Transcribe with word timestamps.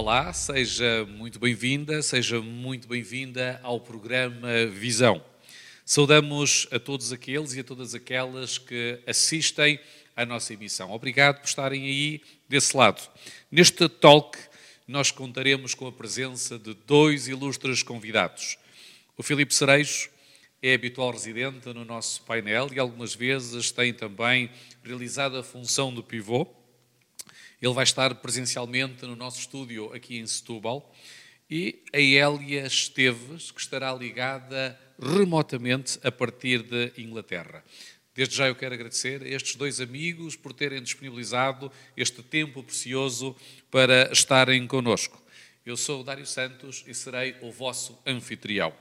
Olá, 0.00 0.32
seja 0.32 1.04
muito 1.10 1.40
bem-vinda, 1.40 2.00
seja 2.02 2.40
muito 2.40 2.86
bem-vinda 2.86 3.58
ao 3.64 3.80
programa 3.80 4.64
Visão. 4.66 5.20
Saudamos 5.84 6.68
a 6.70 6.78
todos 6.78 7.12
aqueles 7.12 7.54
e 7.54 7.58
a 7.58 7.64
todas 7.64 7.96
aquelas 7.96 8.58
que 8.58 9.00
assistem 9.08 9.76
à 10.14 10.24
nossa 10.24 10.54
emissão. 10.54 10.92
Obrigado 10.92 11.40
por 11.40 11.48
estarem 11.48 11.82
aí 11.82 12.22
desse 12.48 12.76
lado. 12.76 13.02
Neste 13.50 13.88
talk, 13.88 14.38
nós 14.86 15.10
contaremos 15.10 15.74
com 15.74 15.88
a 15.88 15.92
presença 15.92 16.60
de 16.60 16.74
dois 16.86 17.26
ilustres 17.26 17.82
convidados. 17.82 18.56
O 19.16 19.22
Filipe 19.24 19.52
Cerejo 19.52 20.10
é 20.62 20.74
habitual 20.74 21.10
residente 21.10 21.66
no 21.74 21.84
nosso 21.84 22.22
painel 22.22 22.68
e 22.72 22.78
algumas 22.78 23.16
vezes 23.16 23.72
tem 23.72 23.92
também 23.92 24.48
realizado 24.84 25.36
a 25.36 25.42
função 25.42 25.92
de 25.92 26.04
pivô 26.04 26.46
ele 27.60 27.74
vai 27.74 27.84
estar 27.84 28.14
presencialmente 28.16 29.04
no 29.04 29.16
nosso 29.16 29.40
estúdio 29.40 29.92
aqui 29.92 30.18
em 30.18 30.26
Setúbal 30.26 30.94
e 31.50 31.82
a 31.92 31.98
Hélia 31.98 32.66
Esteves, 32.66 33.50
que 33.50 33.60
estará 33.60 33.92
ligada 33.92 34.78
remotamente 35.00 35.98
a 36.04 36.12
partir 36.12 36.62
de 36.62 36.92
Inglaterra. 36.98 37.64
Desde 38.14 38.36
já 38.36 38.48
eu 38.48 38.54
quero 38.54 38.74
agradecer 38.74 39.22
a 39.22 39.28
estes 39.28 39.54
dois 39.54 39.80
amigos 39.80 40.36
por 40.36 40.52
terem 40.52 40.82
disponibilizado 40.82 41.70
este 41.96 42.22
tempo 42.22 42.62
precioso 42.62 43.34
para 43.70 44.10
estarem 44.12 44.66
conosco. 44.66 45.22
Eu 45.64 45.76
sou 45.76 46.00
o 46.00 46.04
Dário 46.04 46.26
Santos 46.26 46.84
e 46.86 46.94
serei 46.94 47.36
o 47.42 47.50
vosso 47.50 47.98
anfitrião. 48.06 48.72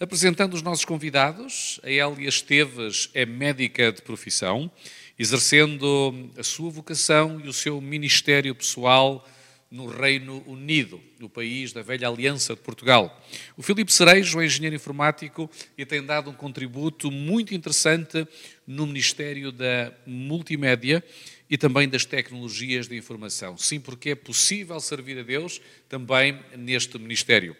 Apresentando 0.00 0.54
os 0.54 0.62
nossos 0.62 0.84
convidados, 0.84 1.80
a 1.82 1.90
Hélia 1.90 2.28
Esteves 2.28 3.10
é 3.14 3.26
médica 3.26 3.90
de 3.90 4.02
profissão 4.02 4.70
exercendo 5.18 6.30
a 6.38 6.42
sua 6.42 6.70
vocação 6.70 7.40
e 7.44 7.48
o 7.48 7.52
seu 7.52 7.80
ministério 7.80 8.54
pessoal 8.54 9.26
no 9.70 9.86
Reino 9.86 10.42
Unido, 10.46 11.00
no 11.18 11.28
país 11.28 11.72
da 11.72 11.82
velha 11.82 12.08
Aliança 12.08 12.54
de 12.54 12.60
Portugal. 12.60 13.22
O 13.56 13.62
Filipe 13.62 13.92
Cerejo 13.92 14.40
é 14.40 14.46
engenheiro 14.46 14.76
informático 14.76 15.50
e 15.76 15.84
tem 15.84 16.02
dado 16.02 16.30
um 16.30 16.34
contributo 16.34 17.10
muito 17.10 17.54
interessante 17.54 18.26
no 18.66 18.86
Ministério 18.86 19.52
da 19.52 19.92
Multimédia 20.06 21.04
e 21.50 21.58
também 21.58 21.88
das 21.88 22.04
tecnologias 22.04 22.88
de 22.88 22.96
informação. 22.96 23.58
Sim, 23.58 23.80
porque 23.80 24.10
é 24.10 24.14
possível 24.14 24.78
servir 24.80 25.18
a 25.18 25.22
Deus 25.22 25.60
também 25.88 26.38
neste 26.56 26.98
ministério. 26.98 27.56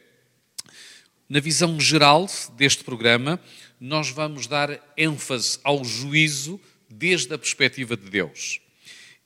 Na 1.28 1.40
visão 1.40 1.78
geral 1.78 2.26
deste 2.56 2.84
programa, 2.84 3.38
nós 3.78 4.08
vamos 4.08 4.46
dar 4.46 4.80
ênfase 4.96 5.58
ao 5.62 5.84
juízo 5.84 6.58
desde 6.89 7.34
a 7.34 7.39
perspectiva 7.39 7.97
de 7.97 8.08
Deus. 8.08 8.61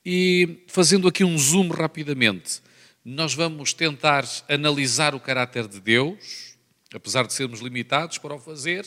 E 0.05 0.65
fazendo 0.67 1.07
aqui 1.07 1.23
um 1.23 1.39
zoom 1.39 1.69
rapidamente, 1.69 2.61
nós 3.05 3.35
vamos 3.35 3.73
tentar 3.73 4.25
analisar 4.49 5.15
o 5.15 5.21
caráter 5.21 5.67
de 5.69 5.81
Deus, 5.81 6.57
apesar 6.95 7.27
de 7.27 7.33
sermos 7.33 7.61
limitados 7.61 8.19
para 8.19 8.35
o 8.35 8.39
fazer, 8.39 8.87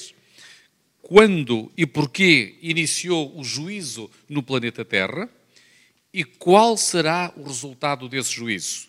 quando 1.02 1.72
e 1.78 1.86
porquê 1.86 2.58
iniciou 2.62 3.38
o 3.38 3.44
juízo 3.44 4.10
no 4.28 4.42
planeta 4.42 4.84
Terra 4.84 5.30
e 6.14 6.24
qual 6.24 6.78
será 6.78 7.34
o 7.36 7.44
resultado 7.44 8.08
desse 8.08 8.32
juízo. 8.32 8.88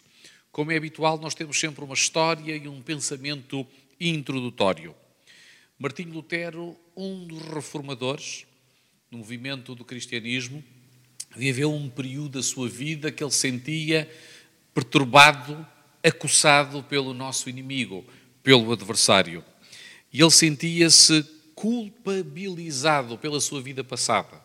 Como 0.51 0.73
é 0.73 0.77
habitual, 0.77 1.19
nós 1.19 1.35
temos 1.35 1.59
sempre 1.61 1.85
uma 1.85 1.95
história 1.95 2.57
e 2.57 2.67
um 2.67 2.81
pensamento 2.81 3.67
introdutório. 4.01 4.95
Martinho 5.79 6.15
Lutero, 6.15 6.75
um 6.97 7.27
dos 7.27 7.43
reformadores, 7.43 8.47
no 9.11 9.19
movimento 9.19 9.75
do 9.75 9.85
cristianismo, 9.85 10.63
viveu 11.37 11.73
um 11.73 11.89
período 11.89 12.39
da 12.39 12.43
sua 12.43 12.69
vida 12.69 13.13
que 13.13 13.23
ele 13.23 13.31
sentia 13.31 14.11
perturbado, 14.75 15.67
acossado 16.03 16.83
pelo 16.83 17.15
nosso 17.15 17.49
inimigo, 17.49 18.05
pelo 18.43 18.73
adversário. 18.73 19.45
E 20.13 20.21
ele 20.21 20.31
sentia-se 20.31 21.25
culpabilizado 21.55 23.19
pela 23.19 23.41
sua 23.41 23.61
vida 23.61 23.83
passada. 23.83 24.41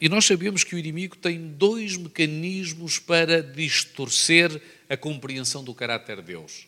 E 0.00 0.08
nós 0.08 0.24
sabemos 0.24 0.64
que 0.64 0.74
o 0.74 0.78
inimigo 0.78 1.16
tem 1.16 1.48
dois 1.52 1.96
mecanismos 1.96 2.98
para 2.98 3.42
distorcer 3.42 4.60
a 4.88 4.96
compreensão 4.96 5.62
do 5.62 5.74
caráter 5.74 6.16
de 6.16 6.22
Deus. 6.22 6.66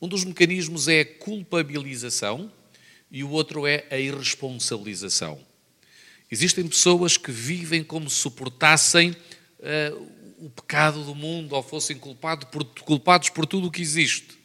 Um 0.00 0.08
dos 0.08 0.24
mecanismos 0.24 0.88
é 0.88 1.00
a 1.00 1.04
culpabilização 1.04 2.50
e 3.10 3.22
o 3.22 3.30
outro 3.30 3.66
é 3.66 3.86
a 3.90 3.98
irresponsabilização. 3.98 5.40
Existem 6.30 6.66
pessoas 6.66 7.16
que 7.16 7.30
vivem 7.30 7.84
como 7.84 8.08
se 8.08 8.16
suportassem 8.16 9.10
uh, 9.10 10.14
o 10.38 10.50
pecado 10.50 11.04
do 11.04 11.14
mundo 11.14 11.54
ou 11.54 11.62
fossem 11.62 11.96
culpado 11.96 12.46
por, 12.46 12.64
culpados 12.82 13.30
por 13.30 13.46
tudo 13.46 13.68
o 13.68 13.70
que 13.70 13.82
existe. 13.82 14.38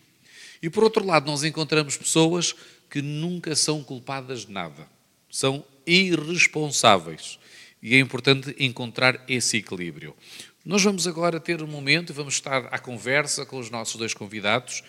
E 0.62 0.69
por 0.69 0.84
outro 0.84 1.06
lado, 1.06 1.25
nós 1.25 1.44
encontramos 1.44 1.97
pessoas 1.97 2.56
que 2.90 3.01
nunca 3.01 3.56
são 3.56 3.84
culpadas 3.84 4.45
de 4.45 4.51
nada, 4.51 4.88
são 5.29 5.63
irresponsáveis. 5.85 7.40
E 7.81 7.96
é 7.96 8.00
importante 8.00 8.56
encontrar 8.59 9.23
esse 9.28 9.57
equilíbrio. 9.57 10.16
Nós 10.66 10.84
vamos 10.84 11.07
agora 11.07 11.40
ter 11.40 11.63
um 11.63 11.67
momento 11.67 12.11
e 12.11 12.13
vamos 12.13 12.34
estar 12.34 12.66
à 12.66 12.78
conversa 12.78 13.46
com 13.46 13.57
os 13.57 13.69
nossos 13.69 13.96
dois 13.96 14.13
convidados. 14.13 14.84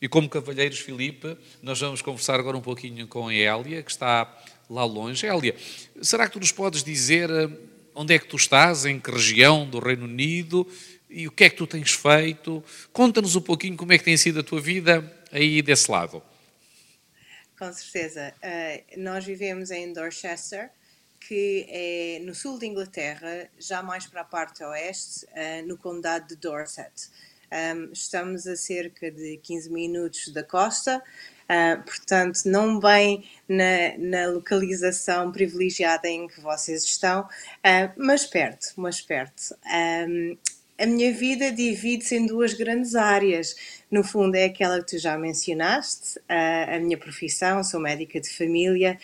E 0.00 0.08
como 0.08 0.28
cavalheiros, 0.28 0.78
Filipe, 0.78 1.36
nós 1.62 1.80
vamos 1.80 2.02
conversar 2.02 2.38
agora 2.38 2.56
um 2.56 2.60
pouquinho 2.60 3.06
com 3.08 3.28
a 3.28 3.34
Elia, 3.34 3.82
que 3.82 3.90
está 3.90 4.24
lá 4.68 4.84
longe. 4.84 5.26
Hélia, 5.26 5.54
será 6.02 6.26
que 6.26 6.32
tu 6.32 6.40
nos 6.40 6.52
podes 6.52 6.82
dizer 6.82 7.30
eh, 7.30 7.48
onde 7.94 8.14
é 8.14 8.18
que 8.18 8.26
tu 8.26 8.36
estás, 8.36 8.84
em 8.84 9.00
que 9.00 9.10
região 9.10 9.68
do 9.68 9.78
Reino 9.78 10.04
Unido 10.04 10.66
e 11.08 11.26
o 11.26 11.30
que 11.30 11.44
é 11.44 11.50
que 11.50 11.56
tu 11.56 11.66
tens 11.66 11.92
feito? 11.92 12.62
Conta-nos 12.92 13.36
um 13.36 13.40
pouquinho 13.40 13.76
como 13.76 13.92
é 13.92 13.98
que 13.98 14.04
tem 14.04 14.16
sido 14.16 14.40
a 14.40 14.42
tua 14.42 14.60
vida 14.60 15.10
aí 15.32 15.62
desse 15.62 15.90
lado. 15.90 16.22
Com 17.58 17.72
certeza. 17.72 18.34
Uh, 18.42 19.00
nós 19.00 19.24
vivemos 19.24 19.70
em 19.70 19.92
Dorchester, 19.92 20.70
que 21.20 21.66
é 21.68 22.18
no 22.22 22.34
sul 22.34 22.58
de 22.58 22.66
Inglaterra, 22.66 23.48
já 23.58 23.82
mais 23.82 24.06
para 24.06 24.20
a 24.20 24.24
parte 24.24 24.62
oeste, 24.62 25.24
uh, 25.26 25.66
no 25.66 25.78
condado 25.78 26.28
de 26.28 26.36
Dorset. 26.36 26.92
Um, 27.50 27.92
estamos 27.92 28.46
a 28.46 28.56
cerca 28.56 29.10
de 29.10 29.38
15 29.38 29.70
minutos 29.70 30.28
da 30.28 30.42
costa 30.42 31.02
Uh, 31.46 31.80
portanto, 31.84 32.40
não 32.44 32.80
bem 32.80 33.24
na, 33.48 33.96
na, 33.98 34.26
localização 34.26 35.30
privilegiada 35.30 36.08
em 36.08 36.26
que 36.26 36.40
vocês 36.40 36.82
estão, 36.82 37.20
uh, 37.20 37.92
mas 37.96 38.26
perto, 38.26 38.72
mas 38.76 39.00
perto. 39.00 39.54
Um, 39.64 40.36
a 40.76 40.86
minha 40.86 41.12
vida 41.14 41.52
divide-se 41.52 42.16
em 42.16 42.26
duas 42.26 42.52
grandes 42.52 42.96
áreas. 42.96 43.54
No 43.90 44.02
fundo, 44.02 44.34
é 44.34 44.44
aquela 44.44 44.80
que 44.80 44.88
tu 44.90 44.98
já 44.98 45.16
mencionaste, 45.16 46.20
a 46.28 46.78
minha 46.80 46.98
profissão, 46.98 47.64
sou 47.64 47.80
médica 47.80 48.20
de 48.20 48.28
família, 48.28 48.98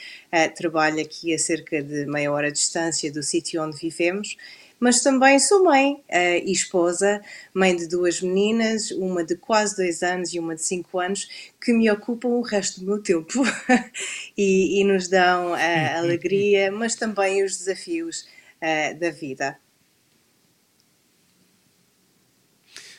trabalho 0.55 1.01
aqui 1.01 1.33
a 1.33 1.39
cerca 1.39 1.83
de 1.83 2.05
meia 2.05 2.31
hora 2.31 2.49
de 2.53 2.59
distância 2.59 3.11
do 3.11 3.23
sítio 3.23 3.63
onde 3.63 3.79
vivemos 3.79 4.37
mas 4.83 5.01
também 5.01 5.39
sou 5.39 5.63
mãe 5.63 5.93
uh, 5.93 6.45
e 6.45 6.51
esposa, 6.51 7.23
mãe 7.55 7.77
de 7.77 7.87
duas 7.87 8.21
meninas, 8.21 8.91
uma 8.91 9.23
de 9.23 9.37
quase 9.37 9.77
dois 9.77 10.03
anos 10.03 10.35
e 10.35 10.41
uma 10.41 10.57
de 10.57 10.63
cinco 10.63 10.99
anos, 10.99 11.29
que 11.61 11.73
me 11.73 11.89
ocupam 11.89 12.31
o 12.31 12.43
resto 12.43 12.81
do 12.81 12.87
meu 12.87 13.01
tempo 13.01 13.45
e, 14.37 14.81
e, 14.81 14.85
nos 14.85 15.07
dão 15.07 15.55
a 15.55 15.99
alegria, 15.99 16.73
mas 16.73 16.97
também 16.97 17.45
os 17.45 17.59
desafios 17.59 18.27
uh, 18.61 18.99
da 18.99 19.13
vida. 19.13 19.57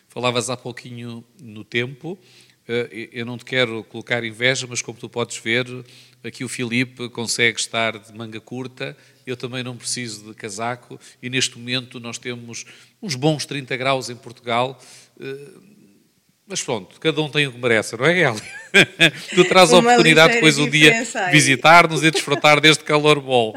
Falavas 0.08 0.50
há 0.50 0.56
pouquinho 0.56 1.22
no 1.42 1.66
tempo, 1.66 2.18
eh, 2.18 2.53
eu 3.12 3.26
não 3.26 3.38
te 3.38 3.46
quero 3.46 3.84
colocar 3.86 4.24
inveja, 4.24 4.66
mas 4.68 4.82
como 4.82 4.98
tu 4.98 5.10
podes 5.10 5.38
ver, 5.38 5.66
aqui 6.24 6.44
o 6.44 6.50
Filipe 6.50 7.10
consegue 7.10 7.60
estar 7.60 7.98
de 8.00 8.14
manga 8.14 8.40
curta 8.40 8.96
eu 9.26 9.38
também 9.38 9.64
não 9.64 9.76
preciso 9.76 10.26
de 10.26 10.34
casaco 10.34 11.00
e 11.22 11.30
neste 11.30 11.58
momento 11.58 12.00
nós 12.00 12.18
temos 12.18 12.66
uns 13.02 13.16
bons 13.16 13.46
30 13.46 13.76
graus 13.78 14.10
em 14.10 14.16
Portugal. 14.16 14.80
Eh, 15.20 15.48
mas 16.46 16.62
pronto, 16.62 17.00
cada 17.00 17.22
um 17.22 17.30
tem 17.30 17.48
o 17.48 17.54
que 17.54 17.58
merece, 17.58 17.96
não 17.96 18.06
é, 18.06 18.20
Eli? 18.20 18.42
tu 19.34 19.46
traz 19.46 19.72
a 19.72 19.78
oportunidade 19.78 20.34
depois 20.34 20.58
um 20.58 20.70
dia 20.70 20.94
visitar-nos 21.32 22.04
e 22.04 22.12
desfrutar 22.12 22.60
deste 22.60 22.84
calor 22.84 23.22
bom. 23.22 23.54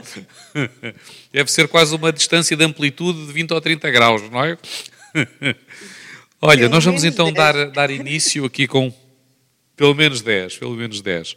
Deve 1.32 1.50
ser 1.50 1.66
quase 1.66 1.94
uma 1.96 2.12
distância 2.12 2.56
de 2.56 2.64
amplitude 2.64 3.26
de 3.26 3.32
20 3.32 3.52
ou 3.52 3.60
30 3.60 3.90
graus, 3.90 4.30
não 4.30 4.44
é? 4.44 4.56
Olha, 6.40 6.68
nós 6.68 6.84
vamos 6.84 7.02
então 7.02 7.32
dar, 7.32 7.70
dar 7.70 7.90
início 7.90 8.44
aqui 8.44 8.68
com 8.68 8.92
pelo 9.74 9.94
menos 9.94 10.20
10, 10.20 10.58
pelo 10.58 10.74
menos 10.74 11.00
10. 11.00 11.34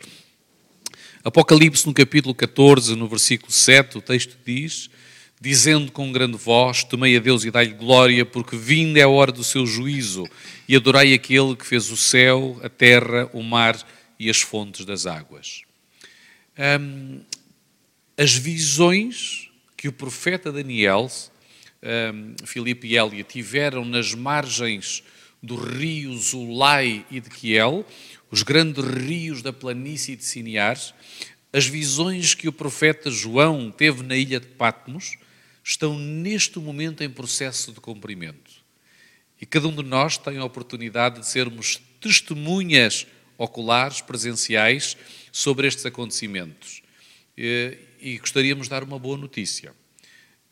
Apocalipse, 1.24 1.88
no 1.88 1.94
capítulo 1.94 2.36
14, 2.36 2.98
no 2.98 3.08
versículo 3.08 3.50
7, 3.50 3.98
o 3.98 4.02
texto 4.02 4.38
diz: 4.46 4.90
Dizendo 5.40 5.90
com 5.90 6.12
grande 6.12 6.38
voz: 6.38 6.84
Temei 6.84 7.16
a 7.16 7.20
Deus 7.22 7.46
e 7.46 7.52
dai-lhe 7.52 7.76
glória, 7.76 8.26
porque 8.26 8.58
vinda 8.58 9.00
é 9.00 9.04
a 9.04 9.08
hora 9.08 9.32
do 9.32 9.44
seu 9.44 9.66
juízo, 9.66 10.28
e 10.68 10.76
adorai 10.76 11.14
aquele 11.14 11.56
que 11.56 11.66
fez 11.66 11.90
o 11.90 11.98
céu, 11.98 12.60
a 12.62 12.68
terra, 12.68 13.30
o 13.32 13.42
mar 13.42 13.78
e 14.20 14.30
as 14.30 14.42
fontes 14.42 14.84
das 14.86 15.06
águas. 15.06 15.62
Um, 16.58 17.22
as 18.18 18.34
visões 18.34 19.50
que 19.78 19.88
o 19.88 19.94
profeta 19.94 20.52
Daniel, 20.52 21.10
um, 21.84 22.36
Filipe 22.46 22.88
e 22.88 22.98
Elia, 22.98 23.24
tiveram 23.24 23.86
nas 23.86 24.14
margens 24.14 25.04
do 25.42 25.56
rio 25.56 26.18
Zulai 26.18 27.06
e 27.10 27.20
de 27.20 27.30
Kiel, 27.30 27.86
os 28.30 28.44
grandes 28.44 28.84
rios 28.84 29.42
da 29.42 29.54
planície 29.54 30.16
de 30.16 30.24
Sinear, 30.24 30.78
as 31.52 31.66
visões 31.66 32.36
que 32.36 32.48
o 32.48 32.54
profeta 32.54 33.10
João 33.10 33.72
teve 33.72 34.04
na 34.04 34.16
ilha 34.16 34.40
de 34.40 34.48
Patmos, 34.48 35.18
estão 35.64 35.98
neste 35.98 36.60
momento 36.60 37.04
em 37.04 37.10
processo 37.10 37.72
de 37.72 37.80
cumprimento. 37.80 38.52
E 39.42 39.46
cada 39.46 39.68
um 39.68 39.76
de 39.76 39.84
nós 39.84 40.18
tem 40.18 40.38
a 40.38 40.46
oportunidade 40.46 41.20
de 41.20 41.28
sermos 41.28 41.82
testemunhas 42.00 43.08
oculares, 43.38 44.02
presenciais, 44.02 44.98
sobre 45.32 45.68
estes 45.68 45.86
acontecimentos. 45.86 46.82
E 47.38 48.18
gostaríamos 48.20 48.68
de 48.68 48.72
dar 48.72 48.84
uma 48.84 49.00
boa 49.00 49.18
notícia. 49.18 49.74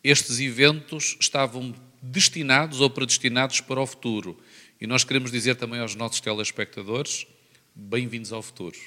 Estes 0.10 0.40
eventos 0.40 1.18
estavam 1.20 1.76
destinados 2.02 2.80
ou 2.80 2.90
predestinados 2.90 3.60
para 3.60 3.82
o 3.82 3.86
futuro. 3.86 4.42
E 4.80 4.88
nós 4.88 5.04
queremos 5.04 5.30
dizer 5.30 5.58
também 5.58 5.82
aos 5.82 5.96
nossos 5.96 6.22
telespectadores: 6.22 7.28
bem-vindos 7.76 8.32
ao 8.32 8.42
futuro. 8.42 8.78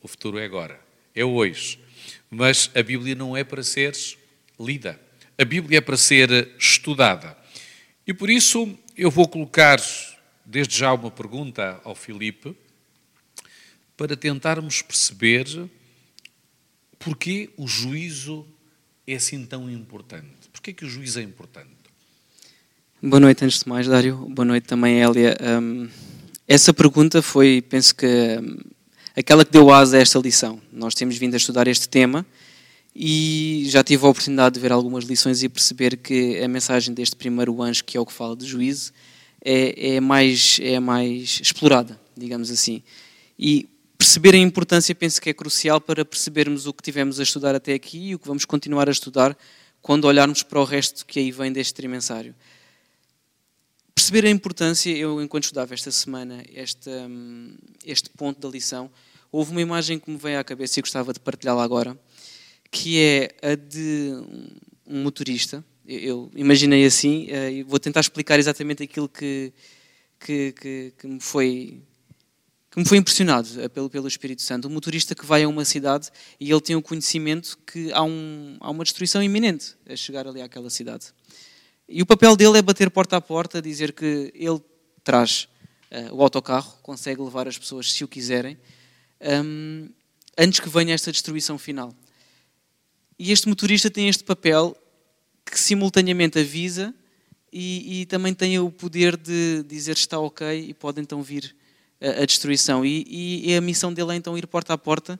O 0.00 0.08
futuro 0.08 0.38
é 0.38 0.44
agora, 0.46 0.80
é 1.14 1.22
hoje. 1.22 1.78
Mas 2.30 2.70
a 2.74 2.82
Bíblia 2.82 3.14
não 3.14 3.36
é 3.36 3.44
para 3.44 3.62
ser 3.62 3.94
lida, 4.58 4.98
a 5.36 5.44
Bíblia 5.44 5.76
é 5.76 5.80
para 5.82 5.98
ser 5.98 6.54
estudada. 6.58 7.36
E 8.06 8.14
por 8.14 8.30
isso 8.30 8.74
eu 8.96 9.10
vou 9.10 9.28
colocar 9.28 9.78
desde 10.46 10.78
já 10.78 10.94
uma 10.94 11.10
pergunta 11.10 11.78
ao 11.84 11.94
Filipe 11.94 12.56
para 13.98 14.16
tentarmos 14.16 14.80
perceber 14.80 15.68
porquê 16.98 17.50
o 17.54 17.68
juízo 17.68 18.46
é 19.06 19.16
assim 19.16 19.44
tão 19.44 19.70
importante. 19.70 20.43
Porquê 20.54 20.72
que 20.72 20.84
o 20.84 20.88
juízo 20.88 21.18
é 21.18 21.22
importante? 21.22 21.68
Boa 23.02 23.18
noite, 23.18 23.44
antes 23.44 23.58
de 23.58 23.68
mais, 23.68 23.88
Dário. 23.88 24.16
Boa 24.30 24.46
noite 24.46 24.64
também, 24.64 25.02
Hélia. 25.02 25.36
Um, 25.60 25.88
essa 26.46 26.72
pergunta 26.72 27.20
foi, 27.20 27.60
penso 27.60 27.94
que, 27.94 28.06
um, 28.06 28.56
aquela 29.16 29.44
que 29.44 29.50
deu 29.50 29.70
asa 29.70 29.98
a 29.98 30.00
esta 30.00 30.18
lição. 30.20 30.62
Nós 30.72 30.94
temos 30.94 31.18
vindo 31.18 31.34
a 31.34 31.36
estudar 31.36 31.66
este 31.66 31.88
tema 31.88 32.24
e 32.94 33.64
já 33.66 33.82
tive 33.82 34.06
a 34.06 34.08
oportunidade 34.08 34.54
de 34.54 34.60
ver 34.60 34.70
algumas 34.70 35.04
lições 35.04 35.42
e 35.42 35.48
perceber 35.48 35.96
que 35.96 36.40
a 36.40 36.46
mensagem 36.46 36.94
deste 36.94 37.16
primeiro 37.16 37.60
anjo, 37.60 37.84
que 37.84 37.98
é 37.98 38.00
o 38.00 38.06
que 38.06 38.12
fala 38.12 38.36
de 38.36 38.46
juízo, 38.46 38.92
é, 39.44 39.96
é, 39.96 40.00
mais, 40.00 40.60
é 40.62 40.78
mais 40.78 41.40
explorada, 41.42 42.00
digamos 42.16 42.50
assim. 42.50 42.80
E 43.36 43.68
perceber 43.98 44.36
a 44.36 44.38
importância 44.38 44.94
penso 44.94 45.20
que 45.20 45.28
é 45.28 45.34
crucial 45.34 45.80
para 45.80 46.04
percebermos 46.04 46.64
o 46.64 46.72
que 46.72 46.82
tivemos 46.82 47.18
a 47.18 47.24
estudar 47.24 47.56
até 47.56 47.74
aqui 47.74 48.10
e 48.10 48.14
o 48.14 48.20
que 48.20 48.28
vamos 48.28 48.44
continuar 48.44 48.88
a 48.88 48.92
estudar 48.92 49.36
quando 49.84 50.06
olharmos 50.06 50.42
para 50.42 50.58
o 50.58 50.64
resto 50.64 51.04
que 51.04 51.18
aí 51.18 51.30
vem 51.30 51.52
deste 51.52 51.74
trimensário. 51.74 52.34
Perceber 53.94 54.24
a 54.24 54.30
importância, 54.30 54.90
eu 54.90 55.20
enquanto 55.20 55.44
estudava 55.44 55.74
esta 55.74 55.90
semana 55.90 56.42
este, 56.54 56.88
hum, 56.88 57.54
este 57.84 58.08
ponto 58.08 58.40
da 58.40 58.48
lição, 58.48 58.90
houve 59.30 59.50
uma 59.50 59.60
imagem 59.60 59.98
que 59.98 60.10
me 60.10 60.16
veio 60.16 60.40
à 60.40 60.42
cabeça 60.42 60.80
e 60.80 60.82
gostava 60.82 61.12
de 61.12 61.20
partilhá-la 61.20 61.62
agora, 61.62 62.00
que 62.70 62.98
é 62.98 63.36
a 63.42 63.54
de 63.54 64.10
um 64.86 65.02
motorista. 65.02 65.62
Eu 65.86 66.30
imaginei 66.34 66.86
assim, 66.86 67.26
eh, 67.28 67.52
e 67.52 67.62
vou 67.62 67.78
tentar 67.78 68.00
explicar 68.00 68.38
exatamente 68.38 68.82
aquilo 68.82 69.06
que, 69.06 69.52
que, 70.18 70.52
que, 70.52 70.94
que 70.96 71.06
me 71.06 71.20
foi 71.20 71.82
que 72.74 72.80
me 72.80 72.84
foi 72.84 72.98
impressionado 72.98 73.48
eh, 73.60 73.68
pelo, 73.68 73.88
pelo 73.88 74.08
Espírito 74.08 74.42
Santo. 74.42 74.66
Um 74.66 74.72
motorista 74.72 75.14
que 75.14 75.24
vai 75.24 75.44
a 75.44 75.48
uma 75.48 75.64
cidade 75.64 76.10
e 76.40 76.50
ele 76.50 76.60
tem 76.60 76.74
o 76.74 76.82
conhecimento 76.82 77.56
que 77.64 77.92
há, 77.92 78.02
um, 78.02 78.56
há 78.58 78.68
uma 78.68 78.82
destruição 78.82 79.22
iminente 79.22 79.76
a 79.88 79.94
chegar 79.94 80.26
ali 80.26 80.42
àquela 80.42 80.68
cidade. 80.68 81.06
E 81.88 82.02
o 82.02 82.06
papel 82.06 82.34
dele 82.34 82.58
é 82.58 82.62
bater 82.62 82.90
porta 82.90 83.16
a 83.16 83.20
porta, 83.20 83.62
dizer 83.62 83.92
que 83.92 84.32
ele 84.34 84.60
traz 85.04 85.46
uh, 85.92 86.16
o 86.16 86.20
autocarro, 86.20 86.76
consegue 86.82 87.22
levar 87.22 87.46
as 87.46 87.56
pessoas 87.56 87.92
se 87.92 88.02
o 88.02 88.08
quiserem, 88.08 88.58
um, 89.44 89.88
antes 90.36 90.58
que 90.58 90.68
venha 90.68 90.94
esta 90.94 91.12
destruição 91.12 91.56
final. 91.56 91.94
E 93.16 93.30
este 93.30 93.48
motorista 93.48 93.88
tem 93.88 94.08
este 94.08 94.24
papel 94.24 94.76
que 95.46 95.60
simultaneamente 95.60 96.40
avisa 96.40 96.92
e, 97.52 98.00
e 98.00 98.06
também 98.06 98.34
tem 98.34 98.58
o 98.58 98.68
poder 98.68 99.16
de 99.16 99.62
dizer 99.62 99.92
está 99.92 100.18
ok 100.18 100.58
e 100.58 100.74
pode 100.74 101.00
então 101.00 101.22
vir 101.22 101.54
a, 102.22 102.24
destruição. 102.24 102.84
E, 102.84 103.50
e, 103.50 103.56
a 103.56 103.60
missão 103.60 103.92
dele 103.92 104.12
é 104.12 104.14
então 104.16 104.36
ir 104.36 104.46
porta 104.46 104.72
a 104.72 104.78
porta 104.78 105.18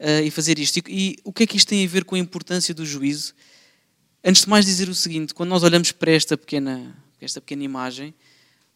uh, 0.00 0.22
e 0.24 0.30
fazer 0.30 0.58
isto. 0.58 0.78
E, 0.78 0.82
e, 0.88 1.16
o 1.24 1.32
que 1.32 1.44
é 1.44 1.46
que 1.46 1.56
isto 1.56 1.68
tem 1.68 1.84
a 1.84 1.88
ver 1.88 2.04
com 2.04 2.14
a 2.14 2.18
importância 2.18 2.74
do 2.74 2.84
juízo? 2.84 3.34
Antes 4.24 4.42
de 4.42 4.48
mais 4.48 4.66
dizer 4.66 4.88
o 4.88 4.94
seguinte, 4.94 5.32
quando 5.32 5.50
nós 5.50 5.62
olhamos 5.62 5.92
para 5.92 6.10
esta 6.10 6.36
pequena, 6.36 6.96
esta 7.20 7.40
pequena 7.40 7.64
imagem, 7.64 8.14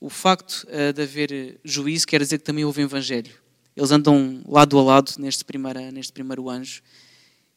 o 0.00 0.08
facto 0.08 0.66
uh, 0.68 0.92
de 0.92 1.02
haver 1.02 1.60
juízo 1.64 2.06
quer 2.06 2.20
dizer 2.20 2.38
que 2.38 2.44
também 2.44 2.64
houve 2.64 2.82
evangelho. 2.82 3.32
Eles 3.76 3.90
andam 3.90 4.42
lado 4.46 4.78
a 4.78 4.82
lado 4.82 5.12
neste 5.18 5.44
primeiro, 5.44 5.80
neste 5.92 6.12
primeiro 6.12 6.48
anjo. 6.50 6.82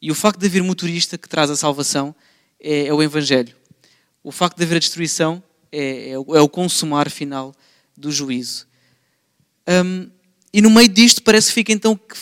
E 0.02 0.12
o 0.12 0.16
facto 0.16 0.40
de 0.40 0.46
haver 0.46 0.64
motorista 0.64 1.18
que 1.18 1.28
traz 1.28 1.50
a 1.50 1.56
salvação 1.56 2.16
é, 2.60 2.88
é 2.88 2.94
o 2.94 3.02
evangelho. 3.02 3.56
O 4.24 4.32
facto 4.32 4.58
de 4.58 4.64
haver 4.64 4.78
a 4.78 4.80
destruição 4.80 5.44
é, 5.72 6.12
é, 6.12 6.20
o, 6.20 6.36
é 6.36 6.42
o 6.42 6.48
consumar 6.50 7.10
final 7.10 7.54
do 7.98 8.12
juízo. 8.12 8.68
Um, 9.68 10.10
e 10.54 10.62
no 10.62 10.70
meio 10.70 10.88
disto 10.88 11.22
parece 11.24 11.48
que 11.50 11.54
fica 11.54 11.72
então 11.74 11.96
que 11.96 12.16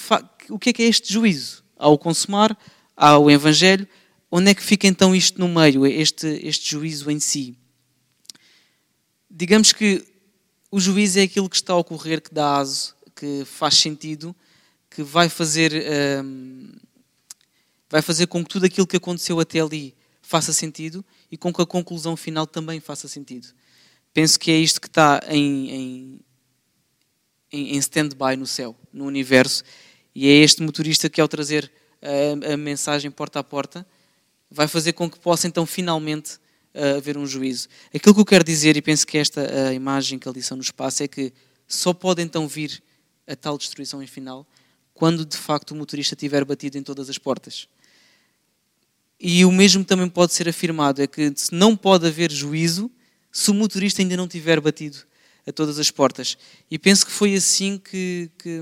o 0.49 0.59
que 0.59 0.69
é 0.69 0.73
que 0.73 0.83
é 0.83 0.87
este 0.87 1.11
juízo? 1.11 1.63
Há 1.77 1.87
o 1.87 1.97
consumar, 1.97 2.57
há 2.95 3.17
o 3.17 3.29
evangelho. 3.29 3.87
Onde 4.31 4.49
é 4.49 4.55
que 4.55 4.63
fica 4.63 4.87
então 4.87 5.15
isto 5.15 5.39
no 5.39 5.47
meio, 5.47 5.85
este, 5.85 6.27
este 6.43 6.71
juízo 6.71 7.11
em 7.11 7.19
si? 7.19 7.55
Digamos 9.29 9.71
que 9.71 10.03
o 10.71 10.79
juízo 10.79 11.19
é 11.19 11.21
aquilo 11.21 11.47
que 11.47 11.55
está 11.55 11.73
a 11.73 11.77
ocorrer, 11.77 12.19
que 12.19 12.33
dá 12.33 12.57
aso, 12.57 12.95
que 13.15 13.43
faz 13.45 13.75
sentido, 13.75 14.35
que 14.89 15.03
vai 15.03 15.29
fazer, 15.29 15.71
um, 16.23 16.71
vai 17.87 18.01
fazer 18.01 18.25
com 18.25 18.43
que 18.43 18.49
tudo 18.49 18.65
aquilo 18.65 18.87
que 18.87 18.97
aconteceu 18.97 19.39
até 19.39 19.59
ali 19.59 19.95
faça 20.21 20.51
sentido 20.51 21.05
e 21.31 21.37
com 21.37 21.53
que 21.53 21.61
a 21.61 21.65
conclusão 21.65 22.17
final 22.17 22.47
também 22.47 22.79
faça 22.79 23.07
sentido. 23.07 23.49
Penso 24.11 24.39
que 24.39 24.49
é 24.49 24.57
isto 24.57 24.81
que 24.81 24.87
está 24.87 25.21
em, 25.27 25.69
em 25.69 26.19
em, 27.53 27.77
stand-by 27.77 28.35
no 28.35 28.47
céu, 28.47 28.75
no 28.91 29.05
universo, 29.05 29.63
e 30.15 30.27
é 30.27 30.31
este 30.43 30.61
motorista 30.61 31.09
que, 31.09 31.21
ao 31.21 31.27
trazer 31.27 31.71
a, 32.01 32.53
a, 32.53 32.57
mensagem 32.57 33.11
porta 33.11 33.39
a 33.39 33.43
porta, 33.43 33.85
vai 34.49 34.67
fazer 34.67 34.93
com 34.93 35.09
que 35.09 35.19
possa 35.19 35.47
então 35.47 35.65
finalmente 35.65 36.35
uh, 36.73 36.97
haver 36.97 37.17
um 37.17 37.25
juízo. 37.25 37.67
Aquilo 37.93 38.13
que 38.15 38.21
eu 38.21 38.25
quero 38.25 38.43
dizer, 38.43 38.75
e 38.75 38.81
penso 38.81 39.05
que 39.05 39.17
esta 39.17 39.69
a 39.69 39.73
imagem 39.73 40.19
que 40.19 40.27
a 40.27 40.31
lição 40.31 40.57
nos 40.57 40.71
passa, 40.71 41.03
é 41.03 41.07
que 41.07 41.31
só 41.67 41.93
pode 41.93 42.21
então 42.21 42.47
vir 42.47 42.81
a 43.27 43.35
tal 43.35 43.57
destruição 43.57 44.01
em 44.03 44.07
final 44.07 44.45
quando 44.93 45.25
de 45.25 45.37
facto 45.37 45.71
o 45.71 45.75
motorista 45.75 46.15
tiver 46.15 46.45
batido 46.45 46.77
em 46.77 46.83
todas 46.83 47.09
as 47.09 47.17
portas. 47.17 47.67
E 49.19 49.43
o 49.45 49.51
mesmo 49.51 49.83
também 49.83 50.07
pode 50.07 50.33
ser 50.33 50.47
afirmado, 50.47 51.01
é 51.01 51.07
que 51.07 51.33
não 51.51 51.75
pode 51.75 52.05
haver 52.05 52.31
juízo 52.31 52.91
se 53.31 53.49
o 53.49 53.53
motorista 53.53 54.01
ainda 54.01 54.15
não 54.15 54.27
tiver 54.27 54.59
batido 54.59 54.99
a 55.45 55.51
todas 55.51 55.79
as 55.79 55.91
portas. 55.91 56.37
E 56.69 56.79
penso 56.79 57.05
que 57.05 57.11
foi 57.11 57.35
assim 57.35 57.77
que, 57.77 58.29
que 58.37 58.59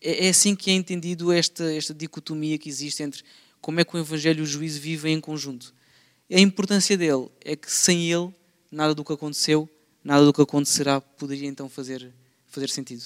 é, 0.00 0.26
é 0.26 0.28
assim 0.28 0.54
que 0.54 0.70
é 0.70 0.74
entendido 0.74 1.32
esta, 1.32 1.72
esta 1.74 1.94
dicotomia 1.94 2.58
que 2.58 2.68
existe 2.68 3.02
entre 3.02 3.22
como 3.60 3.80
é 3.80 3.84
que 3.84 3.96
o 3.96 4.00
Evangelho 4.00 4.40
e 4.40 4.42
o 4.42 4.46
juízo 4.46 4.80
vivem 4.80 5.14
em 5.14 5.20
conjunto. 5.20 5.72
A 6.30 6.40
importância 6.40 6.96
dele 6.96 7.28
é 7.40 7.54
que 7.54 7.70
sem 7.70 8.10
ele, 8.10 8.34
nada 8.70 8.94
do 8.94 9.04
que 9.04 9.12
aconteceu, 9.12 9.68
nada 10.02 10.24
do 10.24 10.32
que 10.32 10.42
acontecerá 10.42 11.00
poderia 11.00 11.48
então 11.48 11.68
fazer, 11.68 12.12
fazer 12.46 12.68
sentido. 12.68 13.04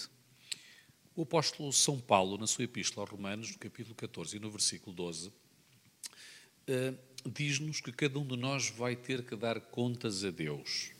O 1.15 1.23
apóstolo 1.23 1.73
São 1.73 1.99
Paulo, 1.99 2.39
na 2.39 2.47
sua 2.47 2.65
epístola 2.65 3.03
aos 3.05 3.11
Romanos, 3.11 3.51
no 3.51 3.59
capítulo 3.59 3.95
14 3.95 4.37
e 4.37 4.41
no 4.41 4.51
versículo 4.51 4.95
12, 4.95 5.33
eh, 6.67 6.95
diz-nos 7.25 7.81
que 7.81 7.93
cada 7.93 8.19
um 8.19 8.27
de 8.27 8.37
nós 8.37 8.71
vai 8.71 8.97
ter 8.97 9.25
que 9.25 9.35
dar 9.37 9.61
contas 9.61 10.25
a 10.25 10.31
Deus. 10.31 10.91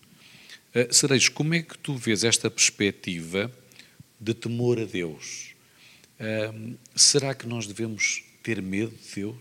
Uh, 0.77 0.93
Cerejo, 0.93 1.33
como 1.33 1.55
é 1.55 1.63
que 1.63 1.79
tu 1.79 1.97
vês 1.97 2.23
esta 2.23 2.51
perspectiva 2.51 3.51
de 4.21 4.35
temor 4.35 4.79
a 4.79 4.85
Deus? 4.85 5.55
Uh, 6.21 6.77
será 6.95 7.35
que 7.35 7.47
nós 7.47 7.67
devemos 7.67 8.23
ter 8.43 8.61
medo 8.61 8.91
de 8.91 9.15
Deus? 9.15 9.37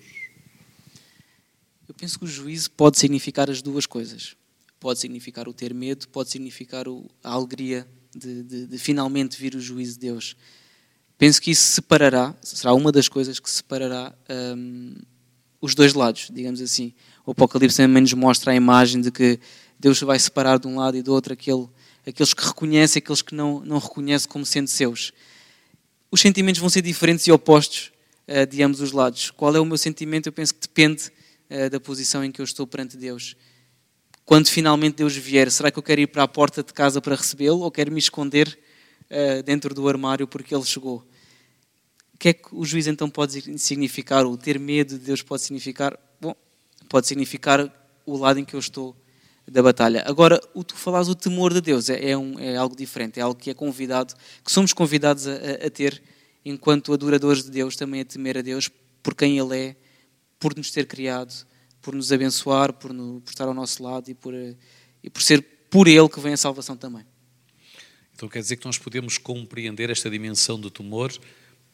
Eu 1.89 1.93
penso 1.93 2.17
que 2.17 2.23
o 2.23 2.27
juízo 2.27 2.71
pode 2.71 2.97
significar 2.97 3.49
as 3.49 3.61
duas 3.61 3.85
coisas. 3.85 4.37
Pode 4.79 4.99
significar 4.99 5.45
o 5.49 5.53
ter 5.53 5.73
medo, 5.73 6.07
pode 6.07 6.29
significar 6.29 6.87
o, 6.87 7.05
a 7.21 7.31
alegria 7.31 7.85
de, 8.15 8.41
de, 8.41 8.67
de, 8.67 8.77
finalmente 8.77 9.37
vir 9.37 9.55
o 9.55 9.59
juízo 9.59 9.95
de 9.95 10.07
Deus. 10.07 10.37
Penso 11.17 11.41
que 11.41 11.51
isso 11.51 11.63
separará, 11.63 12.33
será 12.41 12.73
uma 12.73 12.93
das 12.93 13.09
coisas 13.09 13.41
que 13.41 13.49
separará 13.49 14.15
um, 14.55 14.95
os 15.59 15.75
dois 15.75 15.93
lados, 15.93 16.29
digamos 16.31 16.61
assim. 16.61 16.93
O 17.25 17.31
Apocalipse 17.31 17.75
também 17.75 18.01
nos 18.01 18.13
mostra 18.13 18.53
a 18.53 18.55
imagem 18.55 19.01
de 19.01 19.11
que 19.11 19.37
Deus 19.79 19.99
vai 20.01 20.17
separar 20.19 20.57
de 20.59 20.67
um 20.67 20.77
lado 20.77 20.97
e 20.97 21.01
do 21.01 21.13
outro 21.13 21.33
aquele, 21.33 21.67
aqueles 22.05 22.33
que 22.33 22.45
reconhecem 22.45 22.99
e 22.99 23.03
aqueles 23.03 23.21
que 23.21 23.35
não, 23.35 23.59
não 23.61 23.77
reconhecem 23.77 24.29
como 24.29 24.45
sendo 24.45 24.67
seus. 24.67 25.11
Os 26.09 26.21
sentimentos 26.21 26.59
vão 26.59 26.69
ser 26.69 26.81
diferentes 26.81 27.27
e 27.27 27.31
opostos 27.31 27.91
uh, 28.27 28.45
de 28.47 28.61
ambos 28.63 28.79
os 28.79 28.91
lados. 28.91 29.31
Qual 29.31 29.55
é 29.55 29.59
o 29.59 29.65
meu 29.65 29.77
sentimento? 29.77 30.27
Eu 30.27 30.33
penso 30.33 30.53
que 30.53 30.61
depende 30.61 31.11
uh, 31.49 31.69
da 31.69 31.79
posição 31.79 32.23
em 32.23 32.31
que 32.31 32.41
eu 32.41 32.45
estou 32.45 32.65
perante 32.65 32.97
Deus. 32.97 33.35
quando 34.23 34.47
finalmente 34.47 34.95
Deus 34.95 35.15
vier, 35.15 35.51
será 35.51 35.69
que 35.69 35.77
eu 35.77 35.83
quero 35.83 36.01
ir 36.01 36.07
para 36.07 36.23
a 36.23 36.27
porta 36.27 36.63
de 36.63 36.73
casa 36.73 37.01
para 37.01 37.15
recebê-lo 37.15 37.59
ou 37.59 37.71
quero 37.71 37.91
me 37.91 37.99
esconder 37.99 38.57
uh, 39.11 39.43
dentro 39.43 39.73
do 39.73 39.87
armário 39.87 40.27
porque 40.27 40.55
ele 40.55 40.63
chegou? 40.63 41.05
O 42.13 42.17
que 42.17 42.29
é 42.29 42.33
que 42.33 42.55
o 42.55 42.63
juízo 42.63 42.89
então 42.89 43.09
pode 43.09 43.59
significar? 43.59 44.25
O 44.25 44.37
ter 44.37 44.57
medo 44.57 44.97
de 44.97 45.05
Deus 45.05 45.21
pode 45.21 45.41
significar? 45.41 45.99
Bom, 46.19 46.33
pode 46.87 47.07
significar 47.07 47.69
o 48.05 48.15
lado 48.15 48.39
em 48.39 48.45
que 48.45 48.55
eu 48.55 48.59
estou 48.59 48.95
da 49.47 49.61
batalha. 49.61 50.03
Agora, 50.07 50.41
o 50.53 50.63
tu 50.63 50.75
falas 50.75 51.07
o 51.07 51.15
temor 51.15 51.53
de 51.53 51.61
Deus 51.61 51.89
é, 51.89 52.11
é, 52.11 52.17
um, 52.17 52.39
é, 52.39 52.55
algo 52.55 52.75
diferente, 52.75 53.19
é 53.19 53.23
algo 53.23 53.39
que 53.39 53.49
é 53.49 53.53
convidado, 53.53 54.13
que 54.43 54.51
somos 54.51 54.73
convidados 54.73 55.27
a, 55.27 55.35
a, 55.65 55.69
ter 55.69 56.01
enquanto 56.43 56.93
adoradores 56.93 57.43
de 57.43 57.51
Deus, 57.51 57.75
também 57.75 58.01
a 58.01 58.05
temer 58.05 58.37
a 58.37 58.41
Deus 58.41 58.69
por 59.03 59.13
quem 59.13 59.37
Ele 59.37 59.57
é, 59.57 59.75
por 60.39 60.55
nos 60.55 60.71
ter 60.71 60.87
criado, 60.87 61.45
por 61.81 61.93
nos 61.93 62.11
abençoar, 62.11 62.73
por, 62.73 62.91
no, 62.91 63.21
por 63.21 63.29
estar 63.29 63.45
ao 63.45 63.53
nosso 63.53 63.83
lado 63.83 64.09
e 64.09 64.15
por, 64.15 64.33
e 64.33 65.09
por 65.09 65.21
ser 65.21 65.41
por 65.69 65.87
Ele 65.87 66.09
que 66.09 66.19
vem 66.19 66.33
a 66.33 66.37
salvação 66.37 66.75
também. 66.75 67.05
Então 68.13 68.29
quer 68.29 68.39
dizer 68.39 68.55
que 68.55 68.65
nós 68.65 68.77
podemos 68.77 69.17
compreender 69.17 69.89
esta 69.89 70.09
dimensão 70.09 70.59
do 70.59 70.71
temor 70.71 71.11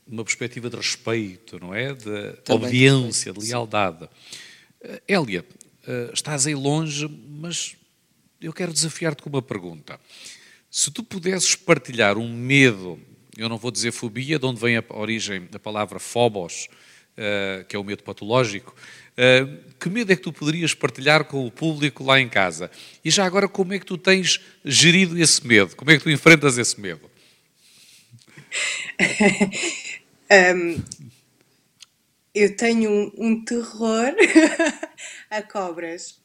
numa 0.06 0.26
perspectiva 0.26 0.70
de 0.70 0.76
respeito, 0.76 1.60
não 1.60 1.74
é? 1.74 1.94
De 1.94 2.34
também, 2.44 2.68
obediência, 2.68 3.34
também. 3.34 3.48
de 3.48 3.54
lealdade. 3.54 4.04
Uh, 4.84 5.00
Hélia, 5.08 5.46
uh, 5.88 6.14
estás 6.14 6.48
aí 6.48 6.56
longe, 6.56 7.08
mas 7.30 7.76
eu 8.42 8.54
quero 8.54 8.74
desafiar-te 8.74 9.22
com 9.22 9.30
uma 9.30 9.42
pergunta. 9.42 10.00
Se 10.70 10.90
tu 10.90 11.04
pudesses 11.04 11.56
partilhar 11.56 12.18
um 12.18 12.34
medo, 12.34 13.00
eu 13.38 13.48
não 13.50 13.58
vou 13.58 13.72
dizer 13.72 13.92
fobia, 13.92 14.40
de 14.40 14.46
onde 14.46 14.60
vem 14.60 14.78
a 14.78 14.84
origem 14.90 15.48
da 15.52 15.60
palavra 15.60 16.00
phobos, 16.00 16.68
uh, 17.18 17.66
que 17.66 17.76
é 17.76 17.80
o 17.80 17.84
medo 17.84 18.04
patológico, 18.04 18.76
uh, 19.12 19.74
que 19.80 19.90
medo 19.90 20.12
é 20.12 20.16
que 20.16 20.22
tu 20.22 20.34
poderias 20.34 20.74
partilhar 20.74 21.26
com 21.26 21.46
o 21.46 21.52
público 21.52 22.04
lá 22.04 22.20
em 22.20 22.30
casa? 22.30 22.72
E 23.04 23.12
já 23.12 23.26
agora, 23.26 23.48
como 23.48 23.74
é 23.74 23.80
que 23.80 23.86
tu 23.86 23.98
tens 23.98 24.40
gerido 24.64 25.18
esse 25.20 25.46
medo? 25.46 25.76
Como 25.76 25.92
é 25.92 25.98
que 25.98 26.04
tu 26.04 26.10
enfrentas 26.10 26.58
esse 26.58 26.80
medo? 26.80 27.10
um, 30.56 30.82
eu 32.34 32.56
tenho 32.56 32.90
um, 32.90 33.12
um 33.18 33.46
terror 33.46 34.14
a 35.32 35.42
cobras. 35.42 36.22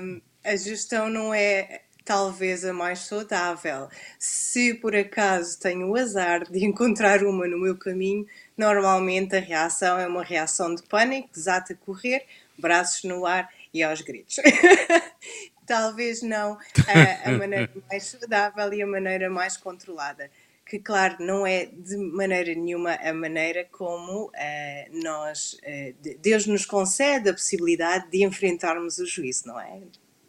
Um, 0.00 0.20
a 0.44 0.54
gestão 0.54 1.08
não 1.08 1.32
é 1.32 1.80
talvez 2.04 2.64
a 2.64 2.72
mais 2.72 3.00
saudável. 3.00 3.88
Se 4.18 4.74
por 4.74 4.94
acaso 4.94 5.58
tenho 5.58 5.88
o 5.88 5.96
azar 5.96 6.44
de 6.44 6.64
encontrar 6.64 7.24
uma 7.24 7.48
no 7.48 7.58
meu 7.58 7.76
caminho, 7.76 8.26
normalmente 8.56 9.34
a 9.34 9.40
reação 9.40 9.98
é 9.98 10.06
uma 10.06 10.22
reação 10.22 10.74
de 10.74 10.82
pânico, 10.82 11.30
desata 11.32 11.72
a 11.72 11.76
correr, 11.76 12.26
braços 12.58 13.04
no 13.04 13.24
ar 13.24 13.48
e 13.72 13.82
aos 13.82 14.02
gritos. 14.02 14.36
talvez 15.66 16.22
não 16.22 16.58
a, 16.86 17.30
a 17.30 17.32
maneira 17.32 17.70
mais 17.90 18.04
saudável 18.04 18.72
e 18.74 18.82
a 18.82 18.86
maneira 18.86 19.30
mais 19.30 19.56
controlada 19.56 20.30
que, 20.66 20.78
claro, 20.78 21.16
não 21.20 21.46
é 21.46 21.66
de 21.66 21.96
maneira 21.96 22.54
nenhuma 22.54 22.94
a 22.94 23.12
maneira 23.12 23.66
como 23.70 24.26
uh, 24.26 25.02
nós, 25.02 25.54
uh, 25.62 26.18
Deus 26.20 26.46
nos 26.46 26.64
concede 26.64 27.28
a 27.28 27.34
possibilidade 27.34 28.10
de 28.10 28.24
enfrentarmos 28.24 28.98
o 28.98 29.06
juízo, 29.06 29.48
não 29.48 29.60
é? 29.60 29.82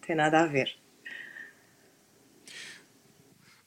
Tem 0.05 0.15
nada 0.15 0.41
a 0.41 0.45
ver. 0.45 0.75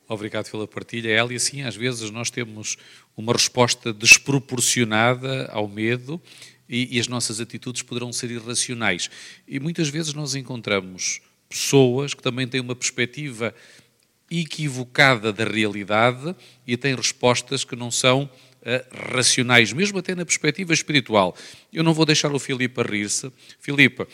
Obrigado 0.06 0.50
pela 0.50 0.66
partilha, 0.66 1.08
Elia. 1.08 1.38
Sim, 1.38 1.62
às 1.62 1.76
vezes 1.76 2.10
nós 2.10 2.30
temos 2.30 2.76
uma 3.16 3.32
resposta 3.32 3.92
desproporcionada 3.92 5.46
ao 5.52 5.68
medo 5.68 6.20
e, 6.68 6.96
e 6.96 7.00
as 7.00 7.08
nossas 7.08 7.40
atitudes 7.40 7.82
poderão 7.82 8.12
ser 8.12 8.30
irracionais. 8.30 9.10
E 9.46 9.60
muitas 9.60 9.88
vezes 9.88 10.14
nós 10.14 10.34
encontramos 10.34 11.20
pessoas 11.48 12.14
que 12.14 12.22
também 12.22 12.46
têm 12.46 12.60
uma 12.60 12.74
perspectiva 12.76 13.54
equivocada 14.30 15.32
da 15.32 15.44
realidade 15.44 16.34
e 16.66 16.76
têm 16.76 16.94
respostas 16.94 17.64
que 17.64 17.74
não 17.74 17.90
são 17.90 18.24
uh, 18.24 19.14
racionais, 19.14 19.72
mesmo 19.72 19.98
até 19.98 20.14
na 20.14 20.24
perspectiva 20.24 20.72
espiritual. 20.72 21.34
Eu 21.72 21.82
não 21.82 21.94
vou 21.94 22.04
deixar 22.04 22.32
o 22.34 22.38
Filipe 22.38 22.80
a 22.80 22.84
rir-se. 22.84 23.32
Filipe, 23.58 24.02
uh, 24.02 24.08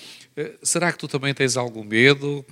será 0.63 0.93
que 0.93 0.99
tu 0.99 1.09
também 1.09 1.35
tens 1.35 1.57
algum 1.57 1.85
medo? 1.85 2.45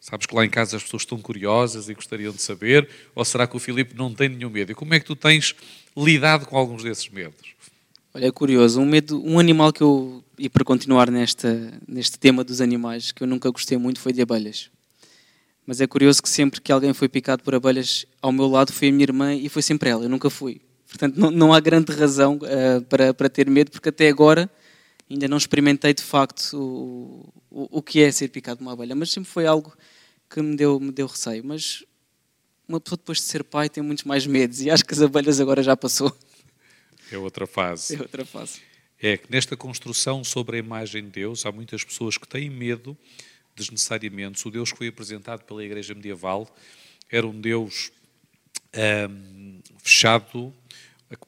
Sabes 0.00 0.26
que 0.26 0.34
lá 0.34 0.44
em 0.44 0.50
casa 0.50 0.76
as 0.76 0.84
pessoas 0.84 1.02
estão 1.02 1.18
curiosas 1.18 1.88
e 1.88 1.94
gostariam 1.94 2.32
de 2.32 2.40
saber? 2.40 2.88
Ou 3.14 3.24
será 3.24 3.46
que 3.46 3.56
o 3.56 3.58
Filipe 3.58 3.94
não 3.96 4.14
tem 4.14 4.28
nenhum 4.28 4.50
medo? 4.50 4.72
E 4.72 4.74
como 4.74 4.94
é 4.94 5.00
que 5.00 5.06
tu 5.06 5.16
tens 5.16 5.54
lidado 5.96 6.46
com 6.46 6.56
alguns 6.56 6.84
desses 6.84 7.08
medos? 7.08 7.56
Olha, 8.14 8.26
é 8.26 8.30
curioso. 8.30 8.80
Um, 8.80 8.86
medo, 8.86 9.20
um 9.22 9.38
animal 9.38 9.72
que 9.72 9.82
eu, 9.82 10.24
e 10.38 10.48
para 10.48 10.64
continuar 10.64 11.10
nesta, 11.10 11.72
neste 11.86 12.18
tema 12.18 12.44
dos 12.44 12.60
animais, 12.60 13.10
que 13.10 13.22
eu 13.22 13.26
nunca 13.26 13.50
gostei 13.50 13.76
muito 13.76 14.00
foi 14.00 14.12
de 14.12 14.22
abelhas. 14.22 14.70
Mas 15.66 15.80
é 15.80 15.86
curioso 15.86 16.22
que 16.22 16.28
sempre 16.28 16.60
que 16.60 16.70
alguém 16.70 16.94
foi 16.94 17.08
picado 17.08 17.42
por 17.42 17.54
abelhas, 17.54 18.06
ao 18.22 18.30
meu 18.30 18.46
lado 18.46 18.72
foi 18.72 18.88
a 18.88 18.92
minha 18.92 19.02
irmã 19.02 19.34
e 19.34 19.48
foi 19.48 19.62
sempre 19.62 19.90
ela, 19.90 20.04
eu 20.04 20.08
nunca 20.08 20.30
fui. 20.30 20.60
Portanto, 20.88 21.16
não, 21.16 21.30
não 21.30 21.52
há 21.52 21.58
grande 21.58 21.92
razão 21.92 22.36
uh, 22.36 22.82
para, 22.82 23.12
para 23.12 23.28
ter 23.28 23.50
medo, 23.50 23.72
porque 23.72 23.88
até 23.88 24.08
agora 24.08 24.48
ainda 25.10 25.28
não 25.28 25.36
experimentei 25.36 25.92
de 25.92 26.02
facto 26.02 26.54
o, 26.54 27.32
o, 27.50 27.78
o 27.78 27.82
que 27.82 28.00
é 28.00 28.10
ser 28.10 28.28
picado 28.28 28.58
por 28.58 28.64
uma 28.64 28.72
abelha, 28.72 28.94
mas 28.94 29.10
sempre 29.10 29.28
foi 29.28 29.46
algo 29.46 29.76
que 30.30 30.40
me 30.40 30.56
deu, 30.56 30.78
me 30.78 30.92
deu 30.92 31.06
receio. 31.06 31.44
Mas 31.44 31.84
uma 32.68 32.80
pessoa 32.80 32.96
depois 32.96 33.18
de 33.18 33.24
ser 33.24 33.44
pai 33.44 33.68
tem 33.68 33.82
muitos 33.82 34.04
mais 34.04 34.26
medos 34.26 34.60
e 34.60 34.70
acho 34.70 34.84
que 34.84 34.94
as 34.94 35.00
abelhas 35.00 35.40
agora 35.40 35.62
já 35.62 35.76
passou. 35.76 36.16
É 37.10 37.18
outra 37.18 37.46
fase. 37.46 37.96
É 37.96 38.00
outra 38.00 38.24
fase. 38.24 38.60
É 39.00 39.16
que 39.16 39.30
nesta 39.30 39.56
construção 39.56 40.24
sobre 40.24 40.56
a 40.56 40.58
imagem 40.58 41.04
de 41.04 41.10
Deus 41.10 41.44
há 41.44 41.52
muitas 41.52 41.84
pessoas 41.84 42.16
que 42.16 42.26
têm 42.26 42.48
medo 42.48 42.96
desnecessariamente. 43.56 44.46
O 44.46 44.50
Deus 44.50 44.70
que 44.70 44.78
foi 44.78 44.88
apresentado 44.88 45.42
pela 45.44 45.64
Igreja 45.64 45.94
Medieval 45.94 46.46
era 47.10 47.26
um 47.26 47.40
Deus 47.40 47.90
hum, 49.10 49.60
fechado, 49.78 50.54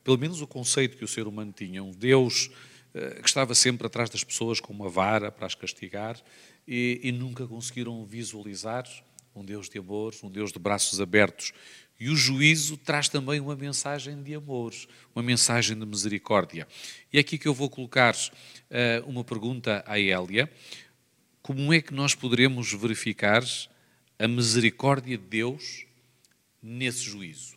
pelo 0.05 0.19
menos 0.19 0.43
o 0.43 0.47
conceito 0.47 0.97
que 0.97 1.05
o 1.05 1.09
ser 1.09 1.27
humano 1.27 1.53
tinha, 1.53 1.83
um 1.83 1.93
Deus 1.93 2.51
uh, 2.95 3.23
que 3.23 3.29
estava 3.29 3.55
sempre 3.55 3.87
atrás 3.87 4.11
das 4.11 4.23
pessoas 4.23 4.61
com 4.61 4.73
uma 4.73 4.89
vara 4.89 5.33
para 5.33 5.47
as 5.47 5.55
castigar 5.55 6.21
e, 6.67 7.01
e 7.03 7.13
nunca 7.13 7.47
conseguiram 7.47 8.05
visualizar 8.05 8.85
um 9.35 9.45
Deus 9.45 9.69
de 9.69 9.79
amor, 9.79 10.15
um 10.23 10.31
Deus 10.31 10.53
de 10.53 10.59
braços 10.59 11.01
abertos. 11.01 11.53
E 12.01 12.09
o 12.09 12.17
juízo 12.17 12.77
traz 12.77 13.09
também 13.09 13.41
uma 13.41 13.57
mensagem 13.57 14.23
de 14.23 14.35
amor, 14.35 14.73
uma 15.15 15.23
mensagem 15.23 15.77
de 15.77 15.85
misericórdia. 15.85 16.67
E 17.13 17.19
é 17.19 17.21
aqui 17.21 17.37
que 17.39 17.49
eu 17.49 17.55
vou 17.55 17.69
colocar 17.69 18.15
uh, 18.15 19.09
uma 19.09 19.25
pergunta 19.25 19.83
à 19.87 19.99
Hélia 19.99 20.51
como 21.49 21.73
é 21.73 21.81
que 21.81 21.95
nós 21.95 22.15
poderemos 22.15 22.71
verificar 22.75 23.43
a 24.19 24.29
misericórdia 24.29 25.17
de 25.17 25.25
Deus 25.25 25.87
nesse 26.63 27.01
juízo? 27.01 27.57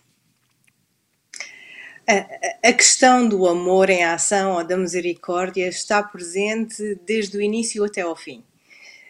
A, 2.64 2.72
questão 2.72 3.28
do 3.28 3.46
amor 3.46 3.90
em 3.90 4.06
ação 4.06 4.54
ou 4.54 4.64
da 4.64 4.78
misericórdia 4.78 5.68
está 5.68 6.02
presente 6.02 6.98
desde 7.06 7.38
o 7.38 7.42
início 7.42 7.84
até 7.84 8.00
ao 8.00 8.16
fim. 8.16 8.42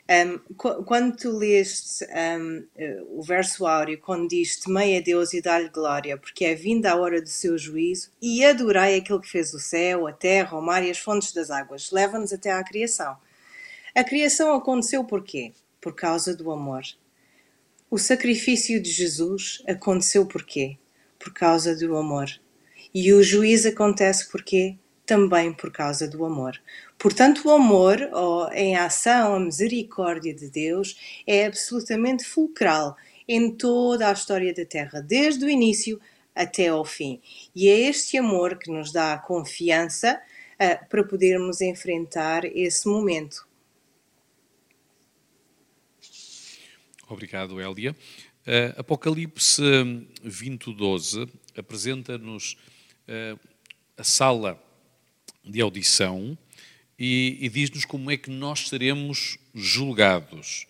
Um, 0.10 0.84
quando 0.84 1.16
tu 1.16 1.30
leste 1.30 2.04
um, 2.40 2.66
o 3.20 3.22
verso 3.22 3.68
áureo, 3.68 4.00
quando 4.00 4.30
diz 4.30 4.58
temei 4.58 4.98
a 4.98 5.02
Deus 5.02 5.32
e 5.32 5.44
dá-lhe 5.44 5.70
glória, 5.70 6.18
porque 6.18 6.44
é 6.44 6.56
vinda 6.56 6.92
a 6.92 6.96
hora 6.96 7.22
do 7.22 7.30
seu 7.30 7.56
juízo, 7.56 8.10
e 8.20 8.44
adorai 8.44 8.96
aquele 8.96 9.20
que 9.20 9.30
fez 9.30 9.54
o 9.54 9.60
céu, 9.60 10.08
a 10.08 10.12
terra, 10.12 10.58
o 10.58 10.62
mar 10.62 10.84
e 10.84 10.90
as 10.90 10.98
fontes 10.98 11.34
das 11.34 11.52
águas, 11.52 11.92
leva-nos 11.92 12.34
até 12.34 12.52
à 12.52 12.64
criação. 12.64 13.16
A 13.94 14.06
criação 14.06 14.56
aconteceu 14.56 15.04
por 15.04 15.22
quê? 15.22 15.52
Por 15.82 15.94
causa 15.94 16.34
do 16.34 16.50
amor. 16.50 16.82
O 17.90 17.98
sacrifício 17.98 18.82
de 18.82 18.90
Jesus 18.90 19.62
aconteceu 19.68 20.26
por 20.26 20.46
quê? 20.46 20.78
Por 21.20 21.34
causa 21.34 21.76
do 21.76 21.98
amor. 21.98 22.30
E 22.94 23.12
o 23.12 23.22
juízo 23.22 23.68
acontece 23.68 24.32
por 24.32 24.44
quê? 24.44 24.78
Também 25.06 25.52
por 25.52 25.74
causa 25.74 26.08
do 26.08 26.24
amor. 26.24 26.58
Portanto, 26.98 27.46
o 27.46 27.52
amor, 27.52 28.00
ou 28.14 28.50
em 28.54 28.78
ação, 28.78 29.36
a 29.36 29.40
misericórdia 29.42 30.34
de 30.34 30.50
Deus, 30.50 30.98
é 31.28 31.46
absolutamente 31.46 32.24
fulcral 32.24 32.96
em 33.28 33.52
toda 33.52 34.08
a 34.08 34.14
história 34.14 34.54
da 34.54 34.64
Terra, 34.64 35.02
desde 35.02 35.44
o 35.44 35.50
início 35.50 36.00
até 36.34 36.70
ao 36.70 36.86
fim. 36.86 37.22
E 37.54 37.68
é 37.68 37.78
este 37.78 38.18
amor 38.18 38.58
que 38.58 38.72
nos 38.72 38.94
dá 38.94 39.12
a 39.12 39.20
confiança 39.20 40.18
uh, 40.56 40.88
para 40.88 41.04
podermos 41.04 41.60
enfrentar 41.60 42.46
esse 42.46 42.88
momento. 42.88 43.51
Obrigado, 47.12 47.60
Hélia. 47.60 47.92
Uh, 47.92 48.80
Apocalipse 48.80 49.62
20, 50.24 50.74
12 50.74 51.28
apresenta-nos 51.58 52.56
uh, 53.06 53.38
a 53.98 54.04
sala 54.04 54.58
de 55.44 55.60
audição 55.60 56.38
e, 56.98 57.38
e 57.42 57.50
diz-nos 57.50 57.84
como 57.84 58.10
é 58.10 58.16
que 58.16 58.30
nós 58.30 58.70
seremos 58.70 59.38
julgados. 59.54 60.68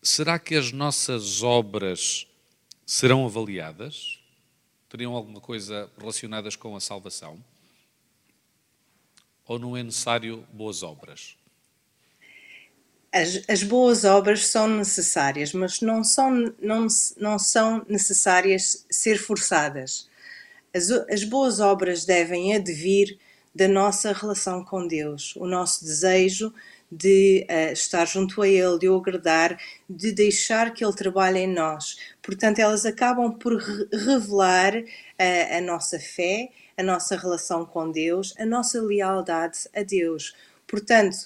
Será 0.00 0.38
que 0.38 0.54
as 0.54 0.72
nossas 0.72 1.42
obras 1.42 2.26
serão 2.86 3.26
avaliadas? 3.26 4.18
Teriam 4.88 5.12
alguma 5.12 5.40
coisa 5.40 5.90
relacionadas 5.98 6.56
com 6.56 6.74
a 6.74 6.80
salvação? 6.80 7.44
Ou 9.44 9.58
não 9.58 9.76
é 9.76 9.82
necessário 9.82 10.46
boas 10.50 10.82
obras? 10.82 11.36
As, 13.12 13.42
as, 13.48 13.62
boas 13.62 14.04
obras 14.04 14.46
são 14.46 14.66
necessárias, 14.66 15.52
mas 15.52 15.80
não 15.80 16.02
são, 16.02 16.52
não, 16.60 16.86
não 17.18 17.38
são 17.38 17.84
necessárias 17.88 18.86
ser 18.90 19.18
forçadas. 19.18 20.08
As, 20.74 20.90
as 20.90 21.22
boas 21.22 21.60
obras 21.60 22.04
devem 22.06 22.54
advir 22.54 23.18
da 23.54 23.68
nossa 23.68 24.12
relação 24.12 24.64
com 24.64 24.86
Deus, 24.86 25.36
o 25.36 25.46
nosso 25.46 25.84
desejo 25.84 26.52
de 26.90 27.46
uh, 27.50 27.72
estar 27.72 28.06
junto 28.06 28.42
a 28.42 28.48
Ele, 28.48 28.78
de 28.78 28.88
o 28.88 28.96
agradar, 28.96 29.58
de 29.88 30.12
deixar 30.12 30.72
que 30.72 30.84
Ele 30.84 30.94
trabalhe 30.94 31.40
em 31.40 31.46
nós. 31.46 31.96
Portanto, 32.22 32.58
elas 32.58 32.84
acabam 32.84 33.32
por 33.32 33.56
re 33.56 33.88
revelar 33.92 34.74
uh, 34.76 35.56
a 35.56 35.60
nossa 35.60 35.98
fé, 35.98 36.50
a 36.76 36.82
nossa 36.82 37.16
relação 37.16 37.64
com 37.64 37.90
Deus, 37.90 38.34
a 38.38 38.44
nossa 38.44 38.80
lealdade 38.80 39.60
a 39.74 39.82
Deus. 39.82 40.34
Portanto, 40.66 41.16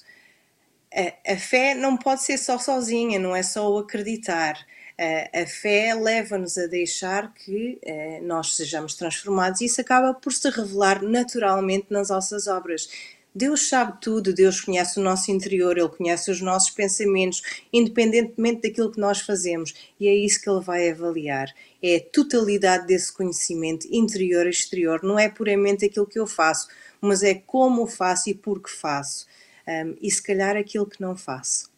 a, 0.94 1.32
a 1.32 1.36
fé 1.36 1.74
não 1.74 1.96
pode 1.96 2.22
ser 2.22 2.38
só 2.38 2.58
sozinha, 2.58 3.18
não 3.18 3.34
é 3.34 3.42
só 3.42 3.70
o 3.70 3.78
acreditar. 3.78 4.58
A, 4.98 5.42
a 5.42 5.46
fé 5.46 5.94
leva-nos 5.94 6.56
a 6.56 6.66
deixar 6.66 7.34
que 7.34 7.78
eh, 7.82 8.20
nós 8.22 8.56
sejamos 8.56 8.94
transformados 8.94 9.60
e 9.60 9.66
isso 9.66 9.80
acaba 9.80 10.14
por 10.14 10.32
se 10.32 10.48
revelar 10.48 11.02
naturalmente 11.02 11.86
nas 11.90 12.08
nossas 12.08 12.46
obras. 12.46 12.88
Deus 13.34 13.68
sabe 13.68 14.00
tudo, 14.00 14.32
Deus 14.32 14.62
conhece 14.62 14.98
o 14.98 15.02
nosso 15.02 15.30
interior, 15.30 15.76
Ele 15.76 15.90
conhece 15.90 16.30
os 16.30 16.40
nossos 16.40 16.70
pensamentos, 16.70 17.42
independentemente 17.70 18.62
daquilo 18.62 18.90
que 18.90 18.98
nós 18.98 19.20
fazemos, 19.20 19.74
e 20.00 20.08
é 20.08 20.14
isso 20.14 20.40
que 20.40 20.48
Ele 20.48 20.62
vai 20.62 20.88
avaliar. 20.88 21.52
É 21.82 21.96
a 21.96 22.00
totalidade 22.00 22.86
desse 22.86 23.12
conhecimento 23.12 23.86
interior 23.92 24.46
e 24.46 24.50
exterior, 24.50 25.02
não 25.02 25.18
é 25.18 25.28
puramente 25.28 25.84
aquilo 25.84 26.06
que 26.06 26.18
eu 26.18 26.26
faço, 26.26 26.68
mas 26.98 27.22
é 27.22 27.34
como 27.34 27.86
faço 27.86 28.30
e 28.30 28.34
por 28.34 28.62
que 28.62 28.70
faço 28.70 29.26
um, 29.66 29.96
e 30.00 30.10
se 30.10 30.22
calhar 30.22 30.56
aquilo 30.56 30.86
que 30.86 31.00
não 31.00 31.16
faço. 31.16 31.70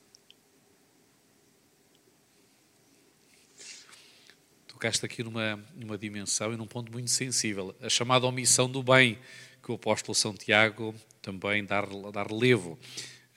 Tocaste 4.67 5.05
aqui 5.05 5.23
numa, 5.23 5.57
numa 5.75 5.99
dimensão 5.99 6.53
e 6.53 6.57
num 6.57 6.67
ponto 6.67 6.93
muito 6.93 7.11
sensível, 7.11 7.75
a 7.81 7.89
chamada 7.89 8.27
omissão 8.27 8.71
do 8.71 8.83
bem, 8.83 9.19
que 9.63 9.73
o 9.73 9.75
apóstolo 9.75 10.15
São 10.15 10.35
Tiago 10.35 10.95
também 11.21 11.65
dá, 11.65 11.81
dá 12.13 12.23
relevo. 12.23 12.79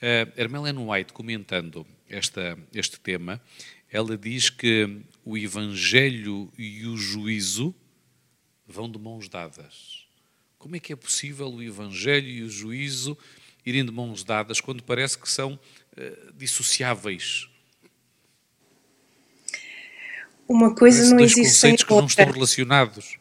Uh, 0.00 0.90
White, 0.90 1.12
comentando 1.12 1.86
esta, 2.08 2.58
este 2.72 2.98
tema, 3.00 3.40
ela 3.90 4.16
diz 4.16 4.50
que 4.50 5.02
o 5.24 5.36
Evangelho 5.36 6.52
e 6.56 6.86
o 6.86 6.96
juízo 6.96 7.74
vão 8.66 8.90
de 8.90 8.98
mãos 8.98 9.28
dadas. 9.28 10.06
Como 10.58 10.76
é 10.76 10.80
que 10.80 10.92
é 10.92 10.96
possível 10.96 11.48
o 11.48 11.62
Evangelho 11.62 12.28
e 12.28 12.42
o 12.42 12.48
juízo 12.48 13.18
irem 13.64 13.84
de 13.84 13.92
mãos 13.92 14.24
dadas 14.24 14.60
quando 14.60 14.82
parece 14.82 15.18
que 15.18 15.30
são 15.30 15.54
uh, 15.54 16.32
dissociáveis. 16.34 17.48
Uma 20.48 20.74
coisa 20.74 20.98
parece 20.98 21.10
não 21.10 21.18
dois 21.18 21.30
existe 21.32 21.52
conceitos 21.54 21.84
que 21.84 21.94
não 21.94 22.06
estão 22.06 22.26
relacionados. 22.26 23.18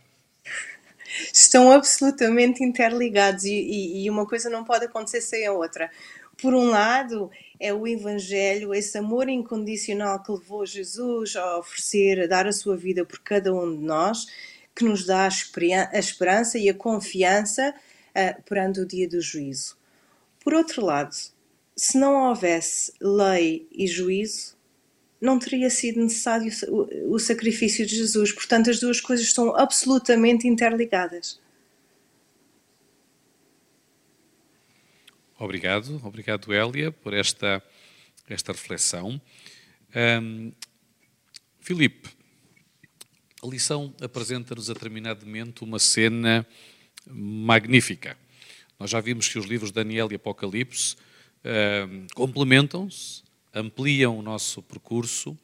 Estão 1.34 1.72
absolutamente 1.72 2.64
interligados 2.64 3.44
e, 3.44 3.54
e, 3.54 4.04
e 4.04 4.10
uma 4.10 4.26
coisa 4.26 4.50
não 4.50 4.64
pode 4.64 4.86
acontecer 4.86 5.22
sem 5.22 5.46
a 5.46 5.52
outra. 5.52 5.90
Por 6.42 6.54
um 6.54 6.70
lado, 6.70 7.30
é 7.60 7.72
o 7.72 7.88
Evangelho, 7.88 8.74
esse 8.74 8.98
amor 8.98 9.30
incondicional 9.30 10.24
que 10.24 10.32
levou 10.32 10.66
Jesus 10.66 11.36
a 11.36 11.60
oferecer, 11.60 12.22
a 12.22 12.28
dar 12.28 12.48
a 12.48 12.52
sua 12.52 12.76
vida 12.76 13.06
por 13.06 13.20
cada 13.20 13.54
um 13.54 13.78
de 13.78 13.84
nós, 13.84 14.26
que 14.76 14.84
nos 14.84 15.06
dá 15.06 15.26
a 15.26 16.00
esperança 16.00 16.58
e 16.58 16.68
a 16.68 16.74
confiança 16.74 17.74
uh, 18.16 18.42
perante 18.44 18.80
o 18.80 18.88
dia 18.88 19.08
do 19.08 19.22
juízo. 19.22 19.78
Por 20.44 20.54
outro 20.54 20.84
lado, 20.86 21.16
se 21.76 21.98
não 21.98 22.30
houvesse 22.30 22.94
lei 23.00 23.68
e 23.72 23.88
juízo, 23.88 24.56
não 25.20 25.38
teria 25.38 25.70
sido 25.70 26.02
necessário 26.02 26.52
o 27.08 27.20
sacrifício 27.20 27.86
de 27.86 27.96
Jesus. 27.96 28.32
Portanto, 28.32 28.70
as 28.72 28.80
duas 28.80 29.00
coisas 29.00 29.26
estão 29.26 29.56
absolutamente 29.56 30.48
interligadas. 30.48 31.40
Obrigado, 35.38 36.00
obrigado 36.04 36.54
Hélia 36.54 36.92
por 36.92 37.14
esta, 37.14 37.64
esta 38.28 38.52
reflexão. 38.52 39.22
Um, 39.96 40.52
Filipe, 41.60 42.10
a 43.44 43.48
lição 43.48 43.94
apresenta-nos 44.02 44.70
a 44.70 44.74
determinado 44.74 45.26
momento 45.26 45.66
uma 45.66 45.80
cena 45.80 46.46
magnífica. 47.08 48.18
Nós 48.82 48.90
já 48.90 49.00
vimos 49.00 49.28
que 49.28 49.38
os 49.38 49.46
livros 49.46 49.70
de 49.70 49.76
Daniel 49.76 50.12
e 50.12 50.16
Apocalipse 50.16 50.96
uh, 50.96 52.08
complementam-se, 52.16 53.22
ampliam 53.54 54.18
o 54.18 54.24
nosso 54.24 54.60
percurso, 54.64 55.34
uh, 55.34 55.38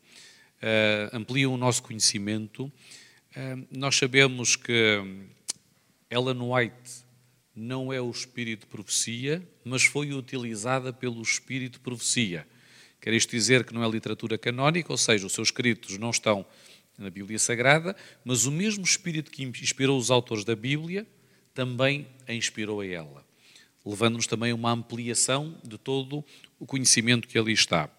ampliam 1.14 1.54
o 1.54 1.58
nosso 1.58 1.84
conhecimento. 1.84 2.64
Uh, 2.64 3.68
nós 3.70 3.96
sabemos 3.96 4.56
que 4.56 5.04
Ellen 6.10 6.40
White 6.42 7.06
não 7.56 7.94
é 7.94 8.02
o 8.02 8.10
espírito 8.10 8.62
de 8.62 8.66
profecia, 8.66 9.48
mas 9.64 9.84
foi 9.84 10.12
utilizada 10.14 10.92
pelo 10.92 11.22
espírito 11.22 11.74
de 11.74 11.80
profecia. 11.82 12.48
Quer 13.00 13.14
isto 13.14 13.30
dizer 13.30 13.64
que 13.66 13.72
não 13.72 13.84
é 13.84 13.88
literatura 13.88 14.36
canónica, 14.36 14.92
ou 14.92 14.98
seja, 14.98 15.28
os 15.28 15.34
seus 15.34 15.50
escritos 15.50 16.00
não 16.00 16.10
estão 16.10 16.44
na 16.98 17.12
Bíblia 17.12 17.38
Sagrada, 17.38 17.96
mas 18.26 18.48
o 18.48 18.52
mesmo 18.52 18.84
espírito 18.84 19.30
que 19.30 19.44
inspirou 19.44 19.96
os 19.96 20.10
autores 20.10 20.44
da 20.44 20.56
Bíblia 20.56 21.06
também 21.54 22.08
a 22.28 22.34
inspirou 22.34 22.82
a 22.82 22.88
ela 22.88 23.27
levando-nos 23.90 24.28
também 24.28 24.52
a 24.52 24.56
uma 24.56 24.72
ampliação 24.72 25.56
de 25.64 25.78
todo 25.78 26.24
o 26.60 26.66
conhecimento 26.66 27.28
que 27.28 27.38
ali 27.38 27.54
está. 27.54 27.90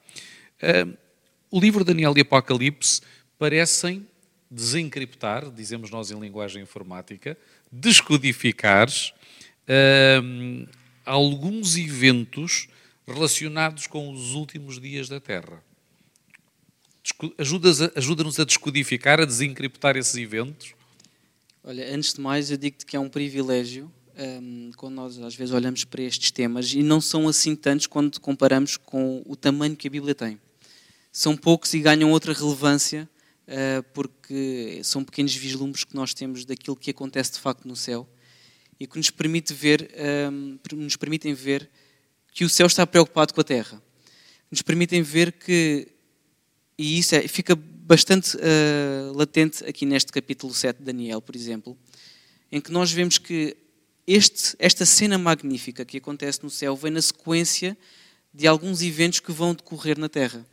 O 1.50 1.58
livro 1.58 1.84
Daniel 1.84 2.12
e 2.16 2.20
Apocalipse 2.20 3.00
parecem 3.38 4.06
desencriptar, 4.50 5.50
dizemos 5.50 5.90
nós 5.90 6.10
em 6.10 6.18
linguagem 6.18 6.62
informática, 6.62 7.38
descodificar 7.70 8.88
alguns 11.04 11.76
eventos 11.76 12.68
relacionados 13.06 13.86
com 13.86 14.10
os 14.10 14.34
últimos 14.34 14.80
dias 14.80 15.08
da 15.08 15.20
Terra. 15.20 15.62
Ajuda-nos 17.38 18.38
a 18.38 18.44
descodificar, 18.44 19.20
a 19.20 19.24
desencriptar 19.24 19.96
esses 19.96 20.14
eventos? 20.16 20.74
Olha, 21.64 21.94
antes 21.94 22.12
de 22.14 22.20
mais, 22.20 22.50
eu 22.50 22.56
digo-te 22.56 22.84
que 22.84 22.96
é 22.96 23.00
um 23.00 23.08
privilégio 23.08 23.90
um, 24.18 24.70
quando 24.76 24.94
nós 24.94 25.18
às 25.20 25.34
vezes 25.34 25.54
olhamos 25.54 25.84
para 25.84 26.02
estes 26.02 26.30
temas 26.30 26.72
e 26.72 26.82
não 26.82 27.00
são 27.00 27.28
assim 27.28 27.54
tantos 27.54 27.86
quando 27.86 28.20
comparamos 28.20 28.76
com 28.76 29.22
o 29.24 29.36
tamanho 29.36 29.76
que 29.76 29.86
a 29.86 29.90
Bíblia 29.90 30.14
tem. 30.14 30.40
São 31.12 31.36
poucos 31.36 31.72
e 31.74 31.80
ganham 31.80 32.10
outra 32.10 32.32
relevância 32.32 33.08
uh, 33.46 33.82
porque 33.94 34.80
são 34.82 35.04
pequenos 35.04 35.34
vislumbres 35.34 35.84
que 35.84 35.94
nós 35.94 36.12
temos 36.12 36.44
daquilo 36.44 36.76
que 36.76 36.90
acontece 36.90 37.32
de 37.32 37.38
facto 37.38 37.66
no 37.66 37.76
céu 37.76 38.08
e 38.80 38.86
que 38.86 38.96
nos 38.96 39.10
permite 39.10 39.54
ver, 39.54 39.90
um, 40.30 40.58
nos 40.74 40.96
permitem 40.96 41.34
ver 41.34 41.68
que 42.32 42.44
o 42.44 42.48
céu 42.48 42.66
está 42.66 42.86
preocupado 42.86 43.32
com 43.32 43.40
a 43.40 43.44
terra. 43.44 43.82
Nos 44.50 44.62
permitem 44.62 45.02
ver 45.02 45.32
que 45.32 45.88
e 46.78 46.98
isso 46.98 47.16
é, 47.16 47.26
fica 47.26 47.56
bastante 47.56 48.36
uh, 48.36 49.12
latente 49.16 49.64
aqui 49.64 49.84
neste 49.84 50.12
capítulo 50.12 50.54
7 50.54 50.78
de 50.78 50.84
Daniel, 50.84 51.20
por 51.20 51.34
exemplo, 51.34 51.76
em 52.52 52.60
que 52.60 52.70
nós 52.70 52.92
vemos 52.92 53.18
que 53.18 53.56
este, 54.08 54.56
esta 54.58 54.86
cena 54.86 55.18
magnífica 55.18 55.84
que 55.84 55.98
acontece 55.98 56.42
no 56.42 56.48
céu 56.48 56.74
vem 56.74 56.90
na 56.90 57.02
sequência 57.02 57.76
de 58.32 58.46
alguns 58.46 58.80
eventos 58.80 59.20
que 59.20 59.30
vão 59.30 59.54
decorrer 59.54 59.98
na 59.98 60.08
Terra. 60.08 60.46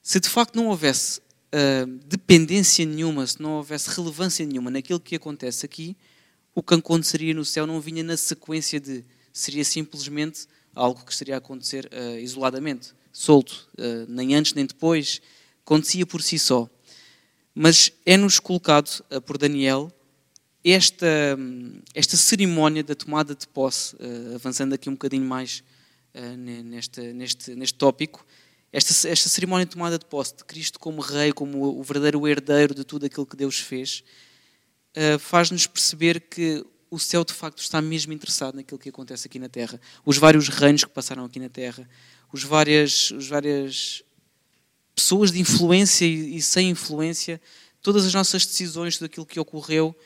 Se 0.00 0.20
de 0.20 0.28
facto 0.28 0.54
não 0.54 0.68
houvesse 0.68 1.18
uh, 1.18 1.86
dependência 2.06 2.86
nenhuma, 2.86 3.26
se 3.26 3.42
não 3.42 3.54
houvesse 3.54 3.90
relevância 3.90 4.46
nenhuma 4.46 4.70
naquilo 4.70 5.00
que 5.00 5.16
acontece 5.16 5.66
aqui, 5.66 5.96
o 6.54 6.62
que 6.62 6.74
aconteceria 6.74 7.34
no 7.34 7.44
céu 7.44 7.66
não 7.66 7.80
vinha 7.80 8.04
na 8.04 8.16
sequência 8.16 8.78
de. 8.78 9.04
Seria 9.32 9.64
simplesmente 9.64 10.46
algo 10.72 11.04
que 11.04 11.10
estaria 11.10 11.34
a 11.34 11.38
acontecer 11.38 11.90
uh, 11.92 12.18
isoladamente, 12.18 12.92
solto, 13.12 13.68
uh, 13.78 14.06
nem 14.08 14.36
antes 14.36 14.54
nem 14.54 14.64
depois, 14.64 15.20
acontecia 15.64 16.06
por 16.06 16.22
si 16.22 16.38
só. 16.38 16.70
Mas 17.52 17.92
é-nos 18.06 18.38
colocado 18.38 19.04
por 19.26 19.36
Daniel 19.36 19.92
esta, 20.64 21.06
esta 21.94 22.16
cerimónia 22.16 22.82
da 22.84 22.94
tomada 22.94 23.34
de 23.34 23.48
posse, 23.48 23.96
uh, 23.96 24.34
avançando 24.34 24.74
aqui 24.74 24.88
um 24.88 24.92
bocadinho 24.92 25.24
mais 25.24 25.62
uh, 26.14 26.36
neste, 26.36 27.12
neste, 27.12 27.54
neste 27.54 27.78
tópico, 27.78 28.26
esta, 28.72 29.08
esta 29.08 29.28
cerimónia 29.28 29.66
de 29.66 29.72
tomada 29.72 29.98
de 29.98 30.04
posse 30.04 30.36
de 30.36 30.44
Cristo 30.44 30.78
como 30.78 31.00
Rei, 31.00 31.32
como 31.32 31.78
o 31.78 31.82
verdadeiro 31.82 32.26
herdeiro 32.28 32.74
de 32.74 32.84
tudo 32.84 33.06
aquilo 33.06 33.26
que 33.26 33.36
Deus 33.36 33.58
fez, 33.58 34.04
uh, 34.96 35.18
faz-nos 35.18 35.66
perceber 35.66 36.20
que 36.20 36.64
o 36.90 36.98
céu 36.98 37.24
de 37.24 37.32
facto 37.32 37.58
está 37.58 37.80
mesmo 37.80 38.12
interessado 38.12 38.56
naquilo 38.56 38.78
que 38.78 38.88
acontece 38.88 39.26
aqui 39.26 39.38
na 39.38 39.48
Terra. 39.48 39.80
Os 40.04 40.18
vários 40.18 40.48
reinos 40.48 40.84
que 40.84 40.90
passaram 40.90 41.24
aqui 41.24 41.38
na 41.38 41.48
Terra, 41.48 41.88
os 42.32 42.42
várias, 42.42 43.10
os 43.12 43.28
várias 43.28 44.02
pessoas 44.94 45.32
de 45.32 45.40
influência 45.40 46.04
e, 46.04 46.36
e 46.36 46.42
sem 46.42 46.70
influência, 46.70 47.40
todas 47.80 48.04
as 48.04 48.12
nossas 48.12 48.44
decisões, 48.44 48.98
tudo 48.98 49.06
aquilo 49.06 49.24
que 49.24 49.40
ocorreu 49.40 49.96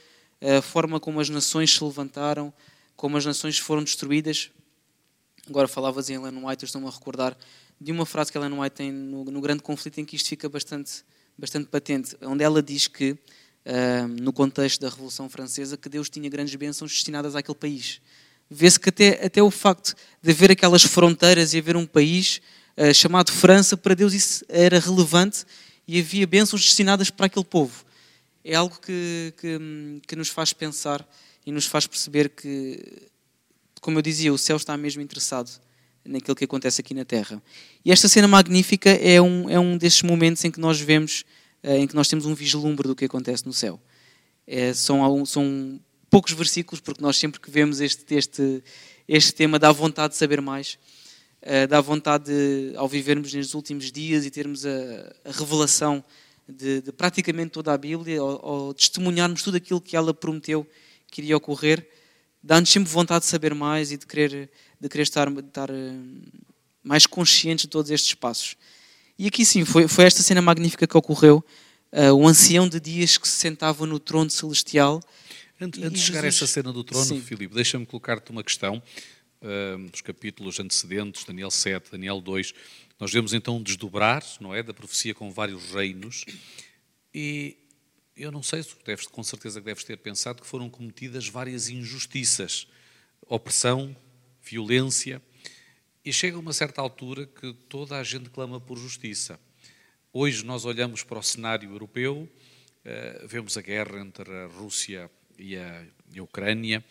a 0.58 0.62
forma 0.62 1.00
como 1.00 1.20
as 1.20 1.28
nações 1.28 1.72
se 1.72 1.82
levantaram, 1.82 2.52
como 2.96 3.16
as 3.16 3.24
nações 3.24 3.58
foram 3.58 3.82
destruídas, 3.82 4.50
Agora 5.48 5.68
falavas 5.68 6.08
em 6.08 6.14
Ellen 6.14 6.42
White, 6.42 6.64
estou-me 6.64 6.86
a 6.88 6.90
recordar 6.90 7.36
de 7.78 7.92
uma 7.92 8.06
frase 8.06 8.32
que 8.32 8.38
Ellen 8.38 8.60
White 8.60 8.76
tem 8.76 8.90
no, 8.90 9.24
no, 9.24 9.40
grande 9.42 9.62
conflito 9.62 10.00
em 10.00 10.04
que 10.04 10.16
isto 10.16 10.28
fica 10.28 10.48
bastante, 10.48 11.04
bastante 11.36 11.66
patente, 11.66 12.16
onde 12.22 12.42
ela 12.42 12.62
diz 12.62 12.88
que, 12.88 13.10
uh, 13.12 14.08
no 14.22 14.32
contexto 14.32 14.80
da 14.80 14.88
Revolução 14.88 15.28
Francesa, 15.28 15.76
que 15.76 15.86
Deus 15.86 16.08
tinha 16.08 16.30
grandes 16.30 16.54
bênçãos 16.54 16.90
destinadas 16.90 17.36
àquele 17.36 17.56
país. 17.56 18.00
Vê-se 18.48 18.80
que 18.80 18.88
até, 18.88 19.26
até 19.26 19.42
o 19.42 19.50
facto 19.50 19.94
de 20.22 20.30
haver 20.30 20.50
aquelas 20.50 20.82
fronteiras 20.82 21.52
e 21.52 21.58
haver 21.58 21.76
um 21.76 21.84
país 21.84 22.40
uh, 22.78 22.94
chamado 22.94 23.30
França, 23.30 23.76
para 23.76 23.92
Deus 23.92 24.14
isso 24.14 24.46
era 24.48 24.78
relevante 24.78 25.44
e 25.86 26.00
havia 26.00 26.26
bênçãos 26.26 26.62
destinadas 26.62 27.10
para 27.10 27.26
aquele 27.26 27.44
povo. 27.44 27.84
É 28.44 28.54
algo 28.54 28.78
que, 28.78 29.32
que, 29.38 29.58
que 30.06 30.14
nos 30.14 30.28
faz 30.28 30.52
pensar 30.52 31.06
e 31.46 31.50
nos 31.50 31.64
faz 31.64 31.86
perceber 31.86 32.28
que, 32.28 33.08
como 33.80 33.98
eu 33.98 34.02
dizia, 34.02 34.32
o 34.32 34.36
céu 34.36 34.56
está 34.56 34.76
mesmo 34.76 35.00
interessado 35.00 35.50
naquilo 36.04 36.36
que 36.36 36.44
acontece 36.44 36.80
aqui 36.80 36.92
na 36.92 37.06
Terra. 37.06 37.42
E 37.82 37.90
esta 37.90 38.06
cena 38.06 38.28
magnífica 38.28 38.90
é 38.90 39.20
um, 39.20 39.48
é 39.48 39.58
um 39.58 39.78
desses 39.78 40.02
momentos 40.02 40.44
em 40.44 40.50
que 40.50 40.60
nós 40.60 40.78
vemos, 40.78 41.24
eh, 41.62 41.78
em 41.78 41.86
que 41.86 41.94
nós 41.94 42.06
temos 42.06 42.26
um 42.26 42.34
vislumbre 42.34 42.86
do 42.86 42.94
que 42.94 43.06
acontece 43.06 43.46
no 43.46 43.52
céu. 43.52 43.80
É, 44.46 44.74
são, 44.74 45.24
são 45.24 45.80
poucos 46.10 46.32
versículos, 46.32 46.80
porque 46.80 47.02
nós 47.02 47.16
sempre 47.16 47.40
que 47.40 47.50
vemos 47.50 47.80
este, 47.80 48.14
este, 48.14 48.62
este 49.08 49.32
tema 49.32 49.58
dá 49.58 49.72
vontade 49.72 50.12
de 50.12 50.18
saber 50.18 50.42
mais, 50.42 50.78
uh, 51.42 51.66
dá 51.66 51.80
vontade, 51.80 52.24
de, 52.26 52.76
ao 52.76 52.86
vivermos 52.86 53.32
nestes 53.32 53.54
últimos 53.54 53.90
dias 53.90 54.26
e 54.26 54.30
termos 54.30 54.66
a, 54.66 54.70
a 55.24 55.32
revelação 55.32 56.04
de, 56.48 56.82
de, 56.82 56.92
praticamente 56.92 57.50
toda 57.50 57.72
a 57.72 57.78
Bíblia, 57.78 58.22
ou, 58.22 58.40
ou 58.42 58.74
testemunharmos 58.74 59.42
tudo 59.42 59.56
aquilo 59.56 59.80
que 59.80 59.96
ela 59.96 60.12
prometeu 60.12 60.66
que 61.10 61.20
iria 61.20 61.36
ocorrer, 61.36 61.88
dá-nos 62.42 62.70
sempre 62.70 62.90
vontade 62.90 63.24
de 63.24 63.30
saber 63.30 63.54
mais 63.54 63.92
e 63.92 63.96
de 63.96 64.06
querer, 64.06 64.50
de 64.80 64.88
querer 64.88 65.02
estar, 65.02 65.30
estar 65.30 65.70
eh, 65.70 65.92
mais 66.82 67.06
conscientes 67.06 67.64
de 67.64 67.68
todos 67.68 67.90
estes 67.90 68.14
passos. 68.14 68.56
E 69.18 69.26
aqui 69.26 69.44
sim, 69.44 69.64
foi, 69.64 69.88
foi 69.88 70.04
esta 70.04 70.22
cena 70.22 70.42
magnífica 70.42 70.86
que 70.86 70.96
ocorreu, 70.96 71.42
uh, 71.92 72.12
o 72.12 72.26
ancião 72.26 72.68
de 72.68 72.80
dias 72.80 73.16
que 73.16 73.28
se 73.28 73.36
sentava 73.36 73.86
no 73.86 73.98
trono 73.98 74.28
celestial. 74.28 75.00
Antes, 75.60 75.82
antes 75.82 76.00
de 76.00 76.06
chegar 76.06 76.24
a 76.24 76.26
essa 76.26 76.46
cena 76.46 76.72
do 76.72 76.82
trono, 76.82 77.04
sim. 77.04 77.20
Filipe, 77.20 77.54
deixa-me 77.54 77.86
colocar-te 77.86 78.30
uma 78.30 78.42
questão. 78.42 78.82
Uh, 79.44 79.90
os 79.92 80.00
capítulos 80.00 80.58
antecedentes, 80.58 81.22
Daniel 81.24 81.50
7, 81.50 81.90
Daniel 81.90 82.18
2, 82.18 82.54
nós 82.98 83.12
vemos 83.12 83.34
então 83.34 83.58
um 83.58 83.62
desdobrar, 83.62 84.24
não 84.40 84.54
é, 84.54 84.62
da 84.62 84.72
profecia 84.72 85.14
com 85.14 85.30
vários 85.30 85.70
reinos. 85.70 86.24
E 87.12 87.58
eu 88.16 88.32
não 88.32 88.42
sei, 88.42 88.64
deves, 88.86 89.06
com 89.06 89.22
certeza 89.22 89.60
que 89.60 89.66
deves 89.66 89.84
ter 89.84 89.98
pensado 89.98 90.40
que 90.40 90.48
foram 90.48 90.70
cometidas 90.70 91.28
várias 91.28 91.68
injustiças, 91.68 92.66
opressão, 93.26 93.94
violência, 94.42 95.20
e 96.04 96.12
chega 96.12 96.36
a 96.36 96.40
uma 96.40 96.52
certa 96.52 96.80
altura 96.80 97.26
que 97.26 97.52
toda 97.68 97.98
a 97.98 98.04
gente 98.04 98.30
clama 98.30 98.58
por 98.58 98.78
justiça. 98.78 99.38
Hoje 100.12 100.44
nós 100.44 100.64
olhamos 100.64 101.02
para 101.02 101.18
o 101.18 101.22
cenário 101.22 101.70
europeu, 101.70 102.28
uh, 102.84 103.28
vemos 103.28 103.58
a 103.58 103.60
guerra 103.60 104.00
entre 104.00 104.32
a 104.32 104.46
Rússia 104.46 105.10
e 105.38 105.56
a, 105.56 105.84
Ucrânia, 106.22 106.84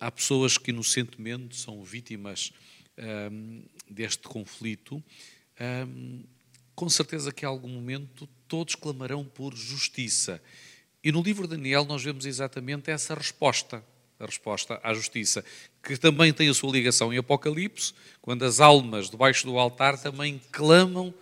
há 0.00 0.10
pessoas 0.10 0.58
que 0.58 0.70
inocentemente 0.70 1.56
são 1.56 1.82
vítimas 1.82 2.52
um, 3.32 3.62
deste 3.90 4.22
conflito. 4.28 5.02
Um, 5.88 6.24
com 6.74 6.88
certeza 6.88 7.32
que 7.32 7.44
a 7.44 7.48
algum 7.48 7.68
momento 7.68 8.28
todos 8.48 8.74
clamarão 8.74 9.24
por 9.24 9.54
justiça. 9.54 10.42
E 11.02 11.12
no 11.12 11.22
livro 11.22 11.46
de 11.46 11.56
Daniel 11.56 11.84
nós 11.84 12.02
vemos 12.02 12.26
exatamente 12.26 12.90
essa 12.90 13.14
resposta, 13.14 13.84
a 14.18 14.26
resposta 14.26 14.80
à 14.82 14.92
justiça, 14.92 15.44
que 15.82 15.96
também 15.96 16.32
tem 16.32 16.48
a 16.48 16.54
sua 16.54 16.72
ligação 16.72 17.12
em 17.12 17.18
Apocalipse, 17.18 17.92
quando 18.20 18.44
as 18.44 18.58
almas 18.58 19.10
debaixo 19.10 19.46
do 19.46 19.58
altar 19.58 20.00
também 20.00 20.40
clamam 20.50 21.14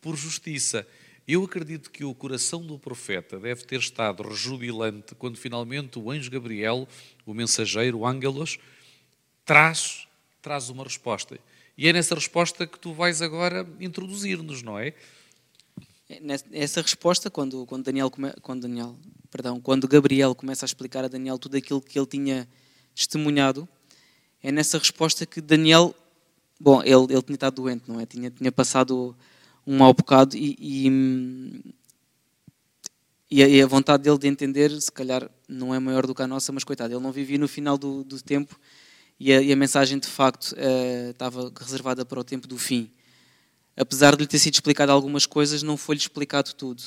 por 0.00 0.16
justiça. 0.16 0.86
Eu 1.32 1.44
acredito 1.44 1.92
que 1.92 2.02
o 2.02 2.12
coração 2.12 2.60
do 2.60 2.76
profeta 2.76 3.38
deve 3.38 3.62
ter 3.62 3.78
estado 3.78 4.20
rejubilante 4.20 5.14
quando 5.14 5.36
finalmente 5.38 5.96
o 5.96 6.10
anjo 6.10 6.28
Gabriel, 6.28 6.88
o 7.24 7.32
mensageiro, 7.32 7.98
o 7.98 8.04
ângelos, 8.04 8.58
traz, 9.44 10.08
traz 10.42 10.70
uma 10.70 10.82
resposta. 10.82 11.38
E 11.78 11.86
é 11.86 11.92
nessa 11.92 12.16
resposta 12.16 12.66
que 12.66 12.80
tu 12.80 12.92
vais 12.92 13.22
agora 13.22 13.64
introduzir-nos, 13.78 14.60
não 14.64 14.76
é? 14.76 14.92
é 16.08 16.18
essa 16.50 16.82
resposta, 16.82 17.30
quando, 17.30 17.64
quando, 17.64 17.84
Daniel, 17.84 18.10
quando, 18.42 18.62
Daniel, 18.62 18.96
perdão, 19.30 19.60
quando 19.60 19.86
Gabriel 19.86 20.34
começa 20.34 20.64
a 20.64 20.66
explicar 20.66 21.04
a 21.04 21.08
Daniel 21.08 21.38
tudo 21.38 21.56
aquilo 21.56 21.80
que 21.80 21.96
ele 21.96 22.08
tinha 22.08 22.48
testemunhado, 22.92 23.68
é 24.42 24.50
nessa 24.50 24.78
resposta 24.78 25.24
que 25.24 25.40
Daniel, 25.40 25.94
bom, 26.58 26.82
ele, 26.82 27.04
ele 27.08 27.22
tinha 27.22 27.36
estado 27.36 27.54
doente, 27.54 27.84
não 27.86 28.00
é? 28.00 28.04
Tinha, 28.04 28.32
tinha 28.32 28.50
passado 28.50 29.14
um 29.66 29.76
mau 29.76 29.92
bocado 29.92 30.36
e, 30.36 30.56
e, 30.58 31.74
e, 33.30 33.62
a, 33.62 33.66
vontade 33.66 34.02
dele 34.02 34.18
de 34.18 34.26
entender, 34.26 34.70
se 34.80 34.90
calhar, 34.90 35.30
não 35.48 35.74
é 35.74 35.78
maior 35.78 36.06
do 36.06 36.14
que 36.14 36.22
a 36.22 36.26
nossa, 36.26 36.52
mas 36.52 36.64
coitado, 36.64 36.92
ele 36.92 37.02
não 37.02 37.12
vivia 37.12 37.38
no 37.38 37.48
final 37.48 37.78
do, 37.78 38.02
do 38.02 38.20
tempo 38.20 38.58
e 39.18 39.32
a, 39.32 39.40
e 39.40 39.52
a 39.52 39.56
mensagem 39.56 39.98
de 39.98 40.08
facto 40.08 40.52
uh, 40.52 41.10
estava 41.10 41.52
reservada 41.60 42.04
para 42.04 42.18
o 42.18 42.24
tempo 42.24 42.48
do 42.48 42.56
fim. 42.56 42.90
Apesar 43.76 44.16
de 44.16 44.22
lhe 44.22 44.26
ter 44.26 44.38
sido 44.38 44.54
explicado 44.54 44.90
algumas 44.90 45.26
coisas, 45.26 45.62
não 45.62 45.76
foi-lhe 45.76 46.00
explicado 46.00 46.54
tudo. 46.54 46.82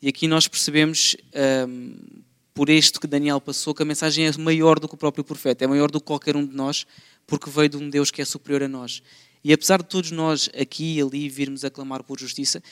E 0.00 0.08
aqui 0.08 0.26
nós 0.26 0.48
percebemos, 0.48 1.16
um, 1.34 1.38
ehm, 1.38 2.22
por 2.54 2.68
isto 2.68 3.00
que 3.00 3.06
Daniel 3.06 3.40
passou, 3.40 3.74
que 3.74 3.82
a 3.82 3.86
mensagem 3.86 4.26
é 4.26 4.32
maior 4.36 4.78
do 4.78 4.88
que 4.88 4.94
o 4.94 4.98
próprio 4.98 5.24
profeta, 5.24 5.64
é 5.64 5.66
maior 5.66 5.90
do 5.90 6.00
que 6.00 6.06
qualquer 6.06 6.36
um 6.36 6.46
de 6.46 6.54
nós, 6.54 6.86
porque 7.26 7.48
veio 7.50 7.68
de 7.68 7.76
um 7.76 7.88
Deus 7.88 8.10
que 8.10 8.20
é 8.20 8.24
superior 8.24 8.62
a 8.62 8.68
nós. 8.68 9.02
E 9.42 9.52
apesar 9.52 9.78
de 9.78 9.88
todos 9.88 10.10
nós 10.10 10.50
aqui 10.58 10.96
e 10.96 11.00
ali 11.00 11.28
virmos 11.28 11.64
a 11.64 11.70
clamar 11.70 12.02
por 12.02 12.18
justiça, 12.18 12.62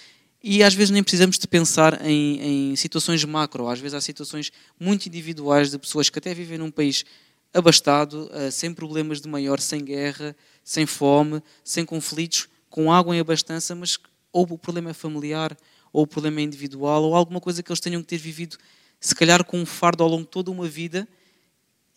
e 0.42 0.62
às 0.62 0.74
vezes 0.74 0.90
nem 0.90 1.02
precisamos 1.02 1.38
de 1.38 1.46
pensar 1.48 2.04
em, 2.06 2.70
em 2.72 2.76
situações 2.76 3.24
macro, 3.24 3.68
às 3.68 3.80
vezes 3.80 3.94
há 3.94 4.00
situações 4.00 4.52
muito 4.78 5.06
individuais 5.06 5.70
de 5.70 5.78
pessoas 5.78 6.08
que 6.08 6.18
até 6.18 6.32
vivem 6.34 6.58
num 6.58 6.70
país 6.70 7.04
abastado, 7.52 8.30
eh, 8.32 8.50
sem 8.50 8.72
problemas 8.72 9.20
de 9.20 9.28
maior, 9.28 9.58
sem 9.58 9.82
guerra, 9.82 10.36
sem 10.62 10.86
fome, 10.86 11.42
sem 11.64 11.84
conflitos, 11.84 12.48
com 12.68 12.92
água 12.92 13.16
em 13.16 13.20
abastança, 13.20 13.74
mas 13.74 13.98
ou 14.32 14.46
o 14.50 14.58
problema 14.58 14.90
é 14.90 14.92
familiar, 14.92 15.56
ou 15.92 16.02
o 16.02 16.06
problema 16.06 16.40
é 16.40 16.42
individual, 16.44 17.02
ou 17.02 17.14
alguma 17.14 17.40
coisa 17.40 17.62
que 17.62 17.72
eles 17.72 17.80
tenham 17.80 18.02
que 18.02 18.08
ter 18.08 18.18
vivido, 18.18 18.58
se 19.00 19.14
calhar 19.14 19.42
com 19.44 19.58
um 19.58 19.66
fardo 19.66 20.02
ao 20.02 20.08
longo 20.08 20.24
de 20.24 20.30
toda 20.30 20.50
uma 20.50 20.68
vida, 20.68 21.08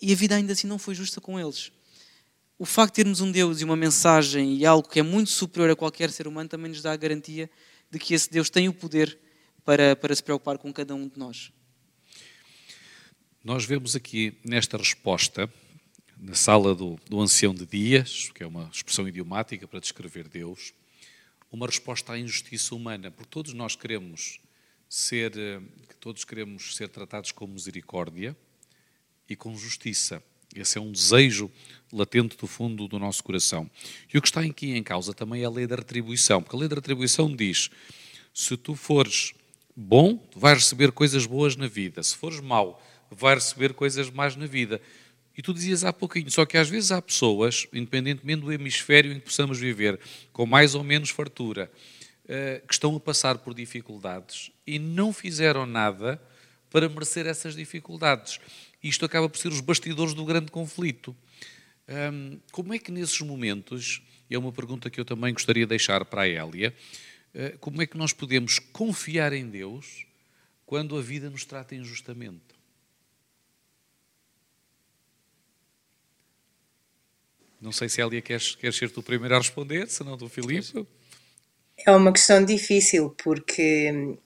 e 0.02 0.14
a 0.14 0.16
vida 0.16 0.36
ainda 0.36 0.54
assim 0.54 0.68
não 0.68 0.80
foi 0.80 0.96
justa 0.96 1.20
com 1.20 1.38
eles. 1.38 1.72
O 2.62 2.66
facto 2.66 2.96
de 2.96 3.04
termos 3.04 3.22
um 3.22 3.32
Deus 3.32 3.62
e 3.62 3.64
uma 3.64 3.78
mensagem 3.78 4.58
e 4.58 4.66
algo 4.66 4.86
que 4.86 5.00
é 5.00 5.02
muito 5.02 5.30
superior 5.30 5.72
a 5.72 5.76
qualquer 5.78 6.12
ser 6.12 6.28
humano 6.28 6.50
também 6.50 6.70
nos 6.70 6.82
dá 6.82 6.92
a 6.92 6.98
garantia 6.98 7.50
de 7.90 7.98
que 7.98 8.14
esse 8.14 8.30
Deus 8.30 8.50
tem 8.50 8.68
o 8.68 8.74
poder 8.74 9.18
para, 9.64 9.96
para 9.96 10.14
se 10.14 10.22
preocupar 10.22 10.58
com 10.58 10.74
cada 10.74 10.94
um 10.94 11.08
de 11.08 11.18
nós. 11.18 11.54
Nós 13.42 13.64
vemos 13.64 13.96
aqui 13.96 14.38
nesta 14.44 14.78
resposta, 14.78 15.50
na 16.18 16.36
sala 16.36 16.76
do, 16.76 17.00
do 17.10 17.22
ancião 17.22 17.56
de 17.56 17.66
dias, 17.66 18.30
que 18.36 18.44
é 18.44 18.46
uma 18.46 18.70
expressão 18.74 19.08
idiomática 19.08 19.66
para 19.66 19.80
descrever 19.80 20.28
Deus, 20.28 20.74
uma 21.50 21.66
resposta 21.66 22.12
à 22.12 22.20
injustiça 22.20 22.76
humana, 22.76 23.10
porque 23.10 23.30
todos 23.30 23.54
nós 23.54 23.78
queremos 23.78 24.42
ser, 24.90 25.32
eh, 25.38 25.62
todos 26.02 26.26
queremos 26.26 26.76
ser 26.76 26.90
tratados 26.90 27.32
com 27.32 27.48
misericórdia 27.48 28.36
e 29.30 29.36
com 29.38 29.56
justiça. 29.56 30.22
Esse 30.56 30.78
é 30.78 30.82
um 30.82 30.92
desejo 30.92 31.52
latente 31.92 32.38
do 32.38 32.48
fundo 32.48 32.88
do 32.88 33.00
nosso 33.00 33.24
coração. 33.24 33.70
E 34.14 34.18
o 34.18 34.22
que 34.22 34.28
está 34.28 34.42
aqui 34.42 34.76
em 34.76 34.84
causa 34.84 35.14
também 35.14 35.44
é 35.44 35.46
a 35.46 35.50
lei 35.50 35.68
da 35.68 35.76
retribuição, 35.76 36.42
porque 36.42 36.56
a 36.56 36.60
lei 36.60 36.68
da 36.68 36.76
retribuição 36.76 37.36
diz: 37.36 37.70
se 38.34 38.56
tu 38.58 38.76
fores 38.76 39.34
bom, 39.76 40.28
vais 40.36 40.60
receber 40.60 40.92
coisas 40.92 41.26
boas 41.26 41.56
na 41.56 41.68
vida, 41.68 42.02
se 42.04 42.16
fores 42.16 42.40
mau, 42.40 42.84
vai 43.10 43.36
receber 43.36 43.74
coisas 43.74 44.10
mais 44.10 44.36
na 44.36 44.46
vida. 44.46 44.82
E 45.38 45.42
tu 45.42 45.54
dizias 45.54 45.86
há 45.86 45.94
pouquinho, 45.94 46.30
só 46.30 46.46
que 46.46 46.58
às 46.58 46.68
vezes 46.68 46.92
há 46.92 47.02
pessoas, 47.02 47.66
independentemente 47.72 48.42
do 48.42 48.52
hemisfério 48.52 49.14
em 49.14 49.20
que 49.20 49.26
possamos 49.26 49.58
viver, 49.58 49.98
com 50.34 50.46
mais 50.46 50.76
ou 50.76 50.84
menos 50.84 51.12
fartura, 51.12 51.72
eh, 52.28 52.62
que 52.68 52.74
estão 52.74 52.94
a 52.96 53.00
passar 53.00 53.38
por 53.38 53.54
dificuldades 53.54 54.52
e 54.68 54.78
não 54.78 55.14
fizeram 55.14 55.66
nada 55.66 56.22
para 56.70 56.90
merecer 56.90 57.26
essas 57.26 57.56
dificuldades. 57.56 58.40
Isto 58.82 59.06
acaba 59.06 59.28
por 59.30 59.38
ser 59.38 59.50
os 59.50 59.62
bastidores 59.62 60.14
do 60.14 60.26
grande 60.26 60.52
conflito. 60.52 61.16
Como 62.52 62.74
é 62.74 62.80
que 62.80 62.92
nesses 62.92 63.20
momentos, 63.22 64.02
e 64.30 64.36
é 64.36 64.40
uma 64.40 64.52
pergunta 64.52 64.90
que 64.90 65.00
eu 65.00 65.06
também 65.06 65.34
gostaria 65.34 65.66
de 65.66 65.70
deixar 65.70 66.06
para 66.06 66.22
a 66.22 66.28
Hélia, 66.28 66.74
eh, 67.34 67.56
como 67.60 67.82
é 67.82 67.86
que 67.86 67.98
nós 67.98 68.14
podemos 68.14 68.60
confiar 68.60 69.34
em 69.34 69.50
Deus 69.50 70.06
quando 70.66 70.98
a 70.98 71.02
vida 71.02 71.30
nos 71.30 71.46
trata 71.46 71.76
injustamente? 71.76 72.60
Não 77.62 77.72
sei 77.72 77.90
se 77.90 78.02
Elia 78.02 78.22
queres, 78.22 78.56
queres 78.56 78.76
ser 78.76 78.90
tu 78.90 79.04
primeiro 79.04 79.36
a 79.36 79.40
responder, 79.40 79.90
se 79.90 80.04
não 80.04 80.16
do 80.16 80.30
Filipe. 80.30 80.88
É 81.86 81.92
uma 81.92 82.14
questão 82.14 82.44
difícil, 82.44 83.10
porque 83.22 84.18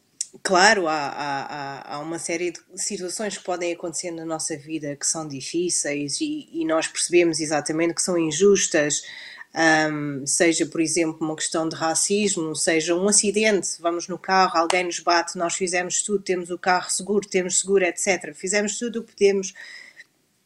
claro, 0.42 0.88
há, 0.88 1.08
há, 1.10 1.96
há 1.96 2.00
uma 2.00 2.18
série 2.18 2.52
de 2.52 2.60
situações 2.76 3.38
que 3.38 3.44
podem 3.44 3.74
acontecer 3.74 4.12
na 4.12 4.26
nossa 4.26 4.58
vida 4.58 4.96
que 4.96 5.06
são 5.06 5.28
difíceis 5.28 6.20
e, 6.20 6.50
e 6.52 6.66
nós 6.66 6.88
percebemos 6.88 7.40
exatamente 7.40 7.94
que 7.94 8.02
são 8.02 8.18
injustas, 8.18 9.04
um, 9.92 10.26
seja, 10.26 10.66
por 10.66 10.82
exemplo, 10.82 11.20
uma 11.22 11.36
questão 11.36 11.70
de 11.70 11.76
racismo, 11.76 12.56
seja 12.56 12.96
um 12.96 13.08
acidente, 13.08 13.70
vamos 13.80 14.08
no 14.08 14.18
carro, 14.18 14.58
alguém 14.58 14.84
nos 14.84 15.00
bate, 15.00 15.38
nós 15.38 15.54
fizemos 15.54 16.02
tudo, 16.02 16.24
temos 16.24 16.50
o 16.50 16.58
carro 16.58 16.90
seguro, 16.90 17.28
temos 17.28 17.60
seguro, 17.60 17.84
etc. 17.84 18.34
Fizemos 18.34 18.80
tudo 18.80 19.00
o 19.00 19.04
que 19.04 19.14
podemos 19.14 19.54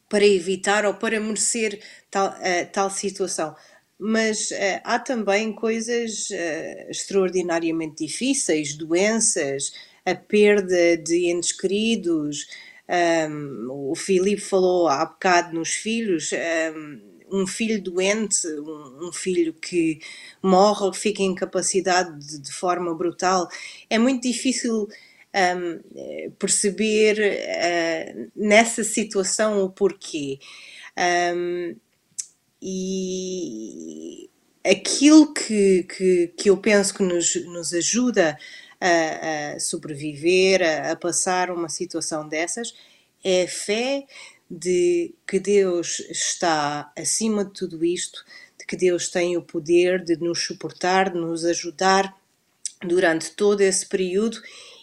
para 0.08 0.26
evitar 0.26 0.84
ou 0.84 0.94
para 0.94 1.20
merecer 1.20 1.80
tal, 2.10 2.28
uh, 2.28 2.72
tal 2.72 2.90
situação 2.90 3.56
mas 3.98 4.50
uh, 4.50 4.80
há 4.84 4.98
também 4.98 5.52
coisas 5.52 6.28
uh, 6.30 6.90
extraordinariamente 6.90 8.06
difíceis, 8.06 8.74
doenças, 8.74 9.72
a 10.06 10.14
perda 10.14 10.96
de 10.96 11.30
entes 11.30 11.52
queridos. 11.52 12.46
Um, 12.88 13.90
o 13.90 13.94
Filipe 13.94 14.40
falou 14.40 14.88
há 14.88 15.04
bocado 15.04 15.54
nos 15.54 15.70
filhos. 15.70 16.30
Um, 16.32 17.18
um 17.30 17.46
filho 17.46 17.82
doente, 17.82 18.46
um, 18.46 19.08
um, 19.08 19.12
filho 19.12 19.52
que 19.52 20.00
morre 20.42 20.86
ou 20.86 20.94
fica 20.94 21.22
incapacitado 21.22 22.18
de, 22.18 22.38
de 22.38 22.52
forma 22.52 22.94
brutal, 22.94 23.46
é 23.90 23.98
muito 23.98 24.22
difícil 24.22 24.88
um, 25.34 26.30
perceber 26.38 27.18
uh, 27.18 28.30
nessa 28.34 28.82
situação 28.82 29.62
o 29.62 29.70
porquê. 29.70 30.38
Um, 31.34 31.76
e 32.60 34.28
aquilo 34.64 35.32
que, 35.32 35.84
que, 35.84 36.32
que 36.36 36.50
eu 36.50 36.56
penso 36.56 36.94
que 36.94 37.02
nos, 37.02 37.34
nos 37.46 37.72
ajuda 37.72 38.38
a, 38.80 39.54
a 39.54 39.60
sobreviver, 39.60 40.62
a, 40.62 40.92
a, 40.92 40.96
passar 40.96 41.50
uma 41.50 41.68
situação 41.68 42.28
dessas, 42.28 42.74
é 43.24 43.44
a 43.44 43.48
fé 43.48 44.06
de 44.50 45.14
que 45.26 45.38
Deus 45.38 46.00
está 46.10 46.92
acima 46.96 47.44
de 47.44 47.52
tudo 47.52 47.84
isto, 47.84 48.24
de 48.58 48.66
que 48.66 48.76
Deus 48.76 49.08
tem 49.08 49.36
o 49.36 49.42
poder 49.42 50.04
de 50.04 50.16
nos 50.16 50.42
suportar, 50.42 51.10
de 51.12 51.18
nos 51.18 51.44
ajudar 51.44 52.16
durante 52.80 53.32
todo 53.32 53.60
esse 53.60 53.86
período 53.86 54.40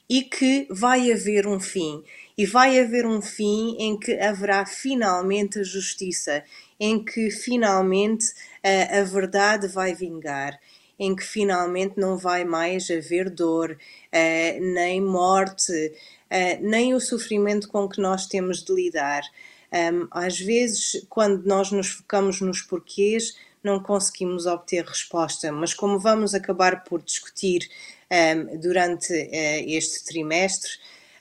e 0.09 0.21
que 0.21 0.67
vai 0.69 1.11
haver 1.11 1.47
um 1.47 1.59
fim. 1.59 2.03
E 2.37 2.45
vai 2.45 2.79
haver 2.79 3.05
um 3.05 3.21
fim 3.21 3.75
em 3.79 3.97
que 3.97 4.13
haverá 4.19 4.65
finalmente 4.65 5.59
a 5.59 5.63
justiça 5.63 6.43
em 6.79 7.03
que 7.03 7.31
finalmente 7.31 8.33
a, 8.63 8.99
a 8.99 9.03
verdade 9.03 9.67
vai 9.67 9.93
vingar, 9.93 10.59
em 10.97 11.15
que 11.15 11.23
finalmente 11.23 11.97
não 11.97 12.17
vai 12.17 12.45
mais 12.45 12.89
haver 12.89 13.29
dor, 13.29 13.71
uh, 13.71 14.73
nem 14.73 15.01
morte, 15.01 15.71
uh, 15.71 16.61
nem 16.61 16.93
o 16.93 16.99
sofrimento 16.99 17.67
com 17.67 17.87
que 17.87 18.01
nós 18.01 18.27
temos 18.27 18.63
de 18.63 18.73
lidar. 18.73 19.23
Um, 19.71 20.07
às 20.11 20.39
vezes, 20.39 21.05
quando 21.09 21.45
nós 21.45 21.71
nos 21.71 21.89
focamos 21.89 22.39
nos 22.39 22.61
porquês, 22.61 23.35
não 23.63 23.81
conseguimos 23.81 24.45
obter 24.45 24.85
resposta, 24.85 25.51
mas 25.51 25.73
como 25.73 25.99
vamos 25.99 26.33
acabar 26.33 26.83
por 26.83 27.01
discutir 27.01 27.67
um, 28.11 28.59
durante 28.59 29.11
uh, 29.11 29.63
este 29.67 30.05
trimestre, 30.05 30.71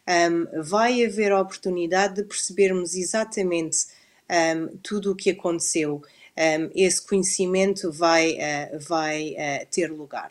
um, 0.07 0.63
vai 0.63 1.05
haver 1.05 1.33
oportunidade 1.33 2.17
de 2.17 2.25
percebermos 2.25 2.95
exatamente 2.95 3.87
um, 4.31 4.77
tudo 4.79 5.13
o 5.13 5.17
que 5.17 5.31
aconteceu, 5.31 6.03
um, 6.37 6.71
esse 6.75 7.07
conhecimento 7.07 7.93
vai, 7.93 8.35
uh, 8.35 8.79
vai 8.81 9.33
uh, 9.33 9.67
ter 9.71 9.91
lugar. 9.91 10.31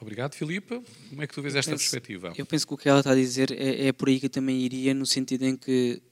Obrigado, 0.00 0.34
Filipe. 0.34 0.82
Como 1.10 1.22
é 1.22 1.26
que 1.28 1.34
tu 1.34 1.40
vês 1.40 1.54
esta 1.54 1.70
penso, 1.70 1.84
perspectiva? 1.84 2.32
Eu 2.36 2.44
penso 2.44 2.66
que 2.66 2.74
o 2.74 2.76
que 2.76 2.88
ela 2.88 2.98
está 2.98 3.12
a 3.12 3.14
dizer 3.14 3.52
é, 3.52 3.86
é 3.86 3.92
por 3.92 4.08
aí 4.08 4.18
que 4.18 4.26
eu 4.26 4.30
também 4.30 4.60
iria, 4.60 4.92
no 4.92 5.06
sentido 5.06 5.44
em 5.44 5.56
que, 5.56 6.02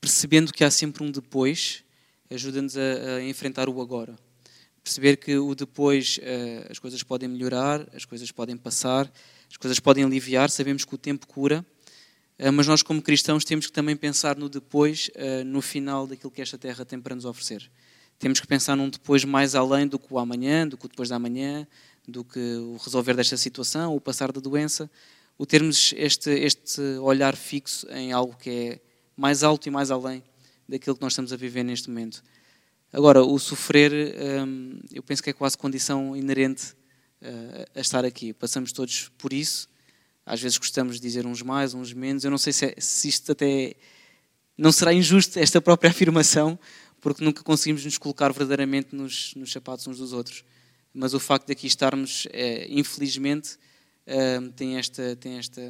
percebendo 0.00 0.52
que 0.52 0.64
há 0.64 0.70
sempre 0.70 1.04
um 1.04 1.10
depois, 1.10 1.84
ajuda-nos 2.30 2.78
a, 2.78 3.16
a, 3.16 3.22
enfrentar 3.24 3.68
o 3.68 3.80
agora. 3.82 4.16
Perceber 4.82 5.16
que 5.16 5.36
o 5.36 5.54
depois 5.54 6.18
uh, 6.18 6.70
as 6.70 6.78
coisas 6.78 7.02
podem 7.02 7.28
melhorar, 7.28 7.86
as 7.92 8.06
coisas 8.06 8.32
podem 8.32 8.56
passar, 8.56 9.12
as 9.50 9.56
coisas 9.58 9.78
podem 9.80 10.04
aliviar, 10.04 10.48
sabemos 10.48 10.86
que 10.86 10.94
o 10.94 10.98
tempo 10.98 11.26
cura, 11.26 11.62
mas 12.52 12.66
nós, 12.66 12.82
como 12.82 13.00
cristãos, 13.00 13.44
temos 13.44 13.66
que 13.66 13.72
também 13.72 13.96
pensar 13.96 14.36
no 14.36 14.48
depois, 14.48 15.10
eh, 15.14 15.42
no 15.42 15.62
final 15.62 16.06
daquilo 16.06 16.30
que 16.30 16.42
esta 16.42 16.58
terra 16.58 16.84
tem 16.84 17.00
para 17.00 17.14
nos 17.14 17.24
oferecer. 17.24 17.70
Temos 18.18 18.40
que 18.40 18.46
pensar 18.46 18.76
num 18.76 18.90
depois 18.90 19.24
mais 19.24 19.54
além 19.54 19.86
do 19.86 19.98
que 19.98 20.12
o 20.12 20.18
amanhã, 20.18 20.68
do 20.68 20.76
que 20.76 20.84
o 20.84 20.88
depois 20.88 21.08
da 21.08 21.18
manhã, 21.18 21.66
do 22.06 22.22
que 22.22 22.38
o 22.38 22.76
resolver 22.76 23.14
desta 23.14 23.36
situação, 23.36 23.96
o 23.96 24.00
passar 24.00 24.32
da 24.32 24.40
doença, 24.40 24.90
o 25.38 25.46
termos 25.46 25.94
este, 25.96 26.30
este 26.30 26.80
olhar 26.98 27.34
fixo 27.36 27.86
em 27.90 28.12
algo 28.12 28.36
que 28.36 28.50
é 28.50 28.80
mais 29.16 29.42
alto 29.42 29.66
e 29.66 29.70
mais 29.70 29.90
além 29.90 30.22
daquilo 30.68 30.96
que 30.96 31.02
nós 31.02 31.12
estamos 31.12 31.32
a 31.32 31.36
viver 31.36 31.62
neste 31.62 31.88
momento. 31.88 32.22
Agora, 32.92 33.22
o 33.22 33.38
sofrer, 33.38 33.92
hum, 34.46 34.78
eu 34.92 35.02
penso 35.02 35.22
que 35.22 35.30
é 35.30 35.32
quase 35.32 35.56
condição 35.56 36.16
inerente 36.16 36.74
eh, 37.20 37.66
a 37.74 37.80
estar 37.80 38.04
aqui. 38.04 38.32
Passamos 38.32 38.72
todos 38.72 39.10
por 39.18 39.32
isso 39.32 39.68
às 40.26 40.40
vezes 40.40 40.58
gostamos 40.58 40.96
de 40.96 41.02
dizer 41.02 41.24
uns 41.24 41.40
mais, 41.40 41.72
uns 41.72 41.92
menos. 41.92 42.24
Eu 42.24 42.32
não 42.32 42.38
sei 42.38 42.52
se, 42.52 42.66
é, 42.66 42.74
se 42.78 43.08
isto 43.08 43.30
até 43.30 43.76
não 44.58 44.72
será 44.72 44.92
injusto 44.92 45.38
esta 45.38 45.60
própria 45.60 45.88
afirmação, 45.90 46.58
porque 47.00 47.24
nunca 47.24 47.44
conseguimos 47.44 47.84
nos 47.84 47.96
colocar 47.96 48.32
verdadeiramente 48.32 48.96
nos, 48.96 49.32
nos 49.36 49.52
sapatos 49.52 49.86
uns 49.86 49.98
dos 49.98 50.12
outros. 50.12 50.44
Mas 50.92 51.14
o 51.14 51.20
facto 51.20 51.46
de 51.46 51.52
aqui 51.52 51.68
estarmos, 51.68 52.26
é, 52.32 52.66
infelizmente, 52.68 53.56
é, 54.04 54.40
tem, 54.56 54.76
esta, 54.76 55.14
tem, 55.14 55.38
esta, 55.38 55.62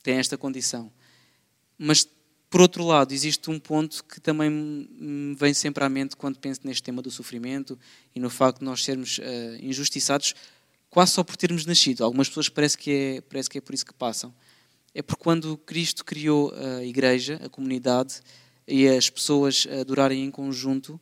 tem 0.00 0.18
esta 0.18 0.38
condição. 0.38 0.92
Mas, 1.76 2.06
por 2.48 2.60
outro 2.60 2.84
lado, 2.84 3.12
existe 3.12 3.50
um 3.50 3.58
ponto 3.58 4.04
que 4.04 4.20
também 4.20 4.48
me 4.48 5.34
vem 5.34 5.52
sempre 5.52 5.82
à 5.82 5.88
mente 5.88 6.14
quando 6.14 6.38
penso 6.38 6.60
neste 6.62 6.84
tema 6.84 7.02
do 7.02 7.10
sofrimento 7.10 7.76
e 8.14 8.20
no 8.20 8.30
facto 8.30 8.60
de 8.60 8.64
nós 8.64 8.84
sermos 8.84 9.18
uh, 9.18 9.22
injustiçados 9.60 10.34
quase 10.94 11.10
só 11.10 11.24
por 11.24 11.36
termos 11.36 11.66
nascido. 11.66 12.04
Algumas 12.04 12.28
pessoas 12.28 12.48
parece 12.48 12.78
que 12.78 12.90
é, 12.92 13.20
parece 13.22 13.50
que 13.50 13.58
é 13.58 13.60
por 13.60 13.74
isso 13.74 13.84
que 13.84 13.92
passam. 13.92 14.32
É 14.94 15.02
porque 15.02 15.20
quando 15.20 15.58
Cristo 15.58 16.04
criou 16.04 16.54
a 16.54 16.84
igreja, 16.84 17.40
a 17.44 17.48
comunidade 17.48 18.20
e 18.64 18.86
as 18.86 19.10
pessoas 19.10 19.66
adorarem 19.80 20.24
em 20.24 20.30
conjunto, 20.30 21.00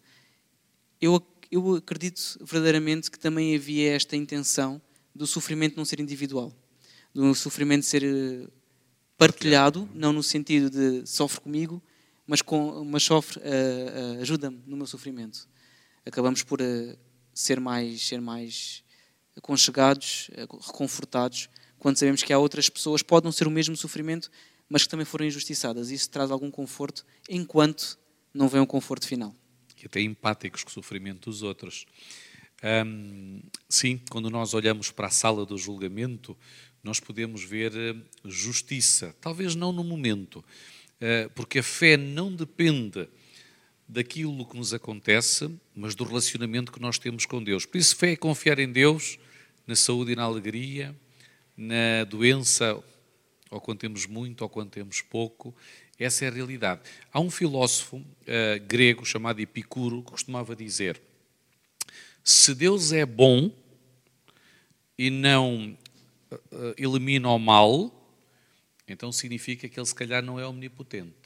eu, 0.99 1.23
eu 1.51 1.75
acredito 1.75 2.39
verdadeiramente 2.41 3.11
que 3.11 3.19
também 3.19 3.55
havia 3.55 3.93
esta 3.93 4.17
intenção 4.17 4.81
do 5.15 5.27
sofrimento 5.27 5.77
não 5.77 5.85
ser 5.85 6.01
individual, 6.01 6.51
do 7.13 7.35
sofrimento 7.35 7.85
ser 7.85 8.03
eh, 8.03 8.49
partilhado, 9.19 9.87
não 9.93 10.11
no 10.11 10.23
sentido 10.23 10.71
de 10.71 11.07
sofre 11.07 11.43
comigo, 11.43 11.83
mas, 12.27 12.41
com, 12.41 12.83
mas 12.83 13.03
sofre, 13.03 13.41
uh, 13.41 14.17
uh, 14.17 14.23
ajuda-me 14.23 14.63
no 14.67 14.75
meu 14.75 14.87
sofrimento. 14.87 15.47
Acabamos 16.07 16.43
por 16.43 16.63
uh, 16.63 16.97
ser 17.35 17.61
mais, 17.61 18.09
ser 18.09 18.23
mais 18.23 18.82
aconchegados, 19.37 20.31
eh, 20.35 20.47
reconfortados, 20.67 21.49
quando 21.79 21.97
sabemos 21.97 22.23
que 22.23 22.33
há 22.33 22.39
outras 22.39 22.69
pessoas, 22.69 23.03
pode 23.03 23.25
não 23.25 23.33
ser 23.33 23.47
o 23.47 23.51
mesmo 23.51 23.77
sofrimento, 23.77 24.31
mas 24.69 24.85
que 24.85 24.89
também 24.89 25.05
foram 25.05 25.27
injustiçadas. 25.27 25.91
Isso 25.91 26.09
traz 26.09 26.31
algum 26.31 26.51
conforto, 26.51 27.05
enquanto 27.29 27.99
não 28.33 28.49
vem 28.49 28.61
um 28.61 28.67
conforto 28.67 29.07
final. 29.07 29.35
E 29.83 29.87
até 29.87 30.01
empáticos 30.01 30.63
com 30.63 30.71
o 30.71 30.73
sofrimento 30.73 31.29
dos 31.29 31.43
outros. 31.43 31.85
Hum, 32.87 33.43
sim, 33.69 34.01
quando 34.09 34.31
nós 34.31 34.55
olhamos 34.55 34.93
para 34.93 35.09
a 35.09 35.11
sala 35.11 35.45
do 35.45 35.59
julgamento, 35.59 36.39
nós 36.85 37.01
podemos 37.01 37.43
ver 37.43 37.73
eh, 37.77 37.97
justiça. 38.25 39.15
Talvez 39.21 39.57
não 39.57 39.73
no 39.73 39.83
momento, 39.83 40.45
eh, 41.01 41.29
porque 41.35 41.59
a 41.59 41.63
fé 41.65 41.97
não 41.97 42.33
depende 42.33 43.09
daquilo 43.89 44.47
que 44.47 44.57
nos 44.57 44.73
acontece, 44.73 45.51
mas 45.75 45.95
do 45.95 46.05
relacionamento 46.05 46.73
que 46.73 46.81
nós 46.81 46.99
temos 46.99 47.27
com 47.27 47.43
Deus. 47.43 47.67
Por 47.67 47.79
isso, 47.79 47.97
fé 47.97 48.13
é 48.13 48.17
confiar 48.17 48.59
em 48.59 48.71
Deus, 48.71 49.19
na 49.67 49.77
saúde 49.77 50.13
e 50.13 50.17
na 50.17 50.23
alegria, 50.23 50.95
na 51.57 52.05
doença, 52.05 52.83
ou 53.51 53.61
quando 53.61 53.79
temos 53.79 54.07
muito 54.07 54.43
ou 54.43 54.49
quando 54.49 54.71
temos 54.71 55.01
pouco. 55.01 55.55
Essa 55.99 56.25
é 56.25 56.29
a 56.29 56.33
realidade. 56.33 56.81
Há 57.13 57.21
um 57.21 57.31
filósofo 57.31 57.99
uh, 57.99 58.05
grego 58.67 59.05
chamado 59.05 59.41
Epicuro 59.41 60.03
que 60.03 60.11
costumava 60.11 60.57
dizer: 60.57 61.01
se 62.25 62.55
Deus 62.55 62.93
é 62.93 63.05
bom 63.05 63.51
e 64.99 65.11
não 65.11 65.77
uh, 66.33 66.75
elimina 66.77 67.29
o 67.29 67.39
mal, 67.39 67.93
então 68.89 69.13
significa 69.13 69.69
que 69.69 69.79
ele 69.79 69.87
se 69.87 69.95
calhar 69.95 70.23
não 70.23 70.41
é 70.41 70.47
omnipotente. 70.47 71.22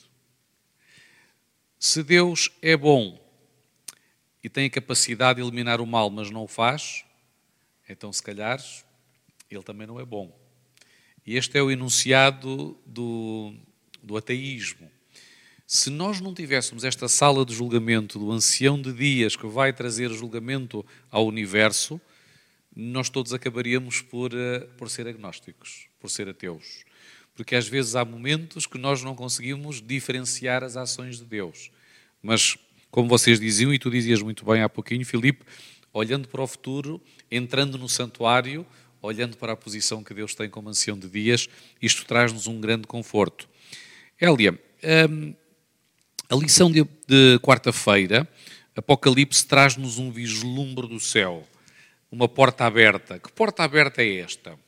Se 1.87 2.03
Deus 2.03 2.51
é 2.61 2.77
bom 2.77 3.17
e 4.43 4.49
tem 4.49 4.67
a 4.67 4.71
capacidade 4.71 5.41
de 5.41 5.47
eliminar 5.47 5.81
o 5.81 5.87
mal, 5.87 6.11
mas 6.11 6.33
não 6.33 6.43
o 6.43 6.49
faz, 6.49 7.05
então 7.89 8.13
se 8.13 8.21
calhar 8.21 8.61
ele 9.49 9.63
também 9.63 9.87
não 9.87 10.01
é 10.01 10.05
bom. 10.05 10.37
E 11.25 11.37
este 11.37 11.57
é 11.57 11.63
o 11.63 11.71
enunciado 11.71 12.77
do, 12.85 13.55
do 14.03 14.17
ateísmo. 14.17 14.91
Se 15.65 15.89
nós 15.89 16.21
não 16.21 16.35
tivéssemos 16.35 16.83
esta 16.83 17.07
sala 17.07 17.47
de 17.47 17.55
julgamento 17.55 18.19
do 18.19 18.33
ancião 18.33 18.83
de 18.83 18.93
dias 18.93 19.37
que 19.37 19.47
vai 19.47 19.73
trazer 19.73 20.11
julgamento 20.11 20.85
ao 21.09 21.25
universo, 21.25 22.01
nós 22.75 23.09
todos 23.09 23.33
acabaríamos 23.33 24.03
por, 24.03 24.35
uh, 24.35 24.67
por 24.77 24.91
ser 24.91 25.07
agnósticos, 25.07 25.87
por 26.01 26.11
ser 26.11 26.29
ateus. 26.29 26.85
Porque 27.37 27.55
às 27.55 27.69
vezes 27.69 27.95
há 27.95 28.05
momentos 28.05 28.67
que 28.67 28.77
nós 28.77 29.05
não 29.05 29.15
conseguimos 29.15 29.81
diferenciar 29.81 30.65
as 30.65 30.77
ações 30.77 31.19
de 31.19 31.25
Deus. 31.25 31.71
Mas, 32.27 32.59
como 32.91 33.09
vocês 33.09 33.39
diziam, 33.39 33.73
e 33.73 33.79
tu 33.79 33.89
dizias 33.89 34.21
muito 34.21 34.45
bem 34.45 34.61
há 34.61 34.69
pouquinho, 34.69 35.07
Filipe, 35.07 35.45
olhando 35.93 36.27
para 36.27 36.43
o 36.43 36.47
futuro, 36.47 37.01
entrando 37.31 37.79
no 37.79 37.89
santuário, 37.89 38.67
olhando 39.01 39.37
para 39.37 39.53
a 39.53 39.57
posição 39.57 40.03
que 40.03 40.13
Deus 40.13 40.35
tem 40.35 40.51
como 40.51 40.69
ancião 40.69 40.99
de 40.99 41.09
dias, 41.09 41.49
isto 41.81 42.05
traz-nos 42.05 42.49
um 42.49 42.61
grande 42.61 42.89
conforto. 42.89 43.49
Hélia, 44.21 44.59
hum, 45.09 45.35
a 46.29 46.35
lição 46.35 46.69
de, 46.69 46.85
de 47.07 47.39
quarta-feira, 47.39 48.29
Apocalipse 48.75 49.47
traz-nos 49.47 49.97
um 49.97 50.11
vislumbre 50.11 50.89
do 50.89 50.99
céu, 50.99 51.47
uma 52.11 52.29
porta 52.29 52.65
aberta. 52.65 53.21
Que 53.21 53.31
porta 53.31 53.63
aberta 53.63 54.03
é 54.03 54.17
esta? 54.17 54.59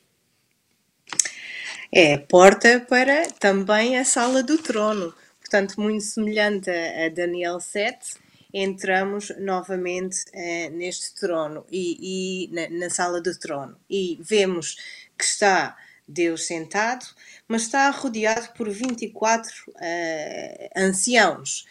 É 1.91 2.17
porta 2.17 2.79
para 2.89 3.29
também 3.33 3.97
a 3.97 4.05
sala 4.05 4.41
do 4.41 4.57
trono. 4.57 5.13
Portanto, 5.49 5.81
muito 5.81 6.03
semelhante 6.03 6.69
a 6.69 7.09
Daniel 7.09 7.59
7, 7.59 8.17
entramos 8.53 9.31
novamente 9.39 10.23
eh, 10.31 10.69
neste 10.69 11.15
trono 11.15 11.65
e, 11.71 12.45
e 12.45 12.53
na, 12.53 12.69
na, 12.69 12.89
sala 12.91 13.19
do 13.19 13.35
trono 13.35 13.75
e 13.89 14.19
vemos 14.21 14.75
que 15.17 15.23
está 15.23 15.75
Deus 16.07 16.45
sentado, 16.45 17.03
mas 17.47 17.63
está 17.63 17.89
rodeado 17.89 18.49
por 18.53 18.69
24 18.69 19.49
uh, 19.49 19.73
eh, 19.81 20.69
anciãos. 20.77 21.65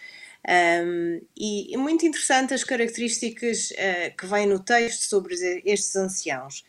Um, 0.44 1.20
e 1.36 1.72
é 1.72 1.78
muito 1.78 2.04
interessante 2.04 2.54
as 2.54 2.64
características 2.64 3.70
uh, 3.70 4.16
que 4.16 4.26
vêm 4.26 4.48
no 4.48 4.58
texto 4.58 5.02
sobre 5.02 5.36
estes 5.64 5.94
anciãos. 5.94 6.64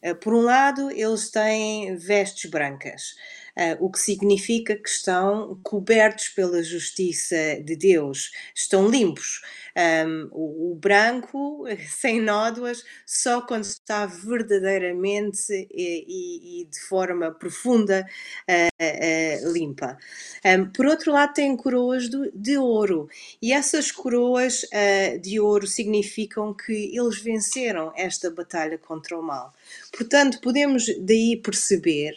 Uh, 0.00 0.14
por 0.14 0.32
um 0.32 0.42
lado, 0.42 0.92
eles 0.92 1.28
têm 1.28 1.96
vestes 1.96 2.48
brancas, 2.48 3.02
uh, 3.12 3.45
o 3.80 3.90
que 3.90 3.98
significa 3.98 4.76
que 4.76 4.88
estão 4.88 5.58
cobertos 5.62 6.28
pela 6.28 6.62
justiça 6.62 7.60
de 7.64 7.74
Deus, 7.74 8.30
estão 8.54 8.88
limpos. 8.88 9.40
Um, 9.76 10.28
o, 10.32 10.72
o, 10.72 10.74
branco, 10.74 11.64
sem 11.88 12.20
nódoas, 12.20 12.82
só 13.04 13.42
quando 13.42 13.64
está 13.64 14.06
verdadeiramente 14.06 15.52
e, 15.70 16.04
e, 16.08 16.62
e 16.62 16.64
de 16.64 16.80
forma 16.80 17.30
profunda 17.30 18.06
uh, 18.48 19.46
uh, 19.46 19.52
limpa. 19.52 19.98
Um, 20.44 20.70
por 20.70 20.86
outro 20.86 21.12
lado, 21.12 21.34
tem 21.34 21.54
coroas 21.56 22.08
de 22.34 22.56
ouro, 22.56 23.08
e 23.40 23.52
essas 23.52 23.92
coroas 23.92 24.62
uh, 24.64 25.18
de 25.20 25.38
ouro 25.38 25.66
significam 25.66 26.54
que 26.54 26.96
eles 26.96 27.20
venceram 27.20 27.92
esta 27.96 28.30
batalha 28.30 28.78
contra 28.78 29.18
o 29.18 29.22
mal. 29.22 29.52
Portanto, 29.92 30.40
podemos 30.40 30.86
daí 31.00 31.36
perceber 31.36 32.16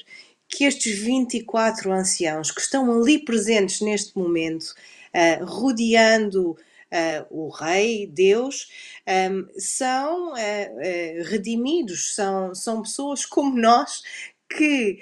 que 0.50 0.66
estes 0.66 0.98
24 0.98 1.92
anciãos 1.92 2.52
que 2.52 2.60
estão 2.60 2.92
ali 2.92 3.24
presentes 3.24 3.82
neste 3.82 4.18
momento, 4.18 4.74
uh, 5.14 5.46
rodeando 5.46 6.52
uh, 6.52 6.58
o 7.30 7.50
Rei, 7.50 8.08
Deus, 8.08 8.68
um, 9.32 9.48
são 9.58 10.34
uh, 10.34 11.24
redimidos, 11.26 12.16
são, 12.16 12.54
são 12.56 12.82
pessoas 12.82 13.26
como 13.26 13.56
nós 13.56 14.02
que 14.50 15.00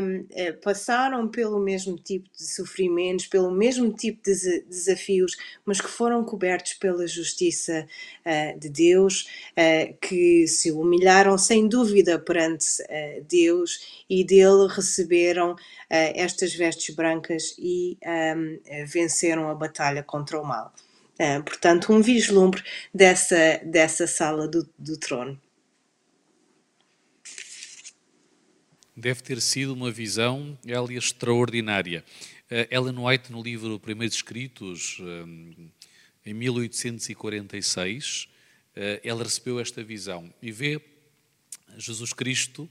um, 0.00 0.24
eh, 0.30 0.52
passaram 0.52 1.26
pelo 1.26 1.58
mesmo 1.58 1.96
tipo 1.96 2.28
de 2.36 2.46
sofrimentos, 2.46 3.26
pelo 3.26 3.50
mesmo 3.50 3.92
tipo 3.92 4.22
de 4.22 4.62
desafios, 4.62 5.36
mas 5.64 5.80
que 5.80 5.88
foram 5.88 6.24
cobertos 6.24 6.74
pela 6.74 7.06
justiça 7.06 7.86
uh, 8.24 8.58
de 8.58 8.68
Deus, 8.68 9.28
uh, 9.52 9.92
que 10.00 10.46
se 10.46 10.70
humilharam 10.70 11.36
sem 11.36 11.68
dúvida 11.68 12.16
perante 12.18 12.80
uh, 12.82 13.24
Deus 13.28 14.04
e 14.08 14.24
dele 14.24 14.68
receberam 14.68 15.56
estas 15.88 16.54
vestes 16.54 16.94
brancas 16.94 17.54
e 17.58 17.96
um, 18.04 18.58
venceram 18.86 19.48
a 19.48 19.54
batalha 19.54 20.02
contra 20.02 20.40
o 20.40 20.44
mal. 20.44 20.72
portanto, 21.44 21.92
um 21.92 22.02
vislumbre 22.02 22.62
dessa, 22.92 23.60
dessa 23.64 24.06
sala 24.06 24.48
do, 24.48 24.68
do 24.78 24.96
trono. 24.96 25.40
Deve 28.96 29.22
ter 29.22 29.40
sido 29.42 29.74
uma 29.74 29.90
visão, 29.90 30.58
Elia, 30.64 30.98
extraordinária. 30.98 32.02
Uh, 32.50 32.66
Ellen 32.74 32.98
White, 32.98 33.30
no 33.30 33.42
livro 33.42 33.78
Primeiros 33.78 34.16
Escritos, 34.16 34.98
um, 35.00 35.68
em 36.24 36.32
1846, 36.32 38.24
uh, 38.24 38.28
eh, 38.74 39.00
ela 39.04 39.22
recebeu 39.22 39.60
esta 39.60 39.82
visão 39.84 40.32
e 40.42 40.50
vê 40.50 40.80
Jesus 41.76 42.12
Cristo 42.12 42.68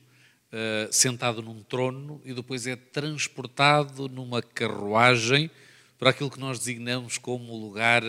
sentado 0.90 1.42
num 1.42 1.62
trono 1.62 2.22
e 2.24 2.34
depois 2.34 2.66
é 2.66 2.78
transportado 2.78 4.08
numa 4.08 4.42
carruagem 4.42 5.52
para 5.98 6.12
aquilo 6.12 6.32
que 6.32 6.40
nós 6.40 6.60
designamos 6.60 7.18
como 7.18 7.52
o 7.52 7.60
lugar, 7.60 8.04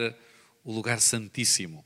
o 0.63 0.73
lugar 0.73 1.01
santíssimo. 1.01 1.85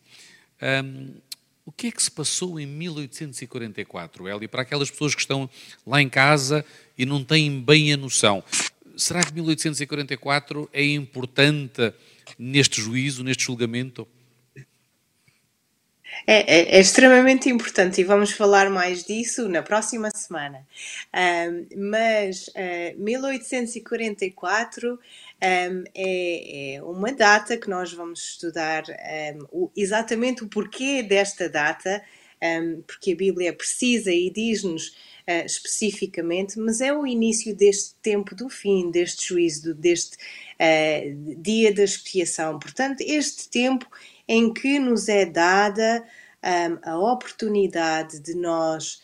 O 1.71 1.73
que 1.73 1.87
é 1.87 1.91
que 1.93 2.03
se 2.03 2.11
passou 2.11 2.59
em 2.59 2.67
1844, 2.67 4.29
Eli, 4.29 4.49
para 4.49 4.63
aquelas 4.63 4.91
pessoas 4.91 5.15
que 5.15 5.21
estão 5.21 5.49
lá 5.87 6.03
em 6.03 6.09
casa 6.09 6.65
e 6.99 7.07
não 7.07 7.23
têm 7.23 7.61
bem 7.61 7.93
a 7.93 7.97
noção? 7.97 8.43
Será 8.97 9.23
que 9.23 9.33
1844 9.33 10.69
é 10.73 10.85
importante 10.85 11.95
neste 12.37 12.83
juízo, 12.83 13.23
neste 13.23 13.45
julgamento? 13.45 14.05
É, 16.27 16.41
é, 16.41 16.77
é, 16.77 16.81
extremamente 16.81 17.49
importante 17.49 18.01
e 18.01 18.05
vamos 18.05 18.33
falar 18.33 18.69
mais 18.69 19.05
disso 19.05 19.49
na 19.49 19.63
próxima 19.63 20.11
semana. 20.11 20.67
Um, 21.15 21.67
mas 21.93 22.49
uh, 22.49 22.99
1844 22.99 24.99
um, 25.43 25.85
é, 25.95 26.75
é, 26.75 26.83
uma 26.83 27.13
data 27.13 27.57
que 27.57 27.69
nós 27.69 27.93
vamos 27.93 28.21
estudar 28.21 28.85
um, 28.89 29.47
o, 29.51 29.71
exatamente 29.77 30.45
o 30.45 30.49
porquê 30.49 31.03
desta 31.03 31.49
data, 31.49 32.03
porque 32.87 33.13
a 33.13 33.17
Bíblia 33.17 33.53
precisa 33.53 34.11
e 34.11 34.31
diz-nos 34.31 34.89
uh, 35.29 35.45
especificamente, 35.45 36.59
mas 36.59 36.81
é 36.81 36.91
o 36.91 37.07
início 37.07 37.55
deste 37.55 37.95
tempo 37.97 38.35
do 38.35 38.49
fim, 38.49 38.91
deste 38.91 39.29
juízo, 39.29 39.75
deste 39.75 40.17
uh, 40.17 41.35
dia 41.43 41.73
da 41.75 41.85
expiação. 41.85 42.59
Portanto, 42.59 43.03
este 43.03 43.49
tempo 43.51 43.87
em 44.27 44.53
que 44.55 44.79
nos 44.79 45.09
é 45.09 45.27
dada 45.27 46.03
um, 46.43 46.91
a 46.91 46.99
oportunidade 46.99 48.21
de 48.21 48.35
nós 48.35 49.03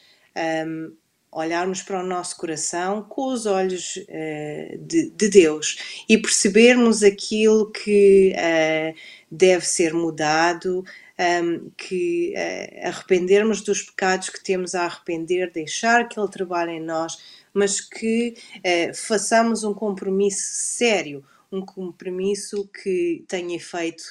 um, 0.66 0.92
olharmos 1.36 1.82
para 1.82 2.00
o 2.00 2.06
nosso 2.06 2.34
coração 2.38 3.02
com 3.02 3.30
os 3.30 3.44
olhos 3.44 3.96
uh, 3.96 4.78
de, 4.78 5.10
de, 5.10 5.28
Deus 5.28 6.04
e 6.08 6.16
percebermos 6.16 7.02
aquilo 7.02 7.70
que 7.70 8.32
uh, 8.34 8.98
deve 9.30 9.66
ser 9.66 9.92
mudado, 9.92 10.82
um, 11.18 11.70
que 11.76 12.32
uh, 12.34 12.88
arrependermos 12.88 13.60
dos 13.60 13.82
pecados 13.82 14.30
que 14.30 14.42
temos 14.42 14.74
a 14.74 14.86
arrepender, 14.86 15.52
deixar 15.52 16.08
que 16.08 16.18
Ele 16.18 16.30
trabalhe 16.30 16.72
em 16.72 16.80
nós, 16.80 17.18
mas 17.52 17.80
que 17.80 18.34
façamos 18.94 19.64
um 19.64 19.72
compromisso 19.72 20.42
sério, 20.42 21.24
um 21.50 21.64
compromisso 21.64 22.68
que 22.68 23.24
tenha 23.26 23.56
efeito 23.56 24.04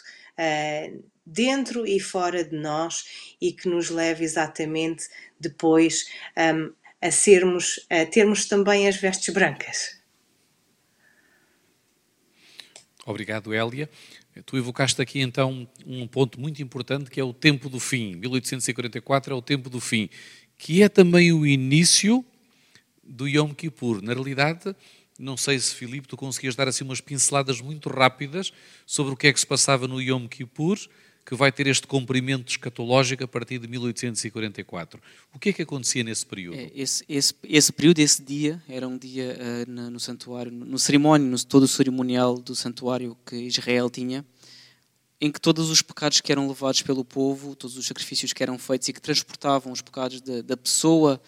dentro 1.24 1.86
e 1.86 2.00
fora 2.00 2.44
de 2.44 2.56
nós 2.56 3.38
e 3.40 3.52
que 3.52 3.70
nos 3.70 3.92
leve 3.92 4.24
exatamente 4.24 5.08
depois 5.40 6.08
um, 6.36 6.74
a 7.06 7.12
sermos, 7.12 7.80
a 7.90 8.06
termos 8.06 8.46
também 8.46 8.88
as 8.88 8.96
vestes 8.96 9.34
brancas. 9.34 10.02
Obrigado, 13.06 13.54
Hélia. 13.54 13.90
Tu 14.46 14.58
evocaste 14.58 15.02
aqui 15.02 15.22
então 15.22 15.68
um 15.86 16.08
ponto 16.08 16.40
muito 16.40 16.62
importante 16.62 17.10
que 17.10 17.20
é 17.20 17.24
o 17.24 17.34
tempo 17.34 17.70
do 17.70 17.80
fim. 17.80 18.16
1844 18.16 19.34
é 19.34 19.38
o 19.38 19.42
tempo 19.42 19.70
do 19.70 19.80
fim, 19.80 20.10
que 20.58 20.82
é 20.82 20.90
também 20.90 21.32
o 21.32 21.46
início 21.46 22.26
do 23.04 23.28
Yom 23.28 23.54
Kippur. 23.54 24.02
Na 24.02 24.14
realidade, 24.14 24.76
não 25.18 25.38
sei 25.38 25.60
se, 25.60 25.74
Filipe, 25.76 26.08
tu 26.08 26.18
conseguias 26.18 26.56
dar 26.56 26.68
assim 26.68 26.84
umas 26.84 27.00
pinceladas 27.00 27.62
muito 27.62 27.88
rápidas 27.88 28.52
sobre 28.86 29.14
o 29.14 29.16
que 29.16 29.28
é 29.28 29.34
que 29.34 29.40
se 29.40 29.48
passava 29.48 29.88
no 29.88 30.02
Yom 30.02 30.28
Kippur, 30.28 30.78
que 31.26 31.34
vai 31.34 31.52
ter 31.52 31.66
este 31.66 31.88
comprimento 31.88 32.52
escatológico 32.52 33.24
a 33.24 33.28
partir 33.28 33.58
de 33.58 33.68
1844. 33.68 35.02
O 35.34 35.40
que 35.40 35.50
é 35.50 35.54
que 35.54 35.62
acontecia 35.64 36.04
nesse 36.04 36.24
período? 36.24 36.56
É, 36.56 36.72
esse, 36.76 37.04
esse, 37.10 37.34
esse, 37.44 37.74
período, 37.74 38.00
esse 38.00 38.22
dia, 38.22 38.62
era 38.70 38.88
um 38.88 38.96
dia 38.96 39.36
uh, 39.36 39.72
no, 39.72 39.90
no, 39.90 40.00
santuário, 40.00 40.52
no 40.52 40.78
cerimónio, 40.78 41.28
no 41.28 41.44
todo 41.44 41.64
o 41.64 41.68
cerimonial 41.68 42.38
do 42.38 42.56
santuário 42.56 43.18
que 43.26 43.36
Israel 43.38 43.90
tinha, 43.90 44.24
em 45.20 45.32
que 45.32 45.42
todos 45.42 45.72
os 45.72 45.82
pecados 45.82 46.22
que 46.22 46.32
eram 46.32 46.48
levados 46.48 46.84
pelo 46.84 47.04
povo, 47.04 47.56
todos 47.56 47.76
os 47.76 47.88
sacrifícios 47.88 48.32
que 48.32 48.44
eram 48.44 48.60
feitos 48.60 48.88
e 48.90 48.94
que 48.94 49.02
transportavam 49.02 49.74
os 49.74 49.82
pecados 49.82 50.22
da, 50.22 50.44
da 50.44 50.56
pessoa 50.56 51.20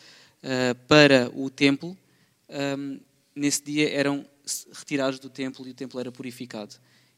uh, 0.43 0.75
para 0.87 1.31
o 1.33 1.49
templo, 1.49 1.97
um, 2.77 2.99
nesse 3.35 3.63
dia 3.63 3.89
eram 3.89 4.23
retirados 4.73 5.17
do 5.17 5.29
templo 5.29 5.67
e 5.67 5.71
o 5.71 5.73
templo 5.73 5.99
era 5.99 6.11
purificado. 6.11 6.75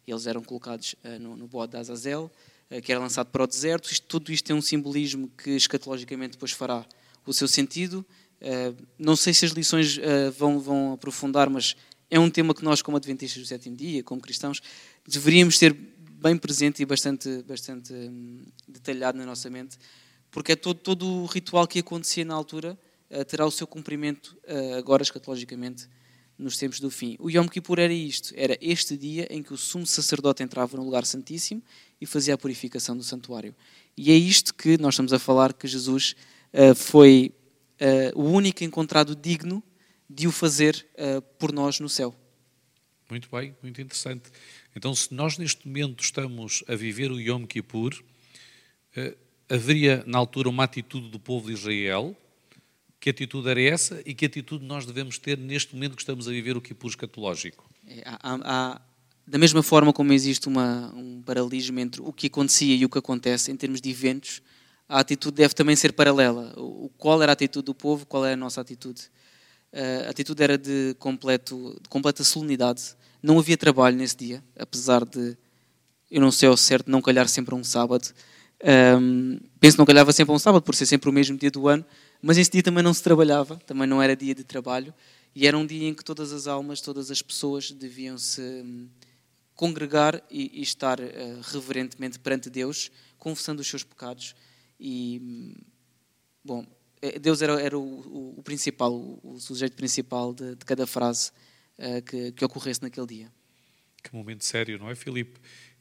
Eles 0.08 0.26
eram 0.26 0.42
colocados 0.42 0.96
uh, 1.04 1.20
no, 1.20 1.36
no 1.36 1.46
bode 1.46 1.74
de 1.74 1.78
Azazel, 1.78 2.32
que 2.84 2.92
era 2.92 3.02
lançado 3.02 3.28
para 3.28 3.44
o 3.44 3.48
deserto. 3.48 3.92
Isto, 3.92 4.06
tudo 4.08 4.32
isto 4.32 4.46
tem 4.46 4.56
um 4.56 4.62
simbolismo 4.62 5.30
que 5.38 5.52
escatologicamente 5.52 6.34
depois 6.34 6.52
fará 6.52 6.86
o 7.26 7.34
seu 7.34 7.48
sentido. 7.48 8.06
Uh, 8.42 8.76
não 8.98 9.16
sei 9.16 9.34
se 9.34 9.46
as 9.46 9.52
lições 9.52 9.98
uh, 9.98 10.32
vão, 10.38 10.60
vão 10.60 10.94
aprofundar, 10.94 11.50
mas 11.50 11.76
é 12.10 12.20
um 12.20 12.30
tema 12.30 12.54
que 12.54 12.64
nós, 12.64 12.82
como 12.82 12.98
adventistas 12.98 13.42
do 13.42 13.48
sétimo 13.48 13.76
dia, 13.76 14.04
como 14.04 14.22
cristãos, 14.22 14.62
deveríamos 15.06 15.58
ter 15.58 15.74
bem 15.74 16.38
presente 16.38 16.82
e 16.82 16.86
bastante, 16.86 17.44
bastante 17.44 17.94
hum, 17.94 18.44
detalhado 18.68 19.18
na 19.18 19.26
nossa 19.26 19.50
mente, 19.50 19.78
porque 20.32 20.52
é 20.52 20.56
todo, 20.56 20.78
todo 20.80 21.08
o 21.08 21.26
ritual 21.26 21.68
que 21.68 21.80
acontecia 21.80 22.26
na 22.26 22.34
altura 22.34 22.78
terá 23.28 23.44
o 23.44 23.50
seu 23.50 23.66
cumprimento 23.66 24.38
agora 24.78 25.02
escatologicamente 25.02 25.88
nos 26.40 26.58
tempos 26.58 26.80
do 26.80 26.90
fim. 26.90 27.16
O 27.20 27.30
Yom 27.30 27.48
Kippur 27.48 27.78
era 27.78 27.94
isto, 27.94 28.34
era 28.36 28.58
este 28.62 28.98
dia 28.98 29.28
em 29.30 29.44
que 29.44 29.54
o 29.54 29.58
sumo 29.58 29.86
sacerdote 29.86 30.42
entrava 30.42 30.78
no 30.78 30.84
lugar 30.84 31.06
santíssimo 31.06 31.62
e 32.00 32.06
fazia 32.06 32.34
a 32.34 32.38
purificação 32.38 32.96
do 32.96 33.04
santuário. 33.04 33.54
E 33.96 34.12
é 34.12 34.16
isto 34.16 34.54
que 34.54 34.78
nós 34.78 34.94
estamos 34.94 35.12
a 35.12 35.20
falar 35.20 35.54
que 35.54 35.68
Jesus 35.68 36.16
uh, 36.54 36.74
foi 36.74 37.34
o 38.14 38.24
único 38.24 38.62
encontrado 38.64 39.16
digno 39.16 39.64
de 40.10 40.28
o 40.28 40.32
fazer 40.34 40.86
por 41.38 41.54
nós 41.54 41.80
no 41.80 41.88
céu. 41.88 42.14
Muito 43.10 43.30
bem, 43.32 43.56
muito 43.64 43.82
interessante. 43.82 44.30
Então, 44.76 44.94
se 44.94 45.14
nós 45.14 45.38
neste 45.38 45.66
momento 45.66 46.04
estamos 46.04 46.62
a 46.68 46.76
viver 46.76 47.10
o 47.10 47.20
Yom 47.20 47.46
Kippur, 47.46 48.04
haveria 49.50 50.04
na 50.06 50.18
altura 50.18 50.50
uma 50.50 50.66
atitude 50.66 51.10
do 51.10 51.20
povo 51.20 51.48
de 51.48 51.54
Israel. 51.54 52.16
Que 53.00 53.12
atitude 53.12 53.50
era 53.50 53.62
essa 53.62 54.02
e 54.06 54.14
que 54.14 54.26
atitude 54.26 54.66
nós 54.66 54.86
devemos 54.86 55.18
ter 55.18 55.38
neste 55.38 55.74
momento 55.74 55.96
que 55.96 56.02
estamos 56.02 56.28
a 56.28 56.32
viver 56.32 56.58
o 56.58 56.62
Kippur 56.62 56.90
escatológico? 56.90 57.70
É, 57.88 58.04
há, 58.06 58.40
há, 58.44 58.82
da 59.26 59.38
mesma 59.38 59.64
forma 59.64 59.94
como 59.94 60.12
existe 60.12 60.48
uma, 60.48 60.94
um 60.94 61.22
paralelismo 61.22 61.80
entre 61.80 62.02
o 62.02 62.12
que 62.12 62.28
acontecia 62.28 62.76
e 62.76 62.84
o 62.84 62.90
que 62.90 62.98
acontece 62.98 63.52
em 63.52 63.56
termos 63.56 63.80
de 63.80 63.90
eventos, 63.90 64.42
a 64.88 65.00
atitude 65.00 65.36
deve 65.36 65.54
também 65.54 65.76
ser 65.76 65.94
paralela. 65.94 66.54
O, 66.58 66.90
qual 66.98 67.22
era 67.24 67.32
a 67.32 67.34
atitude 67.34 67.66
do 67.66 67.76
povo, 67.76 68.06
qual 68.06 68.26
era 68.26 68.34
a 68.34 68.38
nossa 68.38 68.60
atitude? 68.60 69.04
Eh, 69.72 70.06
a 70.08 70.10
atitude 70.10 70.42
era 70.42 70.58
de, 70.58 70.96
completo, 70.98 71.78
de 71.82 71.88
completa 71.88 72.24
solenidade, 72.24 72.96
não 73.22 73.38
havia 73.38 73.56
trabalho 73.56 73.96
nesse 73.96 74.18
dia, 74.18 74.44
apesar 74.58 75.06
de, 75.06 75.38
eu 76.10 76.20
não 76.20 76.32
sei 76.32 76.50
ao 76.50 76.58
certo, 76.58 76.90
não 76.90 77.02
calhar 77.02 77.28
sempre 77.28 77.54
a 77.54 77.58
um 77.58 77.64
sábado. 77.64 78.10
Um, 79.00 79.40
penso 79.60 79.76
que 79.76 79.80
não 79.80 79.86
calhava 79.86 80.12
sempre 80.12 80.34
a 80.34 80.36
um 80.36 80.40
sábado, 80.40 80.64
por 80.64 80.76
ser 80.76 80.86
sempre 80.86 81.10
o 81.10 81.14
mesmo 81.14 81.38
dia 81.38 81.52
do 81.52 81.68
ano, 81.68 81.86
mas 82.22 82.38
esse 82.38 82.52
dia 82.52 82.64
também 82.64 82.84
não 82.84 82.94
se 82.94 83.02
trabalhava, 83.02 83.58
também 83.66 83.88
não 83.88 84.02
era 84.02 84.16
dia 84.16 84.36
de 84.36 84.44
trabalho, 84.44 84.94
e 85.36 85.48
era 85.48 85.58
um 85.58 85.66
dia 85.66 85.88
em 85.88 85.94
que 85.94 86.04
todas 86.04 86.34
as 86.34 86.48
almas, 86.48 86.82
todas 86.82 87.12
as 87.12 87.22
pessoas 87.22 87.72
deviam 87.72 88.18
se 88.18 88.42
hum, 88.42 88.90
congregar 89.56 90.22
e, 90.30 90.60
e 90.60 90.62
estar 90.62 91.00
uh, 91.00 91.06
reverentemente 91.44 92.20
perante 92.20 92.50
Deus, 92.50 92.92
confessando 93.18 93.62
os 93.62 93.68
seus 93.68 93.84
pecados. 93.84 94.36
E, 94.80 95.20
hum, 95.22 95.56
bom, 96.44 96.66
eh, 97.02 97.20
Deus 97.20 97.42
era, 97.42 97.62
era 97.62 97.78
o, 97.78 97.82
o, 97.82 98.40
o, 98.40 98.44
principal, 98.44 98.94
o, 99.24 99.40
sujeito 99.40 99.76
principal 99.76 100.34
de, 100.34 100.56
de 100.56 100.66
cada 100.66 100.88
frase 100.88 101.32
uh, 101.78 102.02
que, 102.02 102.32
que 102.32 102.44
ocorresse 102.44 102.82
naquele 102.82 103.08
dia. 103.08 103.32
Que 104.04 104.16
momento 104.16 104.44
sério, 104.44 104.80
não 104.80 104.90
é, 104.90 104.96
Filipe? 104.96 105.40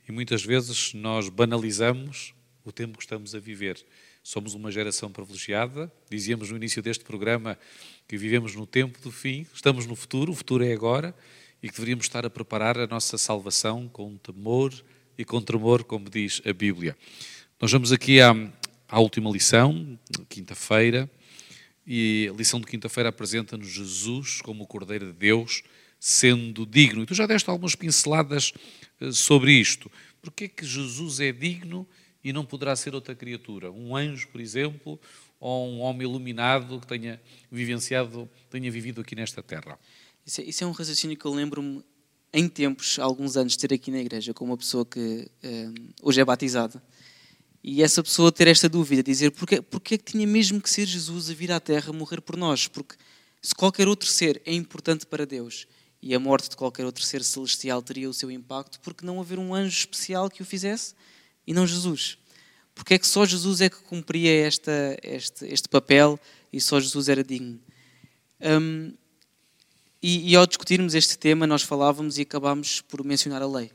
E 0.08 0.12
muitas 0.12 0.42
vezes 0.42 0.92
nós 0.94 1.28
banalizamos 1.28 2.34
o 2.64 2.72
tempo 2.72 2.98
que 2.98 3.04
estamos 3.04 3.34
a 3.34 3.38
viver. 3.38 3.84
Somos 4.28 4.52
uma 4.52 4.70
geração 4.70 5.10
privilegiada, 5.10 5.90
dizíamos 6.10 6.50
no 6.50 6.58
início 6.58 6.82
deste 6.82 7.02
programa 7.02 7.58
que 8.06 8.14
vivemos 8.18 8.54
no 8.54 8.66
tempo 8.66 9.00
do 9.00 9.10
fim, 9.10 9.46
estamos 9.54 9.86
no 9.86 9.96
futuro, 9.96 10.32
o 10.32 10.34
futuro 10.34 10.62
é 10.62 10.70
agora 10.70 11.14
e 11.62 11.68
que 11.70 11.74
deveríamos 11.74 12.04
estar 12.04 12.26
a 12.26 12.28
preparar 12.28 12.78
a 12.78 12.86
nossa 12.86 13.16
salvação 13.16 13.88
com 13.88 14.18
temor 14.18 14.74
e 15.16 15.24
com 15.24 15.40
tremor, 15.40 15.82
como 15.82 16.10
diz 16.10 16.42
a 16.44 16.52
Bíblia. 16.52 16.94
Nós 17.58 17.72
vamos 17.72 17.90
aqui 17.90 18.20
à, 18.20 18.36
à 18.86 19.00
última 19.00 19.30
lição, 19.30 19.98
quinta-feira, 20.28 21.10
e 21.86 22.28
a 22.30 22.36
lição 22.36 22.60
de 22.60 22.66
quinta-feira 22.66 23.08
apresenta-nos 23.08 23.68
Jesus 23.70 24.42
como 24.42 24.64
o 24.64 24.66
Cordeiro 24.66 25.06
de 25.06 25.14
Deus 25.14 25.62
sendo 25.98 26.66
digno. 26.66 27.02
E 27.02 27.06
tu 27.06 27.14
já 27.14 27.24
deste 27.24 27.48
algumas 27.48 27.74
pinceladas 27.74 28.52
eh, 29.00 29.10
sobre 29.10 29.52
isto. 29.52 29.90
Porquê 30.20 30.44
é 30.44 30.48
que 30.48 30.66
Jesus 30.66 31.18
é 31.18 31.32
digno 31.32 31.88
e 32.28 32.32
não 32.32 32.44
poderá 32.44 32.76
ser 32.76 32.94
outra 32.94 33.14
criatura? 33.14 33.70
Um 33.70 33.96
anjo, 33.96 34.28
por 34.28 34.40
exemplo, 34.40 35.00
ou 35.40 35.68
um 35.68 35.80
homem 35.80 36.02
iluminado 36.02 36.80
que 36.80 36.86
tenha 36.86 37.20
vivenciado, 37.50 38.28
tenha 38.50 38.70
vivido 38.70 39.00
aqui 39.00 39.14
nesta 39.14 39.42
terra? 39.42 39.78
Isso 40.26 40.40
é, 40.40 40.44
isso 40.44 40.64
é 40.64 40.66
um 40.66 40.72
raciocínio 40.72 41.16
que 41.16 41.24
eu 41.24 41.32
lembro-me 41.32 41.82
em 42.32 42.46
tempos, 42.48 42.98
há 42.98 43.04
alguns 43.04 43.36
anos, 43.36 43.56
ter 43.56 43.72
aqui 43.72 43.90
na 43.90 43.98
igreja 43.98 44.34
com 44.34 44.44
uma 44.44 44.56
pessoa 44.56 44.84
que 44.84 45.30
eh, 45.42 45.70
hoje 46.02 46.20
é 46.20 46.24
batizada. 46.24 46.82
E 47.64 47.82
essa 47.82 48.02
pessoa 48.02 48.30
ter 48.30 48.46
esta 48.46 48.68
dúvida, 48.68 49.02
dizer 49.02 49.30
porquê 49.30 49.94
é 49.94 49.98
que 49.98 50.04
tinha 50.04 50.26
mesmo 50.26 50.60
que 50.60 50.68
ser 50.68 50.86
Jesus 50.86 51.30
a 51.30 51.34
vir 51.34 51.50
à 51.50 51.58
Terra 51.58 51.92
morrer 51.92 52.20
por 52.20 52.36
nós? 52.36 52.68
Porque 52.68 52.94
se 53.40 53.54
qualquer 53.54 53.88
outro 53.88 54.08
ser 54.08 54.42
é 54.44 54.52
importante 54.52 55.06
para 55.06 55.26
Deus 55.26 55.66
e 56.00 56.14
a 56.14 56.20
morte 56.20 56.50
de 56.50 56.56
qualquer 56.56 56.84
outro 56.84 57.02
ser 57.02 57.24
celestial 57.24 57.82
teria 57.82 58.08
o 58.08 58.14
seu 58.14 58.30
impacto, 58.30 58.78
porque 58.80 59.04
não 59.04 59.20
haver 59.20 59.38
um 59.38 59.54
anjo 59.54 59.78
especial 59.78 60.30
que 60.30 60.42
o 60.42 60.44
fizesse 60.44 60.94
e 61.48 61.54
não 61.54 61.66
Jesus? 61.66 62.18
Porque 62.74 62.94
é 62.94 62.98
que 62.98 63.06
só 63.06 63.24
Jesus 63.24 63.60
é 63.60 63.70
que 63.70 63.76
cumpria 63.76 64.46
esta, 64.46 64.98
este, 65.02 65.46
este 65.46 65.68
papel 65.68 66.20
e 66.52 66.60
só 66.60 66.78
Jesus 66.78 67.08
era 67.08 67.24
digno? 67.24 67.58
Um, 68.40 68.92
e, 70.02 70.30
e, 70.30 70.36
ao 70.36 70.46
discutirmos 70.46 70.94
este 70.94 71.18
tema, 71.18 71.46
nós 71.46 71.62
falávamos 71.62 72.18
e 72.18 72.22
acabámos 72.22 72.82
por 72.82 73.02
mencionar 73.02 73.42
a 73.42 73.48
lei. 73.48 73.72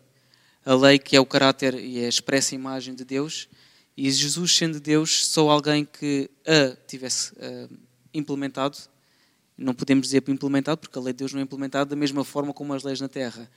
A 0.64 0.74
lei 0.74 1.00
que 1.00 1.16
é 1.16 1.20
o 1.20 1.26
caráter 1.26 1.74
e 1.74 2.06
a 2.06 2.08
expressa 2.08 2.56
imagem 2.56 2.94
de 2.94 3.04
Deus, 3.04 3.50
e 3.98 4.10
Jesus, 4.10 4.56
sendo 4.56 4.80
Deus, 4.80 5.26
só 5.26 5.50
alguém 5.50 5.84
que 5.84 6.30
a 6.46 6.76
tivesse 6.88 7.34
uh, 7.34 7.78
implementado 8.14 8.78
não 9.58 9.74
podemos 9.74 10.08
dizer 10.08 10.24
implementado, 10.28 10.80
porque 10.80 10.98
a 10.98 11.02
lei 11.02 11.14
de 11.14 11.20
Deus 11.20 11.34
não 11.34 11.40
é 11.40 11.44
implementada 11.44 11.90
da 11.90 11.96
mesma 11.96 12.24
forma 12.24 12.54
como 12.54 12.74
as 12.74 12.84
leis 12.84 13.00
na 13.00 13.08
Terra. 13.08 13.50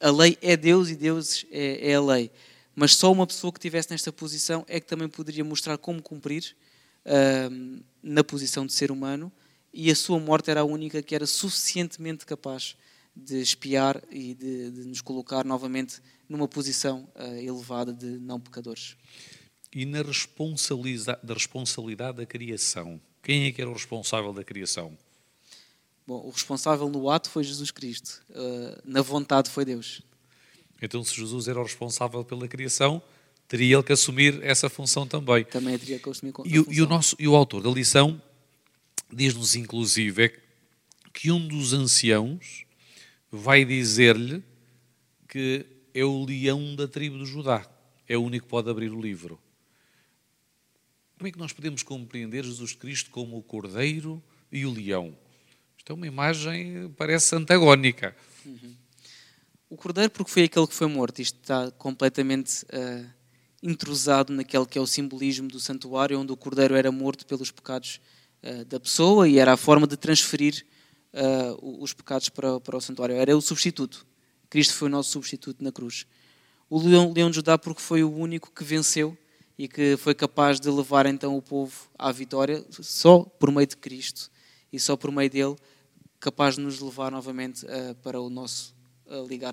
A 0.00 0.10
lei 0.10 0.36
é 0.42 0.56
Deus 0.56 0.90
e 0.90 0.96
Deus 0.96 1.46
é, 1.50 1.90
é 1.90 1.94
a 1.94 2.00
lei. 2.00 2.30
Mas 2.74 2.94
só 2.94 3.12
uma 3.12 3.26
pessoa 3.26 3.52
que 3.52 3.58
estivesse 3.58 3.90
nesta 3.90 4.12
posição 4.12 4.64
é 4.66 4.80
que 4.80 4.86
também 4.86 5.08
poderia 5.08 5.44
mostrar 5.44 5.76
como 5.76 6.02
cumprir 6.02 6.56
uh, 7.06 7.82
na 8.02 8.24
posição 8.24 8.66
de 8.66 8.72
ser 8.72 8.90
humano, 8.90 9.30
e 9.72 9.90
a 9.90 9.96
sua 9.96 10.18
morte 10.18 10.50
era 10.50 10.60
a 10.60 10.64
única 10.64 11.02
que 11.02 11.14
era 11.14 11.26
suficientemente 11.26 12.26
capaz 12.26 12.76
de 13.14 13.40
espiar 13.40 14.02
e 14.10 14.34
de, 14.34 14.70
de 14.70 14.84
nos 14.84 15.00
colocar 15.00 15.44
novamente 15.44 16.00
numa 16.28 16.48
posição 16.48 17.08
uh, 17.14 17.36
elevada 17.36 17.92
de 17.92 18.18
não 18.18 18.40
pecadores. 18.40 18.96
E 19.74 19.86
na 19.86 20.02
responsabilidade, 20.02 21.20
da 21.22 21.34
responsabilidade 21.34 22.18
da 22.18 22.26
criação, 22.26 23.00
quem 23.22 23.46
é 23.46 23.52
que 23.52 23.60
era 23.60 23.70
o 23.70 23.74
responsável 23.74 24.32
da 24.32 24.44
criação? 24.44 24.96
Bom, 26.06 26.26
o 26.26 26.30
responsável 26.30 26.88
no 26.88 27.08
ato 27.08 27.30
foi 27.30 27.44
Jesus 27.44 27.70
Cristo, 27.70 28.22
uh, 28.30 28.80
na 28.84 29.02
vontade 29.02 29.50
foi 29.50 29.64
Deus. 29.64 30.02
Então, 30.82 31.04
se 31.04 31.14
Jesus 31.14 31.46
era 31.46 31.60
o 31.60 31.62
responsável 31.62 32.24
pela 32.24 32.48
criação, 32.48 33.00
teria 33.46 33.76
ele 33.76 33.82
que 33.84 33.92
assumir 33.92 34.42
essa 34.42 34.68
função 34.68 35.06
também. 35.06 35.44
Também 35.44 35.78
teria 35.78 35.98
que 36.00 36.10
assumir 36.10 36.34
a 36.36 36.42
e, 36.44 36.56
função. 36.56 36.72
E 36.72 36.82
o, 36.82 36.86
nosso, 36.88 37.16
e 37.20 37.28
o 37.28 37.36
autor 37.36 37.62
da 37.62 37.70
lição 37.70 38.20
diz-nos, 39.12 39.54
inclusive, 39.54 40.24
é 40.24 40.40
que 41.12 41.30
um 41.30 41.46
dos 41.46 41.72
anciãos 41.72 42.64
vai 43.30 43.64
dizer-lhe 43.64 44.42
que 45.28 45.64
é 45.94 46.04
o 46.04 46.24
leão 46.24 46.74
da 46.74 46.88
tribo 46.88 47.18
de 47.18 47.26
Judá. 47.26 47.64
É 48.08 48.16
o 48.16 48.22
único 48.22 48.46
que 48.46 48.50
pode 48.50 48.68
abrir 48.68 48.90
o 48.90 49.00
livro. 49.00 49.38
Como 51.16 51.28
é 51.28 51.32
que 51.32 51.38
nós 51.38 51.52
podemos 51.52 51.84
compreender 51.84 52.44
Jesus 52.44 52.72
Cristo 52.72 53.10
como 53.10 53.38
o 53.38 53.42
cordeiro 53.42 54.20
e 54.50 54.66
o 54.66 54.72
leão? 54.72 55.16
Isto 55.78 55.92
é 55.92 55.94
uma 55.94 56.06
imagem, 56.06 56.92
parece 56.96 57.36
antagónica. 57.36 58.16
O 59.72 59.76
cordeiro, 59.78 60.10
porque 60.10 60.30
foi 60.30 60.42
aquele 60.42 60.66
que 60.66 60.74
foi 60.74 60.86
morto, 60.86 61.22
isto 61.22 61.40
está 61.40 61.70
completamente 61.70 62.62
uh, 62.64 63.06
intrusado 63.62 64.30
naquele 64.30 64.66
que 64.66 64.76
é 64.76 64.80
o 64.82 64.86
simbolismo 64.86 65.48
do 65.48 65.58
santuário, 65.58 66.20
onde 66.20 66.30
o 66.30 66.36
cordeiro 66.36 66.76
era 66.76 66.92
morto 66.92 67.24
pelos 67.24 67.50
pecados 67.50 67.98
uh, 68.42 68.66
da 68.66 68.78
pessoa 68.78 69.26
e 69.26 69.38
era 69.38 69.54
a 69.54 69.56
forma 69.56 69.86
de 69.86 69.96
transferir 69.96 70.66
uh, 71.14 71.82
os 71.82 71.94
pecados 71.94 72.28
para, 72.28 72.60
para 72.60 72.76
o 72.76 72.82
santuário. 72.82 73.16
Era 73.16 73.34
o 73.34 73.40
substituto. 73.40 74.06
Cristo 74.50 74.74
foi 74.74 74.88
o 74.88 74.90
nosso 74.90 75.08
substituto 75.08 75.64
na 75.64 75.72
cruz. 75.72 76.06
O 76.68 76.78
leão, 76.78 77.10
leão 77.10 77.30
de 77.30 77.36
Judá, 77.36 77.56
porque 77.56 77.80
foi 77.80 78.04
o 78.04 78.14
único 78.14 78.52
que 78.52 78.62
venceu 78.62 79.16
e 79.56 79.66
que 79.66 79.96
foi 79.96 80.14
capaz 80.14 80.60
de 80.60 80.68
levar 80.68 81.06
então 81.06 81.34
o 81.34 81.40
povo 81.40 81.88
à 81.98 82.12
vitória 82.12 82.62
só 82.68 83.20
por 83.20 83.50
meio 83.50 83.66
de 83.66 83.78
Cristo 83.78 84.30
e 84.70 84.78
só 84.78 84.98
por 84.98 85.10
meio 85.10 85.30
dele 85.30 85.56
capaz 86.20 86.56
de 86.56 86.60
nos 86.60 86.78
levar 86.78 87.10
novamente 87.10 87.64
uh, 87.64 87.94
para 88.02 88.20
o 88.20 88.28
nosso 88.28 88.81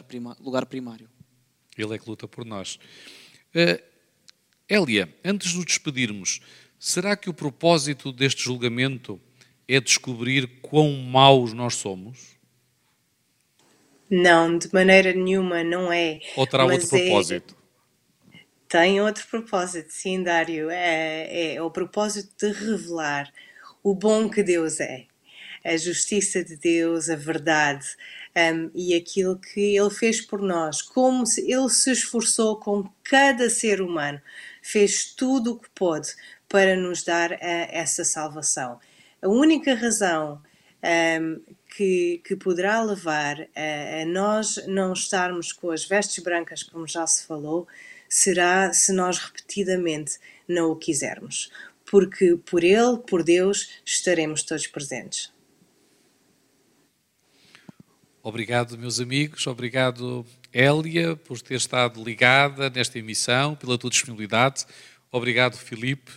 prima, 0.07 0.37
lugar 0.39 0.65
primário. 0.65 1.09
Ele 1.77 1.95
é 1.95 1.97
que 1.97 2.09
luta 2.09 2.27
por 2.27 2.45
nós. 2.45 2.79
Uh, 3.55 3.81
Elia, 4.67 5.13
antes 5.23 5.51
de 5.51 5.57
nos 5.57 5.65
despedirmos, 5.65 6.41
será 6.77 7.15
que 7.15 7.29
o 7.29 7.33
propósito 7.33 8.11
deste 8.11 8.43
julgamento 8.43 9.19
é 9.67 9.79
descobrir 9.79 10.47
quão 10.61 10.91
maus 10.91 11.53
nós 11.53 11.75
somos? 11.75 12.37
Não, 14.09 14.57
de 14.57 14.73
maneira 14.73 15.13
nenhuma, 15.13 15.63
não 15.63 15.91
é. 15.91 16.19
Ou 16.35 16.47
terá 16.47 16.65
outro 16.65 16.85
é 16.85 16.89
propósito? 16.89 17.55
Tem 18.67 19.01
outro 19.01 19.27
propósito, 19.27 19.91
sim, 19.91 20.21
Dário. 20.21 20.69
É, 20.69 21.55
é 21.55 21.61
o 21.61 21.69
propósito 21.69 22.31
de 22.37 22.51
revelar 22.51 23.31
o 23.83 23.95
bom 23.95 24.29
que 24.29 24.43
Deus 24.43 24.79
é, 24.79 25.05
a 25.63 25.75
justiça 25.77 26.43
de 26.43 26.55
Deus, 26.55 27.09
a 27.09 27.15
verdade 27.15 27.85
um, 28.53 28.71
e 28.73 28.93
aquilo 28.93 29.37
que 29.37 29.75
Ele 29.75 29.89
fez 29.89 30.21
por 30.21 30.41
nós, 30.41 30.81
como 30.81 31.23
Ele 31.37 31.69
se 31.69 31.91
esforçou 31.91 32.57
com 32.57 32.89
cada 33.03 33.49
ser 33.49 33.81
humano, 33.81 34.21
fez 34.61 35.13
tudo 35.13 35.53
o 35.53 35.59
que 35.59 35.69
pôde 35.71 36.09
para 36.47 36.75
nos 36.75 37.03
dar 37.03 37.31
uh, 37.31 37.37
essa 37.39 38.03
salvação. 38.03 38.79
A 39.21 39.27
única 39.27 39.75
razão 39.75 40.41
um, 41.21 41.41
que, 41.75 42.21
que, 42.23 42.35
poderá 42.35 42.81
levar 42.81 43.41
a, 43.55 44.01
a, 44.01 44.05
nós 44.05 44.65
não 44.67 44.93
estarmos 44.93 45.51
com 45.51 45.71
as 45.71 45.85
vestes 45.85 46.23
brancas, 46.23 46.63
como 46.63 46.87
já 46.87 47.05
se 47.05 47.25
falou, 47.25 47.67
será 48.07 48.73
se 48.73 48.91
nós 48.93 49.19
repetidamente 49.19 50.17
não 50.47 50.71
o 50.71 50.75
quisermos, 50.75 51.51
porque 51.85 52.37
por 52.45 52.63
Ele, 52.63 52.97
por 52.97 53.23
Deus, 53.23 53.81
estaremos 53.85 54.43
todos 54.43 54.67
presentes. 54.67 55.31
Obrigado, 58.21 58.77
meus 58.77 58.99
amigos, 58.99 59.47
obrigado, 59.47 60.25
Hélia, 60.51 61.15
por 61.15 61.39
ter 61.41 61.55
estado 61.55 62.03
ligada 62.03 62.69
nesta 62.69 62.99
emissão, 62.99 63.55
pela 63.55 63.77
tua 63.77 63.89
disponibilidade. 63.89 64.65
Obrigado, 65.09 65.55
Filipe. 65.55 66.11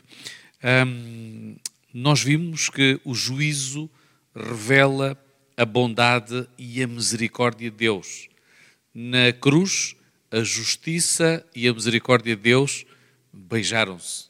Um, 0.64 1.54
nós 1.94 2.20
vimos 2.20 2.68
que 2.68 3.00
o 3.04 3.14
juízo 3.14 3.88
revela 4.34 5.16
a 5.56 5.64
bondade 5.64 6.48
e 6.58 6.82
a 6.82 6.88
misericórdia 6.88 7.70
de 7.70 7.76
Deus. 7.76 8.28
Na 8.92 9.32
cruz, 9.32 9.94
a 10.28 10.40
justiça 10.42 11.46
e 11.54 11.68
a 11.68 11.72
misericórdia 11.72 12.34
de 12.34 12.42
Deus 12.42 12.84
beijaram-se. 13.32 14.24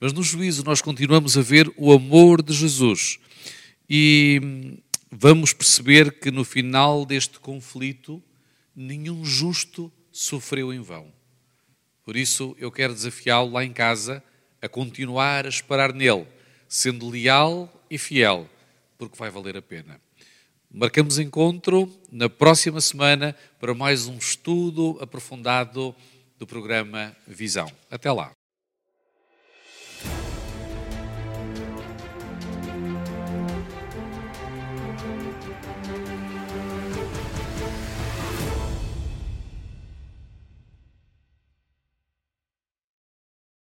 Mas 0.00 0.12
no 0.12 0.22
juízo 0.22 0.62
nós 0.64 0.80
continuamos 0.80 1.36
a 1.36 1.42
ver 1.42 1.68
o 1.76 1.92
amor 1.92 2.42
de 2.42 2.52
Jesus. 2.52 3.18
E 3.90 4.78
vamos 5.10 5.52
perceber 5.52 6.18
que 6.18 6.30
no 6.30 6.44
final 6.44 7.04
deste 7.04 7.38
conflito, 7.38 8.22
nenhum 8.74 9.24
justo 9.24 9.92
sofreu 10.12 10.72
em 10.72 10.80
vão. 10.80 11.12
Por 12.04 12.16
isso, 12.16 12.56
eu 12.58 12.70
quero 12.70 12.94
desafiá-lo 12.94 13.52
lá 13.52 13.64
em 13.64 13.72
casa 13.72 14.22
a 14.60 14.68
continuar 14.68 15.46
a 15.46 15.48
esperar 15.48 15.92
nele, 15.92 16.26
sendo 16.68 17.08
leal 17.08 17.72
e 17.90 17.98
fiel, 17.98 18.48
porque 18.96 19.16
vai 19.16 19.30
valer 19.30 19.56
a 19.56 19.62
pena. 19.62 20.00
Marcamos 20.70 21.18
encontro 21.18 21.90
na 22.12 22.28
próxima 22.28 22.80
semana 22.80 23.34
para 23.58 23.74
mais 23.74 24.06
um 24.06 24.18
estudo 24.18 24.98
aprofundado 25.00 25.94
do 26.38 26.46
programa 26.46 27.16
Visão. 27.26 27.70
Até 27.90 28.12
lá. 28.12 28.37